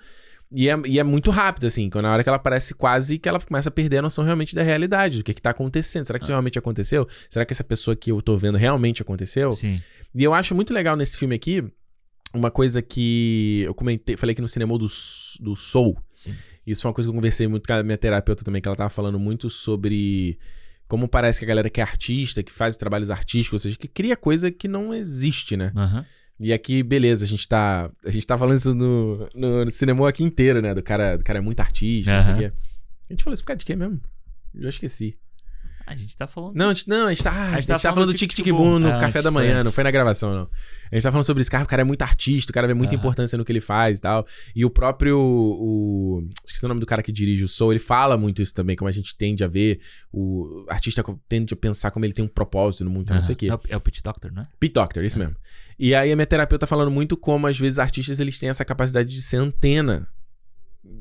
[0.56, 1.90] E é, e é muito rápido, assim.
[1.90, 4.56] Quando na hora que ela aparece quase que ela começa a perder a noção realmente
[4.56, 5.18] da realidade.
[5.18, 6.06] Do que, que tá acontecendo.
[6.06, 7.06] Será que isso realmente aconteceu?
[7.30, 9.52] Será que essa pessoa que eu tô vendo realmente aconteceu?
[9.52, 9.82] Sim.
[10.14, 11.62] E eu acho muito legal nesse filme aqui.
[12.34, 14.86] Uma coisa que eu comentei, falei aqui no cinema do,
[15.42, 15.98] do Soul.
[16.14, 16.34] Sim.
[16.66, 18.78] Isso foi uma coisa que eu conversei muito com a minha terapeuta também, que ela
[18.78, 20.40] tava falando muito sobre
[20.88, 23.88] como parece que a galera que é artista, que faz trabalhos artísticos, ou seja, que
[23.88, 25.74] cria coisa que não existe, né?
[25.76, 26.06] Aham.
[26.40, 27.90] E aqui, beleza, a gente tá.
[28.04, 30.74] A gente tá falando isso no, no, no cinema aqui inteiro, né?
[30.74, 32.56] Do cara, do cara é muito artista, não sei o quê.
[33.10, 34.02] A gente falou isso por causa de quê mesmo?
[34.54, 35.18] Eu já esqueci.
[35.88, 36.56] A gente tá falando.
[36.56, 38.34] Não, a gente, não, a gente tá, ah, a gente tá tá falando do Tic
[38.34, 39.66] Tic Boom no Ah, café da foi manhã, antes.
[39.66, 40.50] não foi na gravação, não.
[40.92, 42.74] A gente tá falando sobre esse cara, o cara é muito artista, o cara vê
[42.74, 43.00] muita Aham.
[43.00, 44.26] importância no que ele faz e tal.
[44.56, 45.20] E o próprio.
[45.20, 48.76] O, esqueci o nome do cara que dirige o Soul, ele fala muito isso também,
[48.76, 49.80] como a gente tende a ver.
[50.12, 53.38] O artista tende a pensar como ele tem um propósito no mundo, não sei o
[53.38, 53.48] quê.
[53.48, 54.46] É o, é o Pit Doctor, não é?
[54.60, 55.36] Pete Doctor, isso mesmo.
[55.78, 59.08] E aí a minha terapeuta falando muito como às vezes artistas eles têm essa capacidade
[59.10, 60.08] de ser antena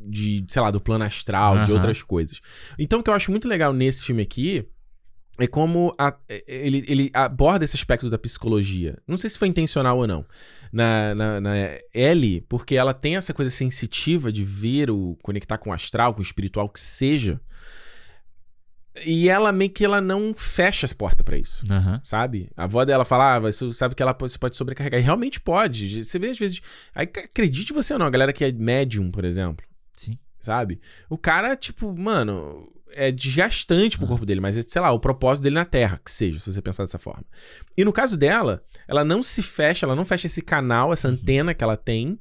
[0.07, 1.75] de, sei lá, do plano astral, de Aham.
[1.75, 2.41] outras coisas.
[2.79, 4.67] Então o que eu acho muito legal nesse filme aqui
[5.39, 6.17] é como a-
[6.47, 8.99] ele, ele aborda esse aspecto da psicologia.
[9.07, 10.25] Não sei se foi intencional ou não.
[10.73, 11.53] Na, na, na
[11.95, 16.21] Ellie, porque ela tem essa coisa sensitiva de ver o conectar com o astral, com
[16.21, 17.41] o espiritual, que seja.
[19.05, 21.65] E ela meio que ela não fecha as portas pra isso.
[21.71, 21.99] Aham.
[22.03, 22.49] Sabe?
[22.57, 25.01] A avó dela fala, ah, você sabe que ela pode, você pode sobrecarregar.
[25.01, 26.05] E realmente pode.
[26.05, 26.61] Você vê às vezes.
[26.95, 29.67] Aí, acredite você ou não, a galera que é médium, por exemplo
[29.97, 30.17] Sim.
[30.39, 30.81] sabe?
[31.11, 33.99] O cara, tipo, mano, é desgastante Ah.
[33.99, 36.53] pro corpo dele, mas é, sei lá, o propósito dele na Terra, que seja, se
[36.53, 37.25] você pensar dessa forma.
[37.77, 41.15] E no caso dela, ela não se fecha, ela não fecha esse canal, essa Uhum.
[41.15, 42.19] antena que ela tem,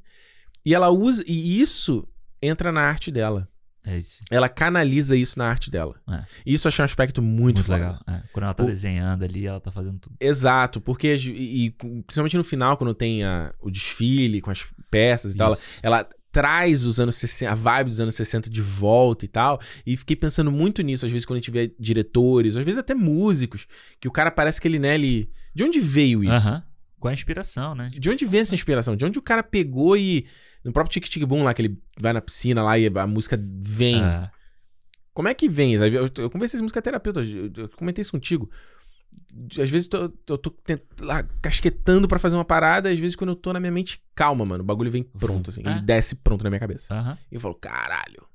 [0.65, 2.07] e ela usa, e isso
[2.41, 3.47] entra na arte dela.
[3.85, 4.23] É isso.
[4.31, 5.99] Ela canaliza isso na arte dela.
[6.09, 6.23] É.
[6.45, 7.99] Isso eu achei um aspecto muito, Muito, legal.
[8.07, 10.15] É, Quando ela tá O- desenhando ali, ela tá fazendo tudo.
[10.21, 15.33] Exato, porque e, e principalmente no final, quando tem a- o desfile com as peças
[15.35, 15.79] e tal, ela, Isso.
[15.83, 19.61] ela traz os anos 60, a vibe dos anos 60 de volta e tal.
[19.85, 22.95] E fiquei pensando muito nisso, às vezes, quando a gente vê diretores, às vezes até
[22.95, 23.67] músicos,
[24.01, 25.29] que o cara parece que ele, né, ele.
[25.53, 26.49] De onde veio isso?
[26.49, 26.63] Aham.
[26.99, 27.91] Com a inspiração, né?
[27.93, 28.95] De onde veio essa inspiração?
[28.95, 30.25] De onde o cara pegou e.
[30.63, 33.39] No próprio Tic Tic Boom lá, que ele vai na piscina lá e a música
[33.39, 34.03] vem.
[34.03, 34.31] É.
[35.13, 35.75] Como é que vem?
[35.75, 38.49] Eu, eu, eu conversei com música terapeuta, eu, eu comentei isso contigo.
[39.59, 40.53] Às vezes eu tô, eu tô
[40.99, 44.45] lá casquetando pra fazer uma parada, às vezes quando eu tô na minha mente calma,
[44.45, 45.61] mano, o bagulho vem pronto, assim.
[45.65, 45.71] É.
[45.71, 46.93] Ele desce pronto na minha cabeça.
[46.93, 47.17] Aham.
[47.31, 48.27] E eu falo, caralho.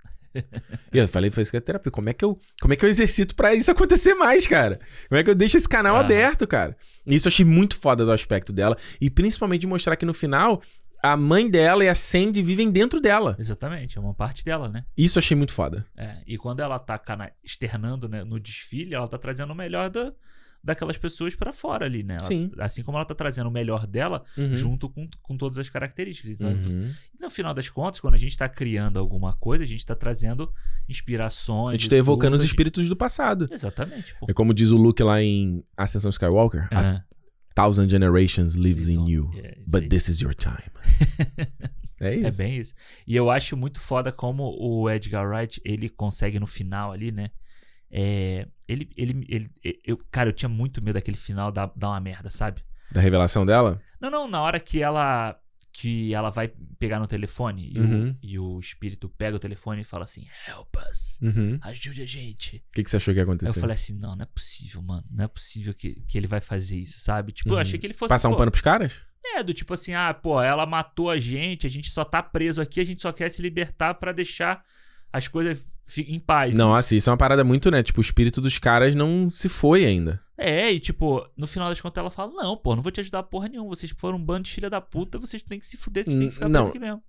[0.92, 1.90] e eu falei, foi isso que é terapia.
[1.90, 4.80] Como é que eu, como é que eu exercito pra isso acontecer mais, cara?
[5.08, 6.04] Como é que eu deixo esse canal Aham.
[6.04, 6.76] aberto, cara?
[7.06, 8.76] E isso eu achei muito foda do aspecto dela.
[9.00, 10.60] E principalmente de mostrar que no final,
[11.02, 13.36] a mãe dela e a Sandy vivem dentro dela.
[13.38, 14.84] Exatamente, é uma parte dela, né?
[14.96, 15.86] Isso eu achei muito foda.
[15.96, 17.00] É, e quando ela tá
[17.42, 20.12] externando né, no desfile, ela tá trazendo o melhor da,
[20.62, 22.14] daquelas pessoas pra fora ali, né?
[22.14, 22.50] Ela- Sim.
[22.58, 24.54] Assim como ela tá trazendo o melhor dela Uhum.
[24.54, 26.30] junto com, com todas as características.
[26.32, 26.92] Então, Uhum.
[27.20, 30.52] no final das contas, quando a gente tá criando alguma coisa, a gente tá trazendo
[30.88, 31.74] inspirações.
[31.74, 33.48] A gente tá evocando tudo, os a gente- espíritos do passado.
[33.50, 34.26] Exatamente, pô.
[34.28, 37.02] É como diz o Luke lá em Ascensão Skywalker: A É,
[37.54, 39.88] thousand generations lives in you, É, isso but aí.
[39.88, 40.58] this is your time.
[42.00, 42.38] é É isso.
[42.38, 42.74] bem isso.
[43.06, 47.30] E eu acho muito foda como o Edgar Wright, ele consegue no final ali, né?
[47.90, 49.50] É, ele, ele, ele,
[49.84, 52.62] eu, cara, eu tinha muito medo daquele final dar, dar uma merda, sabe?
[52.90, 53.80] Da revelação dela?
[54.00, 55.38] Não, não, na hora que ela
[55.70, 56.48] que ela vai
[56.78, 58.10] pegar no telefone e, Uhum.
[58.10, 61.56] o, e o espírito pega o telefone e fala assim: Help us, Uhum.
[61.62, 62.56] ajude a gente.
[62.56, 63.60] O que, que você achou que ia Aí eu acontecer?
[63.60, 65.04] falei assim: Não, não é possível, mano.
[65.10, 67.30] Não é possível que, que ele vai fazer isso, sabe?
[67.32, 67.60] Tipo, eu Uhum.
[67.60, 68.08] achei que ele fosse.
[68.08, 68.94] Passar um pô, pano pros caras?
[69.36, 72.60] É, do tipo assim: Ah, pô, ela matou a gente, a gente só tá preso
[72.60, 74.64] aqui, a gente só quer se libertar pra deixar
[75.12, 76.54] as coisas em paz.
[76.54, 77.82] Não, assim, isso é uma parada muito, né?
[77.82, 80.20] Tipo, o espírito dos caras não se foi ainda.
[80.36, 83.22] É, e tipo, no final das contas ela fala: Não, pô, não vou te ajudar
[83.24, 83.68] porra nenhuma.
[83.74, 86.28] Vocês foram um bando de filha da puta, vocês têm que se fuder, vocês têm
[86.28, 86.66] que ficar Não.
[86.68, 87.02] aqui mesmo.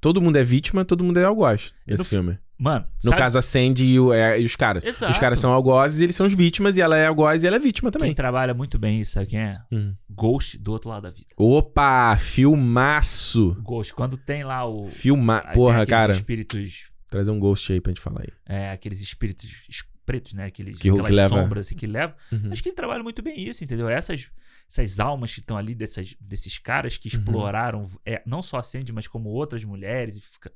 [0.00, 2.38] Todo mundo é vítima, todo mundo é algoz nesse filme.
[2.58, 4.84] Mano, No sabe- caso, a Sandy e, o- é, e os caras.
[4.84, 5.10] Exato.
[5.10, 7.56] Os caras são algozes e eles são as vítimas, e ela é algoz e ela
[7.56, 8.14] é vítima Quem também.
[8.14, 9.58] trabalha muito bem isso, sabe quem é?
[9.72, 9.94] Hum.
[10.08, 11.26] Ghost do outro lado da vida.
[11.36, 13.56] Opa, filmaço.
[13.62, 14.84] Ghost, quando tem lá o.
[14.84, 15.40] Filma...
[15.54, 16.12] Porra, cara.
[16.12, 16.91] espíritos.
[17.12, 18.32] Trazer um ghost aí pra gente falar aí.
[18.46, 20.46] É, aqueles espíritos es- pretos, né?
[20.46, 22.16] Aqueles, Que- que aquelas leva- sombras assim, que levam.
[22.32, 22.50] Uhum.
[22.52, 23.88] Acho que ele trabalha muito bem isso, entendeu?
[23.88, 24.30] Essas,
[24.68, 27.20] essas almas que estão ali, dessas, desses caras que Uhum.
[27.20, 30.16] exploraram é, não só a Sandy, mas como outras mulheres.
[30.16, 30.50] E fica...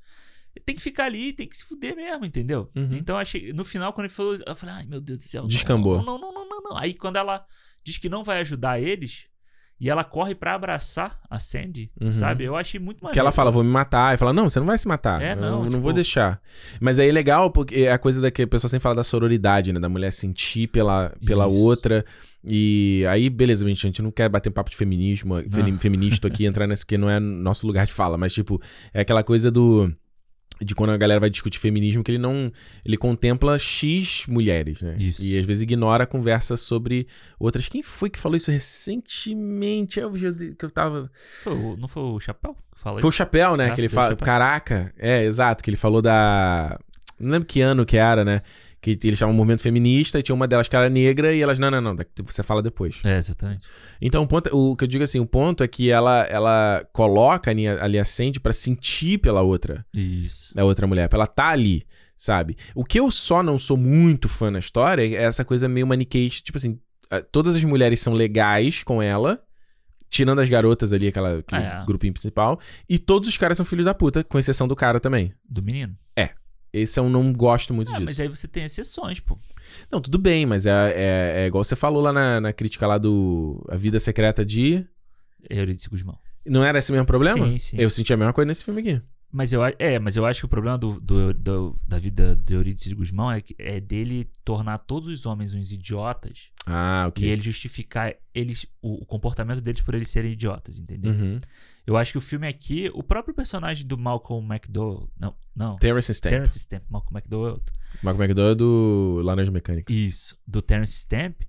[0.65, 2.71] Tem que ficar ali, tem que se fuder mesmo, entendeu?
[2.75, 2.87] Uhum.
[2.93, 3.53] Então achei.
[3.53, 5.43] No final, quando ele falou, eu falei, ai meu Deus do céu.
[5.43, 6.03] não, Descambou.
[6.03, 6.77] Não, não, não, não, não.
[6.79, 7.45] Aí quando ela
[7.85, 9.29] diz que não vai ajudar eles.
[9.79, 12.11] E ela corre pra abraçar a Sandy, Uhum.
[12.11, 12.45] sabe?
[12.45, 13.13] Eu achei muito maneiro.
[13.13, 14.15] Que ela fala, vou me matar.
[14.15, 15.21] E fala, não, você não vai se matar.
[15.21, 16.41] É, Eu não, não tipo- vou deixar.
[16.81, 19.05] Mas aí é legal, porque é a coisa da que a pessoa sempre fala da
[19.05, 19.79] sororidade, né?
[19.79, 21.59] Da mulher sentir pela, pela Isso.
[21.63, 22.05] outra.
[22.43, 26.47] E aí, beleza, gente, a gente não quer bater papo de feminismo, femi- feminista aqui,
[26.47, 28.17] entrar nesse que não é nosso lugar de fala.
[28.17, 28.61] Mas, tipo,
[28.95, 29.93] é aquela coisa do...
[30.61, 32.51] De quando a galera vai discutir feminismo, que ele não.
[32.85, 34.97] Ele contempla X mulheres, né?
[34.99, 35.23] Isso.
[35.23, 37.07] E às vezes ignora a conversa sobre
[37.39, 37.69] outras.
[37.69, 40.01] Quem foi que falou isso recentemente?
[40.01, 41.11] Eu, que eu tava.
[41.43, 43.17] Foi o- não foi o Chapéu que fala Foi o isso?
[43.19, 43.69] Chapéu, né?
[43.69, 44.17] É, que ele o fala.
[44.17, 45.63] Caraca, é, exato.
[45.63, 46.77] Que ele falou da.
[47.19, 48.43] Não lembro que ano que era, né?
[48.95, 51.59] Que eles chamam um movimento feminista e tinha uma delas que era negra e elas,
[51.59, 53.01] não, não, não, você fala depois.
[53.05, 53.67] É, exatamente.
[54.01, 57.51] Então, o, ponto, o que eu digo assim, o ponto é que ela, ela coloca
[57.51, 60.55] ali, ali a Sandy pra sentir pela outra, Isso.
[60.55, 61.83] da outra mulher, pra ela tá ali,
[62.17, 62.57] sabe?
[62.75, 66.45] O que eu só não sou muito fã na história é essa coisa meio maniqueísta,
[66.45, 66.79] tipo assim,
[67.33, 69.43] todas as mulheres são legais com ela,
[70.09, 71.85] tirando as garotas ali, aquela, aquele É.
[71.85, 75.33] grupinho principal, e todos os caras são filhos da puta, com exceção do cara também.
[75.49, 75.97] Do menino.
[76.81, 78.05] Esse eu não gosto muito Ah, disso.
[78.05, 79.37] mas aí você tem exceções, pô.
[79.91, 82.99] Não, tudo bem, mas é, é, é igual você falou lá na, na crítica lá
[82.99, 84.85] do A Vida Secreta de...
[85.49, 86.19] Eurídice Guzmão.
[86.45, 87.47] Não era esse mesmo problema?
[87.47, 87.77] Sim, sim.
[87.79, 89.01] Eu senti a mesma coisa nesse filme aqui.
[89.33, 92.55] Mas eu, é, mas eu acho que o problema do, do- do- da vida de
[92.55, 97.23] Eurídice Guzmão é, que- é dele tornar todos os homens uns idiotas Ah, ok.
[97.23, 101.13] e ele justificar eles, o, o comportamento deles por eles serem idiotas, entendeu?
[101.13, 101.39] Uhum.
[101.87, 105.11] Eu acho que o filme aqui, o próprio personagem do Malcolm McDowell.
[105.19, 105.73] Não, não.
[105.75, 106.31] Terrence Stamp.
[106.31, 106.83] Terrence Stamp.
[106.89, 107.49] Malcolm McDowell.
[107.49, 107.75] é outro.
[108.03, 109.93] Malcolm McDowell é do Laranja Mecânica.
[109.93, 111.43] Isso, do Terrence Stamp.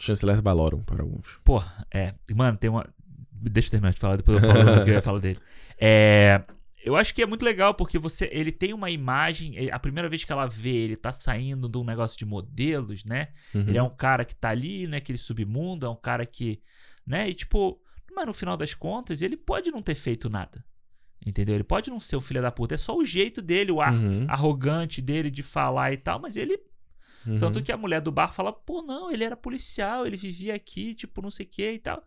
[0.00, 1.38] Chanceler Valorum para alguns.
[1.44, 1.62] Pô,
[1.94, 2.14] é.
[2.34, 2.86] Mano, tem uma.
[3.32, 5.38] Deixa eu terminar de falar, depois eu falo o que eu ia falar dele.
[5.78, 6.42] É.
[6.86, 9.56] Eu acho que é muito legal porque você, ele tem uma imagem.
[9.56, 13.04] ele- A primeira vez que ela vê, ele tá saindo de um negócio de modelos,
[13.04, 13.28] né?
[13.52, 13.62] Uhum.
[13.68, 14.98] Ele é um cara que tá ali, né?
[14.98, 16.60] Aquele submundo, é um cara que.
[17.04, 17.28] Né?
[17.28, 17.80] E tipo,
[18.14, 20.64] mas no final das contas, ele pode não ter feito nada.
[21.26, 21.56] Entendeu?
[21.56, 22.76] Ele pode não ser o filho da puta.
[22.76, 24.24] É só o jeito dele, o ar Uhum.
[24.28, 26.56] arrogante dele de falar e tal, mas ele
[27.26, 27.38] Uhum.
[27.38, 30.94] tanto que a mulher do bar fala, pô, não, ele era policial, ele vivia aqui,
[30.94, 32.00] tipo, não sei o que e tal.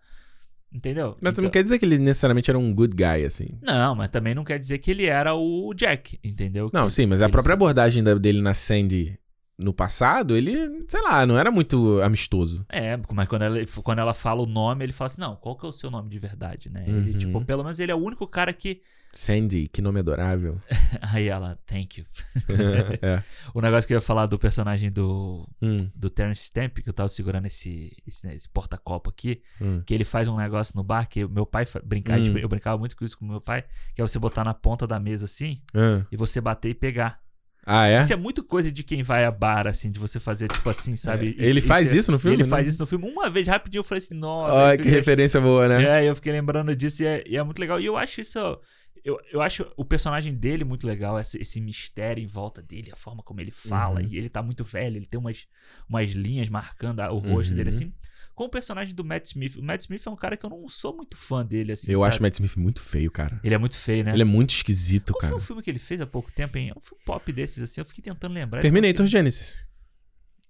[0.72, 1.18] Entendeu?
[1.22, 3.48] Mas Então- não quer dizer que ele necessariamente era um good guy, assim.
[3.62, 6.70] Não, mas também não quer dizer que ele era o Jack, entendeu?
[6.72, 9.18] Não, Que- sim, mas a própria abordagem da- dele na Sandy
[9.58, 12.64] no passado, ele, sei lá, não era muito amistoso.
[12.72, 15.66] É, mas quando ela, quando ela fala o nome, ele fala assim, não, qual que
[15.66, 16.86] é o seu nome de verdade, né?
[16.88, 17.18] Ele, Uhum.
[17.18, 18.80] tipo, pelo menos ele é o único cara que...
[19.14, 20.62] Sandy, que nome adorável.
[21.14, 22.06] Aí ela, thank you.
[23.02, 23.24] é.
[23.54, 26.94] O negócio que eu ia falar do personagem do, Hum, do Terence Stamp, que eu
[26.94, 29.82] tava segurando esse, esse, esse porta-copo aqui, hum.
[29.86, 32.38] que ele faz um negócio no bar que meu pai brincava, Hum.
[32.38, 33.64] eu brincava muito com isso com meu pai,
[33.96, 35.60] que é você botar na ponta da mesa assim
[36.12, 37.20] e você bater e pegar.
[37.66, 38.00] Ah, é?
[38.00, 40.96] Isso é muito coisa de quem vai a bar, assim, de você fazer tipo assim,
[40.96, 41.36] sabe?
[41.38, 41.46] É.
[41.46, 42.50] Ele faz é- isso no filme, Ele né?
[42.50, 43.08] faz isso no filme.
[43.08, 44.54] Uma vez rapidinho eu falei assim, nossa.
[44.60, 46.04] Olha que referência boa, né?
[46.04, 47.80] É, eu fiquei lembrando disso e é, e é muito legal.
[47.80, 48.40] E eu acho isso.
[49.04, 52.96] Eu, eu acho o personagem dele muito legal, esse, esse mistério em volta dele, a
[52.96, 54.02] forma como ele fala.
[54.02, 54.08] Uhum.
[54.10, 55.48] E ele tá muito velho, ele tem umas,
[55.88, 57.58] umas linhas marcando o rosto Uhum.
[57.58, 57.94] dele assim.
[58.36, 59.58] Com o personagem do Matt Smith.
[59.58, 61.92] O Matt Smith é um cara que eu não sou muito fã dele, assim.
[61.92, 62.10] Eu sabe?
[62.10, 63.40] acho o Matt Smith muito feio, cara.
[63.44, 64.14] Ele é muito feio, né?
[64.14, 65.34] Ele é muito esquisito, Qual cara.
[65.34, 66.70] foi um filme que ele fez há pouco tempo, hein?
[66.74, 67.82] É um filme pop desses, assim.
[67.82, 68.62] Eu fiquei tentando lembrar.
[68.62, 69.58] Terminator Eu Genesis.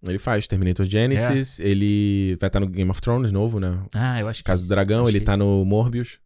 [0.05, 3.83] Ele faz Terminator Genesis, ele vai estar no Game of Thrones novo, né?
[3.93, 4.69] Ah, eu acho que Caso é do.
[4.69, 6.19] Dragão, ele é tá no Morbius.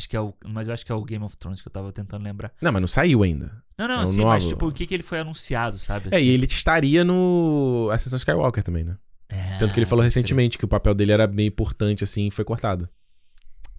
[0.00, 0.34] Acho que é o.
[0.46, 2.54] Mas eu acho que é o Game of Thrones que eu tava tentando lembrar.
[2.62, 3.62] Não, mas não saiu ainda.
[3.76, 4.54] Não, não, É o sim, mas novo.
[4.56, 6.08] tipo, o que, que ele foi anunciado, sabe?
[6.10, 6.24] É, assim?
[6.24, 8.96] e ele estaria no Ascensão Skywalker também, né?
[9.28, 12.30] É, Tanto que ele falou recentemente que o papel dele era bem importante, assim, e
[12.30, 12.88] foi cortado.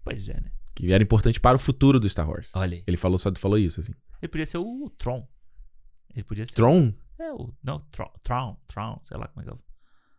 [0.04, 0.52] Pois é, né?
[0.76, 2.52] Que era importante para o futuro do Star Wars.
[2.56, 2.84] Olha aí.
[2.86, 3.94] Ele falou só falou isso, assim.
[4.22, 5.28] Ele podia ser o Tron.
[6.14, 6.54] Ele podia ser.
[6.54, 6.94] Tron?
[7.20, 7.52] É, o.
[7.64, 9.71] Não, Tron, Tron, Tron, sei lá como é que é.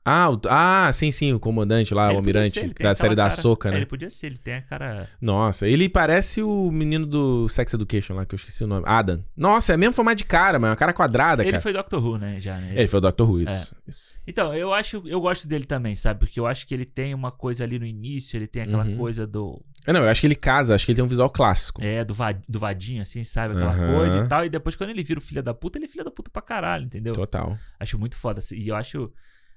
[0.05, 3.15] Ah, o- ah, sim, sim, o comandante lá, Ele o almirante ser, ele da série
[3.15, 3.77] da Soca, É, né?
[3.79, 5.09] ele podia ser, ele tem a cara.
[5.21, 8.83] Nossa, ele parece o menino do Sex Education lá, que eu esqueci o nome.
[8.85, 9.25] Adam.
[9.37, 10.71] Nossa, é mesmo formato de cara, mano.
[10.73, 11.63] Uma cara quadrada, Ele cara.
[11.63, 12.41] foi Doctor Who, né?
[12.41, 12.73] Já, né?
[12.75, 13.77] Ele foi o Doctor Who, isso.
[13.87, 14.15] isso.
[14.27, 16.19] Então, eu acho, eu gosto dele também, sabe?
[16.19, 18.97] Porque eu acho que ele tem uma coisa ali no início, ele tem aquela Uhum.
[18.97, 19.65] coisa do.
[19.87, 21.81] É, Não, eu acho que ele casa, acho que ele tem um visual clássico.
[21.83, 23.55] É, do, va- do vadinho, assim, sabe?
[23.55, 23.95] Aquela Aham.
[23.95, 24.45] coisa e tal.
[24.45, 26.43] E depois, quando ele vira o filho da puta, ele é filho da puta pra
[26.43, 27.15] caralho, entendeu?
[27.15, 27.57] Total.
[27.79, 28.41] Acho muito foda.
[28.41, 29.13] assim, E eu acho.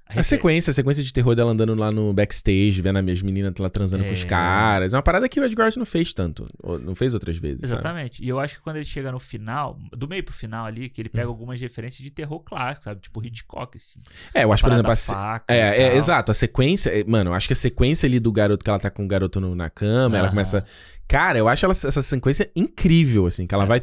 [0.08, 3.70] A sequência, a sequência de terror dela andando lá no backstage, vendo as meninas lá
[3.70, 4.26] transando com os É.
[4.28, 4.94] caras.
[4.94, 6.46] É uma parada que o Edgar Wright não fez tanto.
[6.84, 7.62] Não fez outras vezes.
[7.62, 7.74] sabe?
[7.74, 8.24] Exatamente.
[8.24, 11.02] E eu acho que quando ele chega no final, do meio pro final ali, que
[11.02, 11.16] ele Hum.
[11.16, 13.02] pega algumas referências de terror clássico, sabe?
[13.02, 14.00] Tipo Hitchcock, assim.
[14.34, 15.14] É, eu acho, por exemplo, a se-
[15.48, 16.32] É, é, exato.
[16.32, 16.90] A sequência.
[16.92, 19.08] é, Mano, eu acho que a sequência ali do garoto que ela tá com o
[19.08, 20.64] garoto no- na cama, ela começa.
[21.08, 23.68] Cara, eu acho ela- essa sequência incrível, assim, que ela É.
[23.68, 23.82] vai.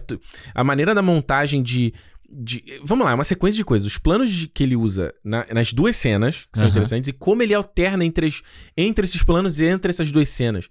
[0.54, 1.92] A maneira da montagem de.
[2.34, 3.86] De- Vamos lá, é uma sequência de coisas.
[3.86, 6.70] Os planos de- que ele usa na- nas duas cenas, que são Aham.
[6.70, 8.42] interessantes, e como ele alterna entre, as-
[8.76, 10.68] entre esses planos e entre essas duas cenas.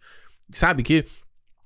[0.51, 0.83] Sabe?
[0.83, 1.05] Que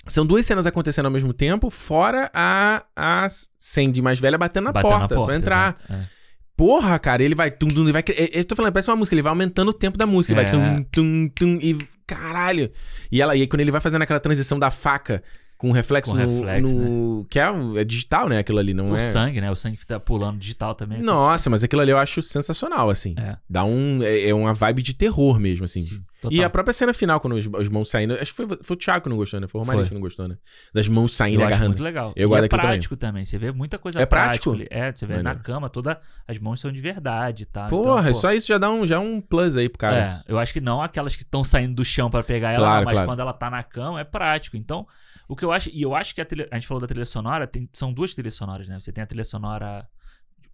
[0.07, 3.27] são duas cenas acontecendo ao mesmo tempo, fora a, a
[3.57, 5.75] Sandy mais velha batendo na Batendo porta, pra entrar.
[5.89, 6.15] É.
[6.55, 8.03] Porra, cara, ele vai tum, tum, ele vai.
[8.09, 10.41] é, Eu tô falando, parece uma música, ele vai aumentando o tempo da música, ele
[10.41, 10.51] vai É.
[10.51, 11.77] tum, tum, tum, e.
[12.07, 12.71] Caralho!
[13.11, 15.23] E ela, e aí quando ele vai fazendo aquela transição da faca
[15.57, 16.23] com reflexo Com no.
[16.23, 17.45] reflexo, no- Que é,
[17.77, 18.39] é digital, né?
[18.39, 18.99] Aquilo ali, não O é.
[18.99, 19.49] sangue, né?
[19.49, 21.01] O sangue tá pulando digital também.
[21.01, 23.15] Nossa, mas aquilo ali eu acho sensacional, assim.
[23.17, 23.37] É.
[23.49, 24.03] Dá um.
[24.03, 25.81] É, é uma vibe de terror mesmo, assim.
[25.81, 28.15] Sim, E a própria cena final, quando os, os mãos saindo.
[28.15, 29.47] Acho que foi, foi o Thiago que não gostou, né?
[29.47, 29.89] Foi o Romarinho Foi.
[29.89, 30.35] que não gostou, né?
[30.73, 31.69] Das mãos saindo eu acho agarrando.
[31.69, 32.13] muito legal.
[32.15, 32.65] Eu e é daquilo também.
[32.67, 33.25] prático também.
[33.25, 34.67] Você vê muita coisa É prática prático?
[34.73, 37.69] É, você vê na cama, toda as mãos são de verdade tal.
[37.69, 39.95] Porra, então, pô, só isso já dá um, já um plus aí pro cara.
[40.27, 42.85] É, eu acho que não aquelas que estão saindo do chão pra pegar ela, Claro,
[42.85, 43.07] mas claro.
[43.09, 44.57] quando ela tá na cama é prático.
[44.57, 44.85] Então,
[45.27, 47.05] o que eu acho, e eu acho que a, trilha, a gente falou da trilha
[47.05, 48.79] sonora, tem- são duas trilhas sonoras, né?
[48.79, 49.87] Você tem a trilha sonora,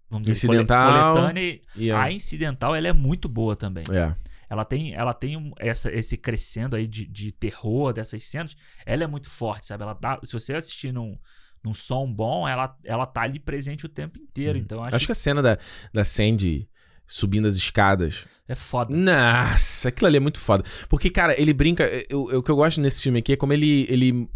[0.10, 1.14] vamos dizer, Incidental.
[1.16, 3.84] coletânea e E a incidental, ela é muito boa também.
[3.92, 4.16] É.
[4.50, 9.08] Ela tem, ela tem essa, esse crescendo aí de, de terror dessas cenas, ela é
[9.08, 9.84] muito forte, sabe?
[9.84, 11.18] Ela dá, se você assistir num,
[11.64, 14.58] num som bom, ela, ela tá ali presente o tempo inteiro.
[14.58, 15.58] Então, eu acho, Acho que a cena da,
[15.94, 16.68] da Sandy
[17.08, 18.26] subindo as escadas.
[18.48, 18.94] é foda.
[18.96, 20.64] Nossa, aquilo ali é muito foda.
[20.90, 21.86] Porque, cara, ele brinca.
[22.10, 23.86] eu- eu- O que eu gosto nesse filme aqui é como ele.
[23.90, 24.30] ele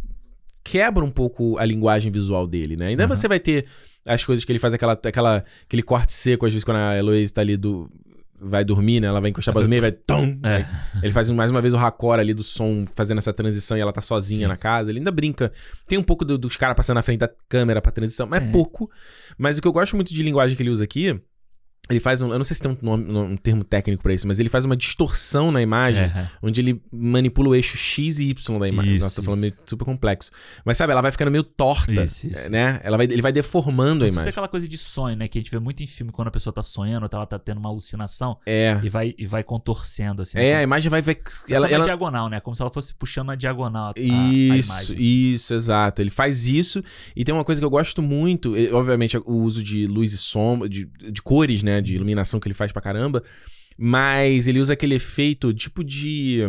[0.65, 2.87] quebra um pouco a linguagem visual dele, né?
[2.87, 3.09] Ainda Uhum.
[3.09, 3.65] você vai ter
[4.05, 7.31] as coisas que ele faz, aquela, aquela, aquele corte seco, às vezes, quando a Heloise
[7.31, 7.89] tá ali do.
[8.37, 9.07] Vai dormir, né?
[9.07, 9.91] Ela vai encostar pra dormir, vai.
[9.93, 10.65] Tom, É.
[11.01, 13.93] Ele faz mais uma vez o raccord ali do som, fazendo essa transição e ela
[13.93, 14.47] tá sozinha Sim.
[14.47, 14.89] na casa.
[14.89, 15.51] Ele ainda brinca.
[15.87, 18.47] Tem um pouco do- dos caras passando na frente da câmera pra transição, mas é
[18.47, 18.51] É.
[18.51, 18.91] pouco.
[19.37, 21.17] Mas o que eu gosto muito de linguagem que ele usa aqui.
[21.89, 22.31] Ele faz um.
[22.31, 24.75] Eu não sei se tem um, um termo técnico pra isso, mas ele faz uma
[24.75, 28.93] distorção na imagem É, onde ele manipula o eixo X e Y da imagem.
[28.95, 29.55] Isso, Nossa, tô falando isso.
[29.55, 30.31] meio super complexo.
[30.65, 32.79] Mas sabe, ela vai ficando meio torta, Isso, isso, né?
[32.83, 34.29] Ela vai, ele vai deformando a Isso é imagem.
[34.29, 35.27] aquela coisa de sonho, né?
[35.27, 37.37] Que a gente vê muito em filme quando a pessoa tá sonhando, ou ela tá
[37.37, 38.79] tendo uma alucinação É.
[38.83, 40.37] e vai, e vai contorcendo, assim.
[40.39, 41.01] É, a imagem vai...
[41.01, 42.39] vai se- ela, uma ela, diagonal, né?
[42.39, 44.95] Como se ela fosse puxando a diagonal a, a- a Isso, imagem.
[44.95, 44.95] assim.
[44.97, 46.01] isso, exato.
[46.01, 46.83] Ele faz isso.
[47.15, 50.67] E tem uma coisa que eu gosto muito, obviamente, o uso de luz e sombra,
[50.67, 51.74] de, de cores, né?
[51.81, 53.23] De iluminação que ele faz pra caramba.
[53.77, 56.39] Mas ele usa aquele efeito tipo de.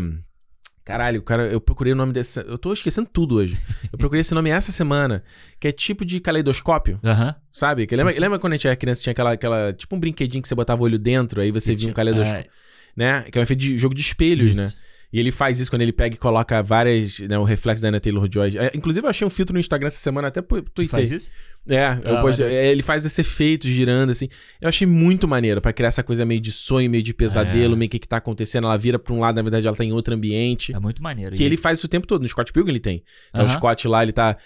[0.84, 2.38] Caralho, cara, eu procurei o nome desse.
[2.40, 3.58] Eu tô esquecendo tudo hoje.
[3.92, 5.24] Eu procurei esse nome essa semana,
[5.58, 7.34] que é tipo de caleidoscópio, Aham.
[7.50, 7.86] sabe?
[7.88, 8.20] Que Sim, lembra, sim.
[8.20, 9.72] lembra quando a gente era criança, tinha aquela, aquela.
[9.72, 12.38] Tipo um brinquedinho que você botava o olho dentro, aí você E via um caleidoscópio,
[12.42, 12.48] é,
[12.96, 13.22] né?
[13.22, 14.60] Que é um efeito de jogo de espelhos, isso.
[14.60, 14.72] né?
[15.12, 17.20] E ele faz isso quando ele pega e coloca várias.
[17.20, 18.58] Né, o reflexo da Anna Taylor Joy.
[18.58, 20.86] É, inclusive, eu achei um filtro no Instagram essa semana, até tuitei.
[20.88, 21.30] faz isso?
[21.68, 24.28] É, eu Ah, é, ele faz esse efeito girando, assim.
[24.60, 27.76] Eu achei muito maneiro pra criar essa coisa meio de sonho, meio de pesadelo, É.
[27.76, 28.64] meio que que tá acontecendo.
[28.66, 30.74] Ela vira pra um lado, na verdade, ela tá em outro ambiente.
[30.74, 31.34] É muito maneiro.
[31.34, 32.22] Que E- ele faz isso o tempo todo.
[32.22, 33.02] No Scott Pilgrim ele tem.
[33.30, 33.56] Então, o Aham.
[33.56, 34.36] Scott lá, ele tá.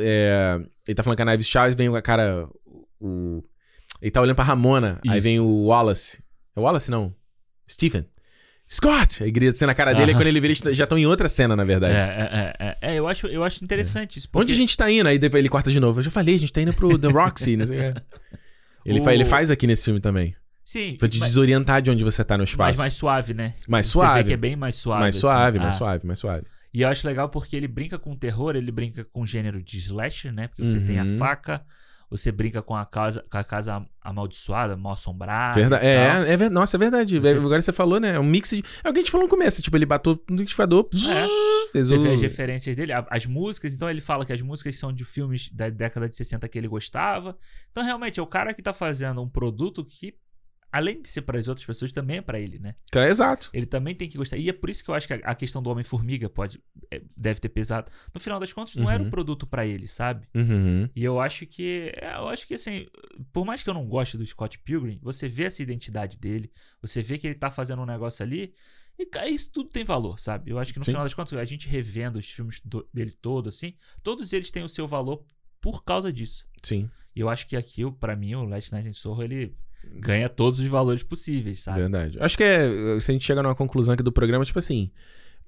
[0.00, 2.48] É, ele tá falando com a Knives Charles, vem o cara.
[3.00, 3.42] O,
[4.02, 5.00] ele tá olhando pra Ramona.
[5.06, 5.22] Aí Isso.
[5.22, 6.22] vem o Wallace.
[6.56, 7.14] É o Wallace, não.
[7.70, 8.04] Stephen.
[8.70, 9.22] Scott!
[9.24, 11.28] Aí grita assim na cara dele, e quando ele vira, eles já estão em outra
[11.28, 11.94] cena, na É, verdade.
[11.94, 14.28] é, é, é, é, eu acho, eu acho interessante isso.
[14.28, 15.08] Onde porque- a gente tá indo?
[15.08, 16.00] Aí depois ele corta de novo.
[16.00, 17.56] Eu já falei, a gente tá indo pro The Roxy.
[17.56, 17.62] quê.
[18.84, 20.34] ele, O- fa- ele faz aqui nesse filme também.
[20.64, 22.78] Sim, Pra te mas, desorientar de onde você tá no mas espaço.
[22.78, 23.54] mais suave, né?
[23.66, 24.18] Mais Você suave.
[24.22, 25.00] vê que é bem mais suave.
[25.00, 25.20] mais assim.
[25.22, 25.78] suave, mais Ah.
[25.78, 26.46] suave, mais suave.
[26.74, 29.78] E eu acho legal porque ele brinca com terror, ele brinca com o gênero de
[29.78, 30.48] slasher, né?
[30.48, 31.16] Porque você tem a Uhum.
[31.16, 31.62] faca,
[32.10, 35.54] você brinca com a casa, com a casa amaldiçoada, mal assombrada.
[35.54, 37.18] Verda- é, é, ver- nossa, é verdade.
[37.18, 38.14] Você- Agora você falou, né?
[38.14, 38.64] É um mix de.
[38.82, 39.60] É o que a gente falou no começo.
[39.62, 41.68] Tipo, ele bateu no liquidificador, É.
[41.72, 42.00] fez Você o.
[42.00, 45.50] vê as referências dele, as músicas, então ele fala que as músicas são de filmes
[45.52, 47.36] da década de 60 que ele gostava.
[47.70, 50.14] Então, realmente, é o cara que tá fazendo um produto que,
[50.70, 52.74] além de ser para as outras pessoas, também é pra ele, né?
[52.94, 53.48] É, exato.
[53.52, 54.36] Ele também tem que gostar.
[54.36, 57.02] E é por isso que eu acho que a, a questão do Homem-Formiga pode é,
[57.16, 57.90] deve ter pesado.
[58.14, 59.10] No final das contas, não era um Uhum.
[59.10, 60.26] produto pra ele, sabe?
[60.34, 60.88] Uhum.
[60.94, 61.92] E eu acho que.
[61.96, 62.86] é, Eu acho que assim,
[63.32, 66.50] por mais que eu não goste do Scott Pilgrim, você vê essa identidade dele,
[66.82, 68.52] você vê que ele tá fazendo um negócio ali.
[68.98, 70.50] E isso tudo tem valor, sabe?
[70.50, 70.90] Eu acho que no Sim.
[70.90, 74.64] final das contas, a gente revendo os filmes do- dele todo, assim, todos eles têm
[74.64, 75.24] o seu valor
[75.60, 76.46] por causa disso.
[76.62, 79.54] Sim, E eu acho que aqui, pra mim, o Last Night in Soho, ele
[79.94, 81.80] ganha todos os valores possíveis, sabe?
[81.80, 82.18] verdade.
[82.20, 82.68] Acho que é.
[83.00, 84.90] Se a gente chega numa conclusão aqui do programa, tipo assim.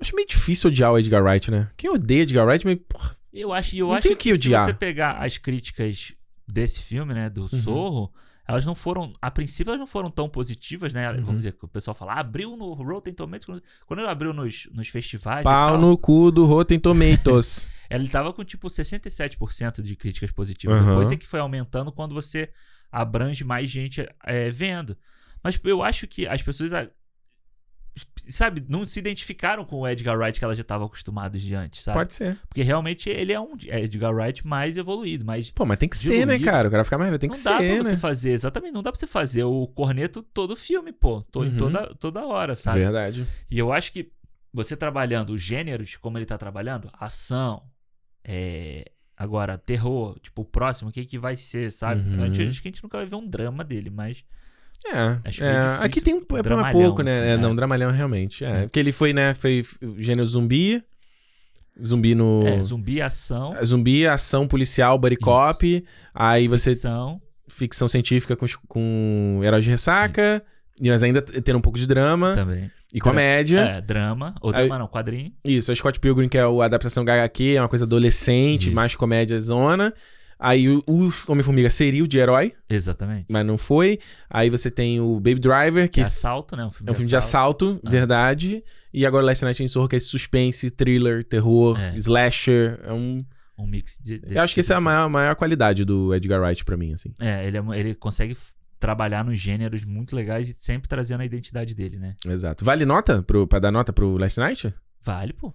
[0.01, 1.69] Acho meio difícil odiar o Edgar Wright, né?
[1.77, 2.79] Quem odeia Edgar Wright, meio.
[2.79, 6.15] Porra, Eu acho, eu Não acho que, que se você pegar as críticas
[6.49, 8.11] desse filme, né, do Zorro,
[8.49, 11.09] elas não foram, a princípio elas não foram tão positivas, né?
[11.13, 11.17] Uhum.
[11.23, 14.69] Vamos dizer que o pessoal fala, ah, abriu no Rotten Tomatoes, quando- quando abriu nos,
[14.73, 17.71] nos festivais e pau no cu do Rotten Tomatoes.
[17.91, 20.81] ele tava com tipo 67% de críticas positivas.
[20.81, 20.89] Aham.
[20.89, 22.49] Depois é que foi aumentando quando você
[22.91, 24.97] abrange mais gente é, vendo.
[25.43, 26.73] Mas eu acho que as pessoas
[28.29, 31.83] sabe, não se identificaram com o Edgar Wright que elas já estavam acostumadas de antes,
[31.83, 31.99] sabe?
[31.99, 32.39] Pode ser.
[32.49, 36.19] Porque realmente ele é um Edgar Wright mais evoluído, mais Pô, mas tem que ser,
[36.27, 36.45] né, Diluído.
[36.45, 36.69] cara?
[36.69, 37.97] O cara ficar mais velho, tem não que dá ser, pra você né?
[37.97, 41.57] fazer, exatamente, não dá pra você fazer o corneto todo filme, pô, em Uhum.
[41.57, 42.79] toda, toda hora, sabe?
[42.81, 43.27] Verdade.
[43.51, 44.13] E eu acho que
[44.53, 47.65] você trabalhando os gêneros, como ele tá trabalhando, ação,
[48.25, 48.85] é,
[49.21, 52.01] agora terror, tipo, o próximo, o que que vai ser, sabe?
[52.01, 52.25] Uhum.
[52.25, 54.25] Acho que a gente nunca vai ver um drama dele, mas
[54.87, 55.61] É, Acho é.
[55.63, 55.85] difícil.
[55.85, 57.13] aqui tem um, é Dramalhão, pouco, né?
[57.13, 57.37] assim, é, é.
[57.37, 58.43] não, dramalhão realmente.
[58.47, 58.63] É, É.
[58.63, 59.35] porque ele foi, né?
[59.35, 59.63] Foi
[59.99, 60.83] gênero zumbi,
[61.85, 62.47] zumbi no...
[62.47, 65.85] é, zumbi, ação, Zumbi, ação policial, buddy cop,
[66.15, 66.71] aí você...
[66.71, 70.43] ficção, Ficção científica com, com heróis de ressaca,
[70.81, 72.71] mas ainda tendo um pouco de drama também.
[72.93, 73.61] E comédia.
[73.61, 75.33] É, drama, ou drama não, quadrinho.
[75.45, 78.75] Isso, a Scott Pilgrim, que é a adaptação HQ, é uma coisa adolescente, Isso.
[78.75, 79.93] mais comédia zona.
[80.43, 83.27] Aí o, o Homem-Formiga seria o de herói, Exatamente.
[83.31, 83.99] mas não foi.
[84.29, 86.65] Aí você tem o Baby Driver, que é assalto, né?
[86.65, 87.91] Um filme, é um filme de assalto, Ah.
[87.91, 88.65] verdade.
[88.93, 91.95] E agora Last Night in Soho, que é suspense, thriller, terror, É.
[91.97, 92.81] slasher.
[92.85, 93.19] É um...
[93.59, 94.23] Um mix de.
[94.31, 96.79] Eu acho que tipo essa é a de maior, maior qualidade do Edgar Wright pra
[96.79, 97.13] mim, assim.
[97.21, 98.35] É, ele, é ele consegue
[98.81, 102.17] trabalhar nos gêneros muito legais e sempre trazendo a identidade dele, né?
[102.27, 102.65] Exato.
[102.65, 104.75] Vale nota pro, pra dar nota pro Last Night?
[105.03, 105.55] Vale, pô.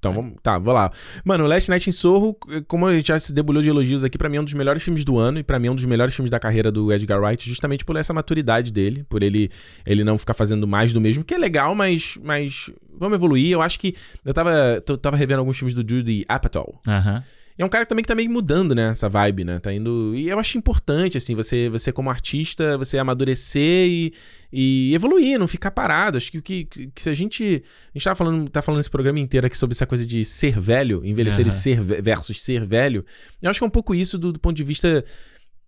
[0.00, 0.90] Então, vamos, tá, vou lá.
[1.22, 2.34] Mano, Last Night in Sorro,
[2.66, 4.82] como a gente já se debulhou de elogios aqui, pra mim é um dos melhores
[4.82, 7.20] filmes do ano e pra mim é um dos melhores filmes da carreira do Edgar
[7.20, 9.50] Wright, justamente por essa maturidade dele, por ele
[9.84, 13.50] ele não ficar fazendo mais do mesmo, que é legal, mas mas vamos evoluir.
[13.50, 16.80] Eu acho que eu tava eu tava revendo alguns filmes do Judy Apatow.
[16.88, 17.18] Aham.
[17.18, 18.90] E é um cara também que tá meio mudando, né?
[18.90, 19.58] Essa vibe, né?
[19.58, 20.14] Tá indo.
[20.14, 24.14] E eu acho importante, assim, você, você como artista, você amadurecer e,
[24.52, 26.16] e evoluir, não ficar parado.
[26.16, 27.62] Acho que o que, que, se a gente.
[27.94, 30.58] A gente tá falando, tá falando esse programa inteiro aqui sobre essa coisa de ser
[30.58, 31.48] velho, envelhecer Aham.
[31.48, 33.04] e ser ve- versus ser velho.
[33.42, 35.04] Eu acho que é um pouco isso do, do ponto de vista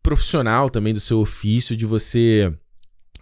[0.02, 2.52] profissional também do seu ofício, de você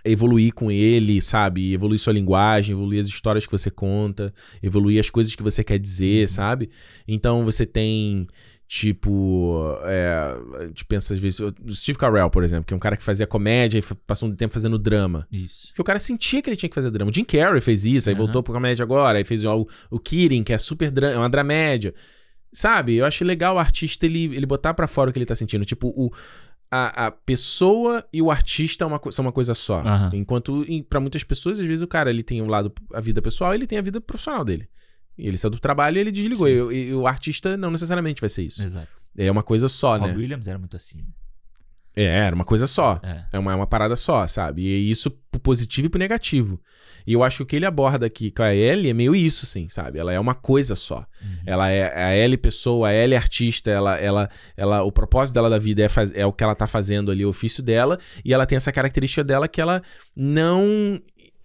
[0.04, 1.72] evoluir com ele, sabe?
[1.72, 4.32] Evoluir sua linguagem, evoluir as histórias que você conta,
[4.62, 6.70] evoluir as coisas que você quer dizer, sabe?
[7.06, 8.26] Então você tem.
[8.72, 11.40] Tipo, é, a gente pensa às vezes.
[11.40, 14.32] O Steve Carell, por exemplo, que é um cara que fazia comédia e passou um
[14.32, 15.26] tempo fazendo drama.
[15.32, 15.66] Isso.
[15.66, 17.10] Porque o cara sentia que ele tinha que fazer drama.
[17.10, 20.44] O Jim Carrey fez isso, aí voltou pra comédia agora, aí fez o, o Kidding,
[20.44, 21.92] que é super drama, é uma dramédia.
[22.52, 22.94] Sabe?
[22.94, 25.64] Eu acho legal o artista ele, ele botar pra fora o que ele tá sentindo.
[25.64, 26.12] Tipo, o,
[26.70, 29.80] a, a pessoa e o artista é uma são uma coisa só.
[29.80, 30.10] Aham.
[30.14, 33.52] Enquanto pra muitas pessoas, às vezes o cara ele tem um lado, a vida pessoal,
[33.52, 34.68] ele tem a vida profissional dele.
[35.18, 36.48] Ele saiu do trabalho e ele desligou.
[36.72, 38.62] E, e o artista não necessariamente vai ser isso.
[38.62, 38.88] Exato.
[39.16, 40.16] É uma coisa só, Rob né?
[40.16, 40.98] Williams era muito assim.
[40.98, 41.04] né?
[41.96, 43.00] É, era uma coisa só.
[43.02, 43.24] É.
[43.32, 44.62] É uma, é uma parada só, sabe?
[44.62, 46.60] E isso pro positivo e pro negativo.
[47.06, 49.44] E eu acho que o que ele aborda aqui com a Ellie é meio isso,
[49.44, 49.98] assim, sabe?
[49.98, 50.98] Ela é uma coisa só.
[51.20, 51.36] Uhum.
[51.44, 55.58] Ela é a Ellie pessoa, a Ellie artista, ela, ela, ela, o propósito dela da
[55.58, 58.46] vida é, faz- é o que ela tá fazendo ali, o ofício dela, e ela
[58.46, 59.82] tem essa característica dela que ela
[60.14, 61.00] não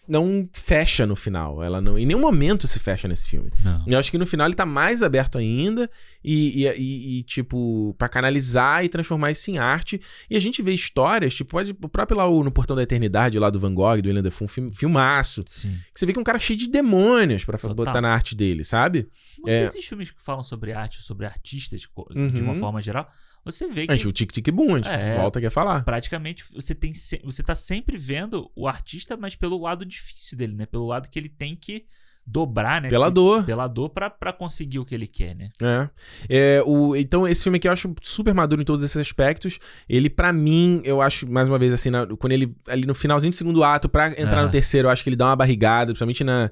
[0.07, 1.61] não fecha no final.
[1.63, 3.51] Ela não, em nenhum momento se fecha nesse filme.
[3.63, 3.83] Não.
[3.87, 5.89] Eu acho que no final ele tá mais aberto ainda
[6.23, 9.99] e, e, e- tipo, pra canalizar e transformar isso em arte.
[10.29, 13.39] E a gente vê histórias, tipo, pode, o próprio lá o No Portão da Eternidade,
[13.39, 15.41] lá do Van Gogh, do William Defoe, um filme, filmaço.
[15.45, 15.77] Sim.
[15.93, 17.73] Que você vê que é um cara cheio de demônios Total.
[17.73, 19.07] botar na arte dele, sabe?
[19.37, 19.63] Muitos É.
[19.65, 22.43] desses filmes que falam sobre arte, sobre artistas, de Uhum.
[22.43, 23.09] uma forma geral,
[23.45, 25.15] você vê que A gente, o Tic Tic Boom, a gente É.
[25.17, 25.83] volta aqui a falar.
[25.85, 30.55] praticamente você tem se- você tá sempre vendo o artista, mas pelo lado difícil dele,
[30.55, 30.65] né?
[30.65, 31.85] Pelo lado que ele tem que
[32.27, 32.89] dobrar, né?
[32.89, 33.43] Pela Se- dor.
[33.45, 35.49] Pela dor pra, pra conseguir o que ele quer, né?
[35.61, 35.89] É.
[36.27, 39.59] É, o, então, esse filme aqui eu acho super maduro em todos esses aspectos.
[39.87, 43.29] Ele, pra mim, eu acho, mais uma vez, assim, na- quando ele, ali no finalzinho
[43.31, 44.43] do segundo ato, pra entrar Ah.
[44.45, 46.49] no terceiro, eu acho que ele dá uma barrigada, principalmente na,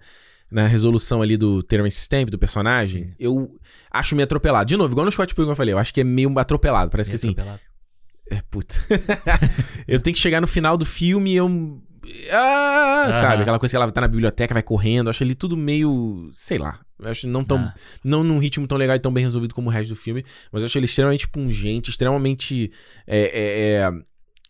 [0.53, 3.05] na resolução ali do Terence Stamp, do personagem.
[3.07, 3.13] Sim.
[3.19, 3.51] Eu
[3.91, 4.67] acho meio atropelado.
[4.67, 6.91] De novo, igual no Scott Pilgrim eu falei, eu acho que é meio atropelado.
[6.91, 7.61] Parece que Meio assim, atropelado.
[8.29, 8.75] é, puta.
[9.87, 11.81] eu tenho que chegar no final do filme e eu.
[12.31, 13.41] Ah, sabe?
[13.41, 15.07] Aquela coisa que ela tá na biblioteca, vai correndo.
[15.07, 16.29] Eu acho ele tudo meio.
[16.31, 16.79] Sei lá.
[16.99, 17.57] Eu acho não tão.
[17.57, 17.73] Ah.
[18.03, 20.23] Não num ritmo tão legal e tão bem resolvido como o resto do filme.
[20.51, 22.71] Mas eu acho ele extremamente pungente, extremamente.
[23.07, 23.91] é, é, é,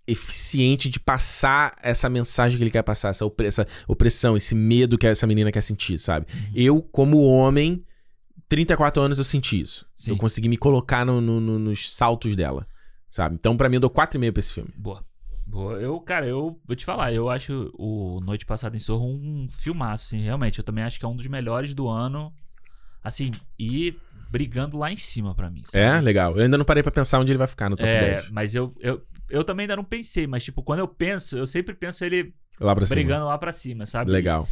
[0.08, 4.98] eficiente de passar essa mensagem que ele quer passar, essa, opre- essa opressão, esse medo
[4.98, 6.26] que essa menina quer sentir, sabe?
[6.34, 6.52] Uhum.
[6.54, 7.84] Eu, como homem,
[8.50, 9.86] 34 anos eu senti isso.
[9.96, 10.12] Sim.
[10.12, 12.68] Eu consegui me colocar no- no- no- nos saltos dela,
[13.10, 13.36] sabe?
[13.36, 14.70] Então, pra mim, eu dou 4,5 pra esse filme.
[14.76, 15.04] Boa.
[15.46, 15.74] Boa.
[15.80, 20.06] Eu, cara, eu vou te falar, eu acho o Noite Passada em Sorro um filmaço,
[20.16, 20.58] assim, realmente.
[20.58, 22.34] Eu também acho que é um dos melhores do ano.
[23.04, 23.96] Assim, e
[24.32, 25.62] brigando lá em cima pra mim.
[25.66, 25.84] sabe?
[25.84, 26.36] É, legal.
[26.36, 28.30] Eu ainda não parei pra pensar onde ele vai ficar no top É, 10.
[28.32, 29.02] mas eu, eu,
[29.34, 32.76] eu também ainda não pensei, mas tipo, quando eu penso, eu sempre penso ele Lá
[32.76, 32.96] pra cima.
[32.96, 34.12] brigando lá pra cima, sabe?
[34.12, 34.48] Legal.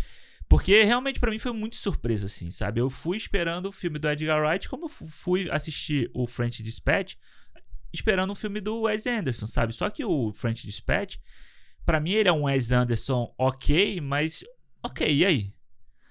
[0.50, 2.82] Porque realmente pra mim foi muito surpresa, assim, sabe?
[2.82, 6.62] Eu fui esperando o filme do Edgar Wright, como eu fu- fui assistir o French
[6.62, 7.16] Dispatch,
[7.94, 9.72] esperando um filme do Wes Anderson, sabe?
[9.74, 11.18] Só que o French Dispatch,
[11.86, 14.44] pra mim ele é um Wes Anderson ok, mas
[14.84, 15.54] ok, e aí?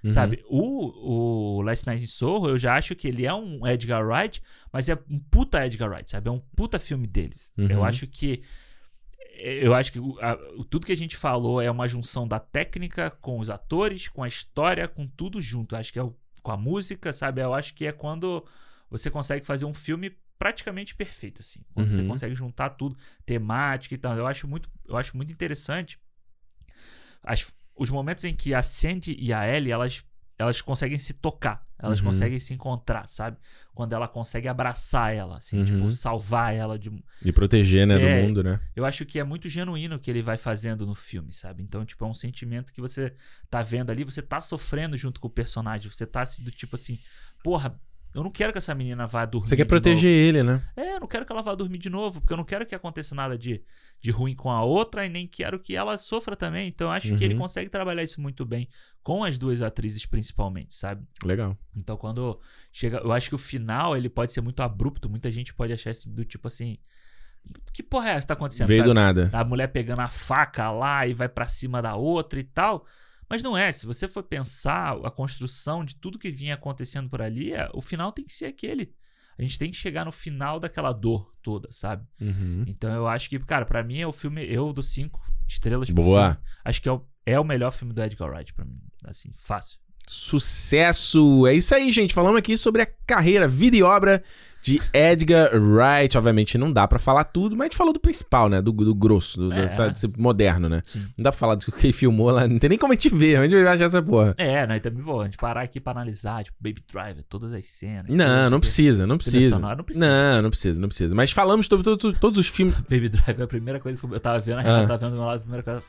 [0.02, 0.10] Uhum.
[0.10, 0.42] Sabe?
[0.48, 4.42] O, o Last Night in Soho, eu já acho que ele é um Edgar Wright,
[4.72, 6.28] mas é um puta Edgar Wright, sabe?
[6.28, 7.34] É um puta filme dele.
[7.58, 7.66] Uhum.
[7.66, 8.42] Eu acho que.
[9.42, 10.36] Eu acho que a-
[10.68, 14.28] tudo que a gente falou é uma junção da técnica com os atores, com a
[14.28, 15.74] história, com tudo junto.
[15.74, 17.40] Eu acho que é o- com a música, sabe?
[17.42, 18.44] Eu acho que é quando
[18.90, 21.60] você consegue fazer um filme praticamente perfeito, assim.
[21.74, 22.08] Quando você Uhum.
[22.08, 22.96] consegue juntar tudo,
[23.26, 24.16] temática e tal.
[24.16, 25.98] Eu acho muito, eu acho muito interessante
[27.22, 30.04] as- os momentos em que a Sandy e a Ellie, elas,
[30.38, 31.62] elas conseguem se tocar.
[31.82, 32.06] Elas Uhum.
[32.06, 33.38] conseguem se encontrar, sabe?
[33.74, 35.64] Quando ela consegue abraçar ela, assim, Uhum.
[35.64, 36.90] tipo, salvar ela de,
[37.24, 37.98] E proteger, né, É.
[38.20, 38.60] do mundo, né?
[38.76, 41.62] eu acho que é muito genuíno o que ele vai fazendo no filme, sabe?
[41.62, 43.14] Então, tipo, é um sentimento que você
[43.48, 46.76] tá vendo ali, você tá sofrendo junto com o personagem, você tá assim, do tipo
[46.76, 46.98] assim,
[47.42, 47.80] porra,
[48.14, 49.48] eu não quero que essa menina vá dormir.
[49.48, 50.52] Você quer proteger ele, né?
[50.54, 50.64] novo.
[50.76, 52.74] É, eu não quero que ela vá dormir de novo, porque eu não quero que
[52.74, 53.62] aconteça nada de,
[54.00, 56.66] de ruim com a outra e nem quero que ela sofra também.
[56.68, 57.40] Então, eu acho que ele Uhum.
[57.40, 58.68] consegue trabalhar isso muito bem
[59.02, 61.06] com as duas atrizes, principalmente, sabe?
[61.24, 61.56] Legal.
[61.76, 62.40] Então, quando
[62.72, 62.98] chega.
[62.98, 65.08] Eu acho que o final ele pode ser muito abrupto.
[65.08, 66.78] Muita gente pode achar assim, do tipo assim.
[67.72, 68.66] Que porra é essa que tá acontecendo?
[68.68, 68.90] Veio sabe?
[68.90, 69.30] do nada.
[69.32, 72.84] A mulher pegando a faca lá e vai pra cima da outra e tal.
[73.30, 73.70] Mas não é.
[73.70, 77.80] Se você for pensar a construção de tudo que vinha acontecendo por ali, é- o
[77.80, 78.92] final tem que ser aquele.
[79.38, 82.04] A gente tem que chegar no final daquela dor toda, sabe?
[82.20, 82.64] Uhum.
[82.66, 84.44] Então eu acho que, cara, pra mim é o filme.
[84.44, 86.32] Eu dos cinco estrelas Boa.
[86.34, 88.78] filme, Acho que é o, é o melhor filme do Edgar Wright pra mim.
[89.04, 89.78] Assim, fácil.
[90.06, 91.46] Sucesso!
[91.46, 92.12] É isso aí, gente.
[92.12, 94.22] Falamos aqui sobre a carreira, vida e obra
[94.62, 96.16] de Edgar Wright.
[96.18, 98.60] Obviamente não dá pra falar tudo, mas a gente falou do principal, né?
[98.60, 99.66] Do, do grosso, do, É.
[99.66, 100.82] do- sabe, moderno, né?
[100.86, 101.00] Sim.
[101.16, 103.08] Não dá pra falar do que ele filmou lá, não tem nem como a gente
[103.14, 104.34] ver, onde vai achar essa porra.
[104.38, 104.78] É, né?
[104.78, 108.06] Também, pô, a gente parar aqui pra analisar, tipo, Baby Driver, todas as cenas.
[108.14, 109.54] Não, não precisa, não precisa.
[109.54, 110.06] sonora, não precisa.
[110.06, 111.14] Não, não precisa, não precisa.
[111.14, 112.74] Mas falamos sobre to- to- todos os filmes.
[112.90, 114.86] Baby Driver, a primeira coisa que eu tava vendo, a Ah.
[114.86, 115.82] Tava vendo do meu lado, a primeira coisa.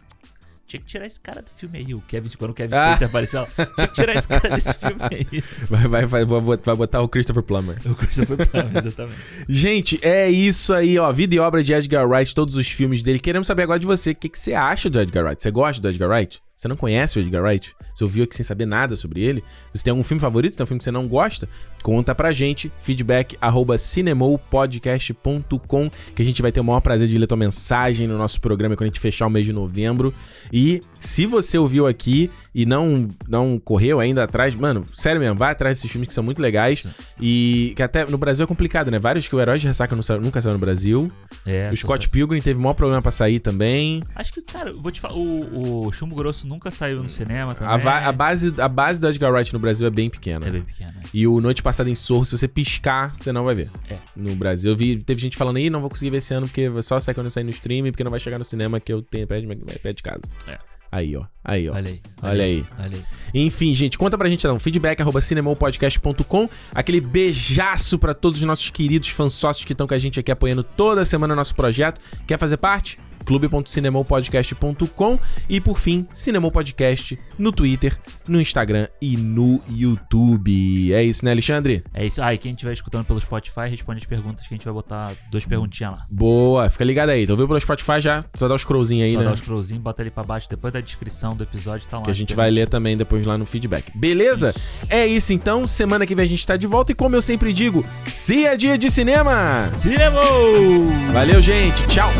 [0.72, 2.86] Tinha que tirar esse cara do filme aí, o Kevin, quando o Kevin Ah.
[2.96, 3.46] Spacey apareceu,
[3.76, 5.44] tinha que tirar esse cara desse filme aí.
[5.70, 7.76] Vai, vai, vai, vai botar o Christopher Plummer.
[7.86, 9.20] O Christopher Plummer, exatamente.
[9.50, 11.12] Gente, é isso aí, ó.
[11.12, 13.20] Vida e obra de Edgar Wright, todos os filmes dele.
[13.20, 14.12] Queremos saber agora de você.
[14.12, 15.42] O que, que você acha do Edgar Wright?
[15.44, 16.42] Você gosta do Edgar Wright?
[16.62, 17.76] Você não conhece o Edgar Wright?
[17.92, 19.44] Você ouviu aqui sem saber nada sobre ele?
[19.74, 20.56] Você tem algum filme favorito?
[20.56, 21.50] Tem um filme que você não gosta?
[21.82, 22.72] Conta pra gente.
[22.78, 28.06] Feedback arroba cinemopodcast.com que a gente vai ter o maior prazer de ler tua mensagem
[28.06, 30.14] no nosso programa quando a gente fechar o mês de novembro.
[30.54, 35.52] E se você ouviu aqui e não, não correu ainda atrás, mano, sério mesmo, vai
[35.52, 36.80] atrás desses filmes que são muito legais.
[36.84, 36.90] Sim.
[37.20, 39.00] E que até no Brasil é complicado, né?
[39.00, 41.12] Vários que o Herói de Ressaca saiu- nunca saiu no Brasil.
[41.46, 44.02] É, o Scott Pilgrim teve o maior problema pra sair também.
[44.16, 47.74] Acho que, cara, vou te falar, o, o Chumbo Grosso nunca saiu no cinema também.
[47.74, 50.46] A, a base, a base do Edgar Wright no Brasil é bem pequena.
[50.48, 50.92] É bem pequeno.
[50.94, 51.02] né?
[51.14, 53.70] E o Noite Passada em Sorro, se você piscar, você não vai ver.
[53.90, 53.98] É.
[54.16, 56.70] No Brasil, eu vi, teve gente falando aí, não vou conseguir ver esse ano porque
[56.82, 59.02] só sai quando eu sair no stream, porque não vai chegar no cinema que eu
[59.02, 60.22] tenho perto de, perto de casa.
[60.48, 60.58] É.
[60.92, 61.24] Aí, ó.
[61.44, 61.74] Aí, ó.
[61.74, 62.02] Olha aí.
[62.22, 62.66] Olha aí.
[62.78, 63.04] Olha aí.
[63.34, 64.60] Enfim, gente, conta pra gente então.
[64.60, 65.20] Feedback arroba.
[66.76, 70.32] Aquele beijaço pra todos os nossos queridos fãs sócios que estão com a gente aqui
[70.32, 72.02] apoiando toda semana o nosso projeto.
[72.28, 73.00] Quer fazer parte?
[73.26, 75.20] clube.cinemopodcast.com
[75.50, 80.94] e por fim, Cinemou Podcast no Twitter, no Instagram e no YouTube.
[80.94, 81.84] É isso, né, Alexandre?
[81.94, 82.22] É isso.
[82.22, 85.12] Ah, e quem estiver escutando pelo Spotify, responde as perguntas que a gente vai botar
[85.30, 86.06] duas perguntinhas lá.
[86.10, 87.24] Boa, fica ligado aí.
[87.24, 88.24] Então viu pelo Spotify já?
[88.36, 89.26] Só dá os scrollzinhos aí, Só né?
[89.26, 92.04] dá o scrollzinho, bota ali pra baixo, depois da descrição do episódio tá lá.
[92.04, 93.92] Que a gente vai ler também depois lá no feedback.
[93.96, 94.54] Beleza?
[94.90, 95.68] É isso então.
[95.68, 98.56] Semana que vem a gente tá de volta e como eu sempre digo, se é
[98.56, 99.62] dia de cinema!
[99.62, 100.22] Cinema!
[101.12, 101.86] Valeu, gente.
[101.88, 102.12] Tchau.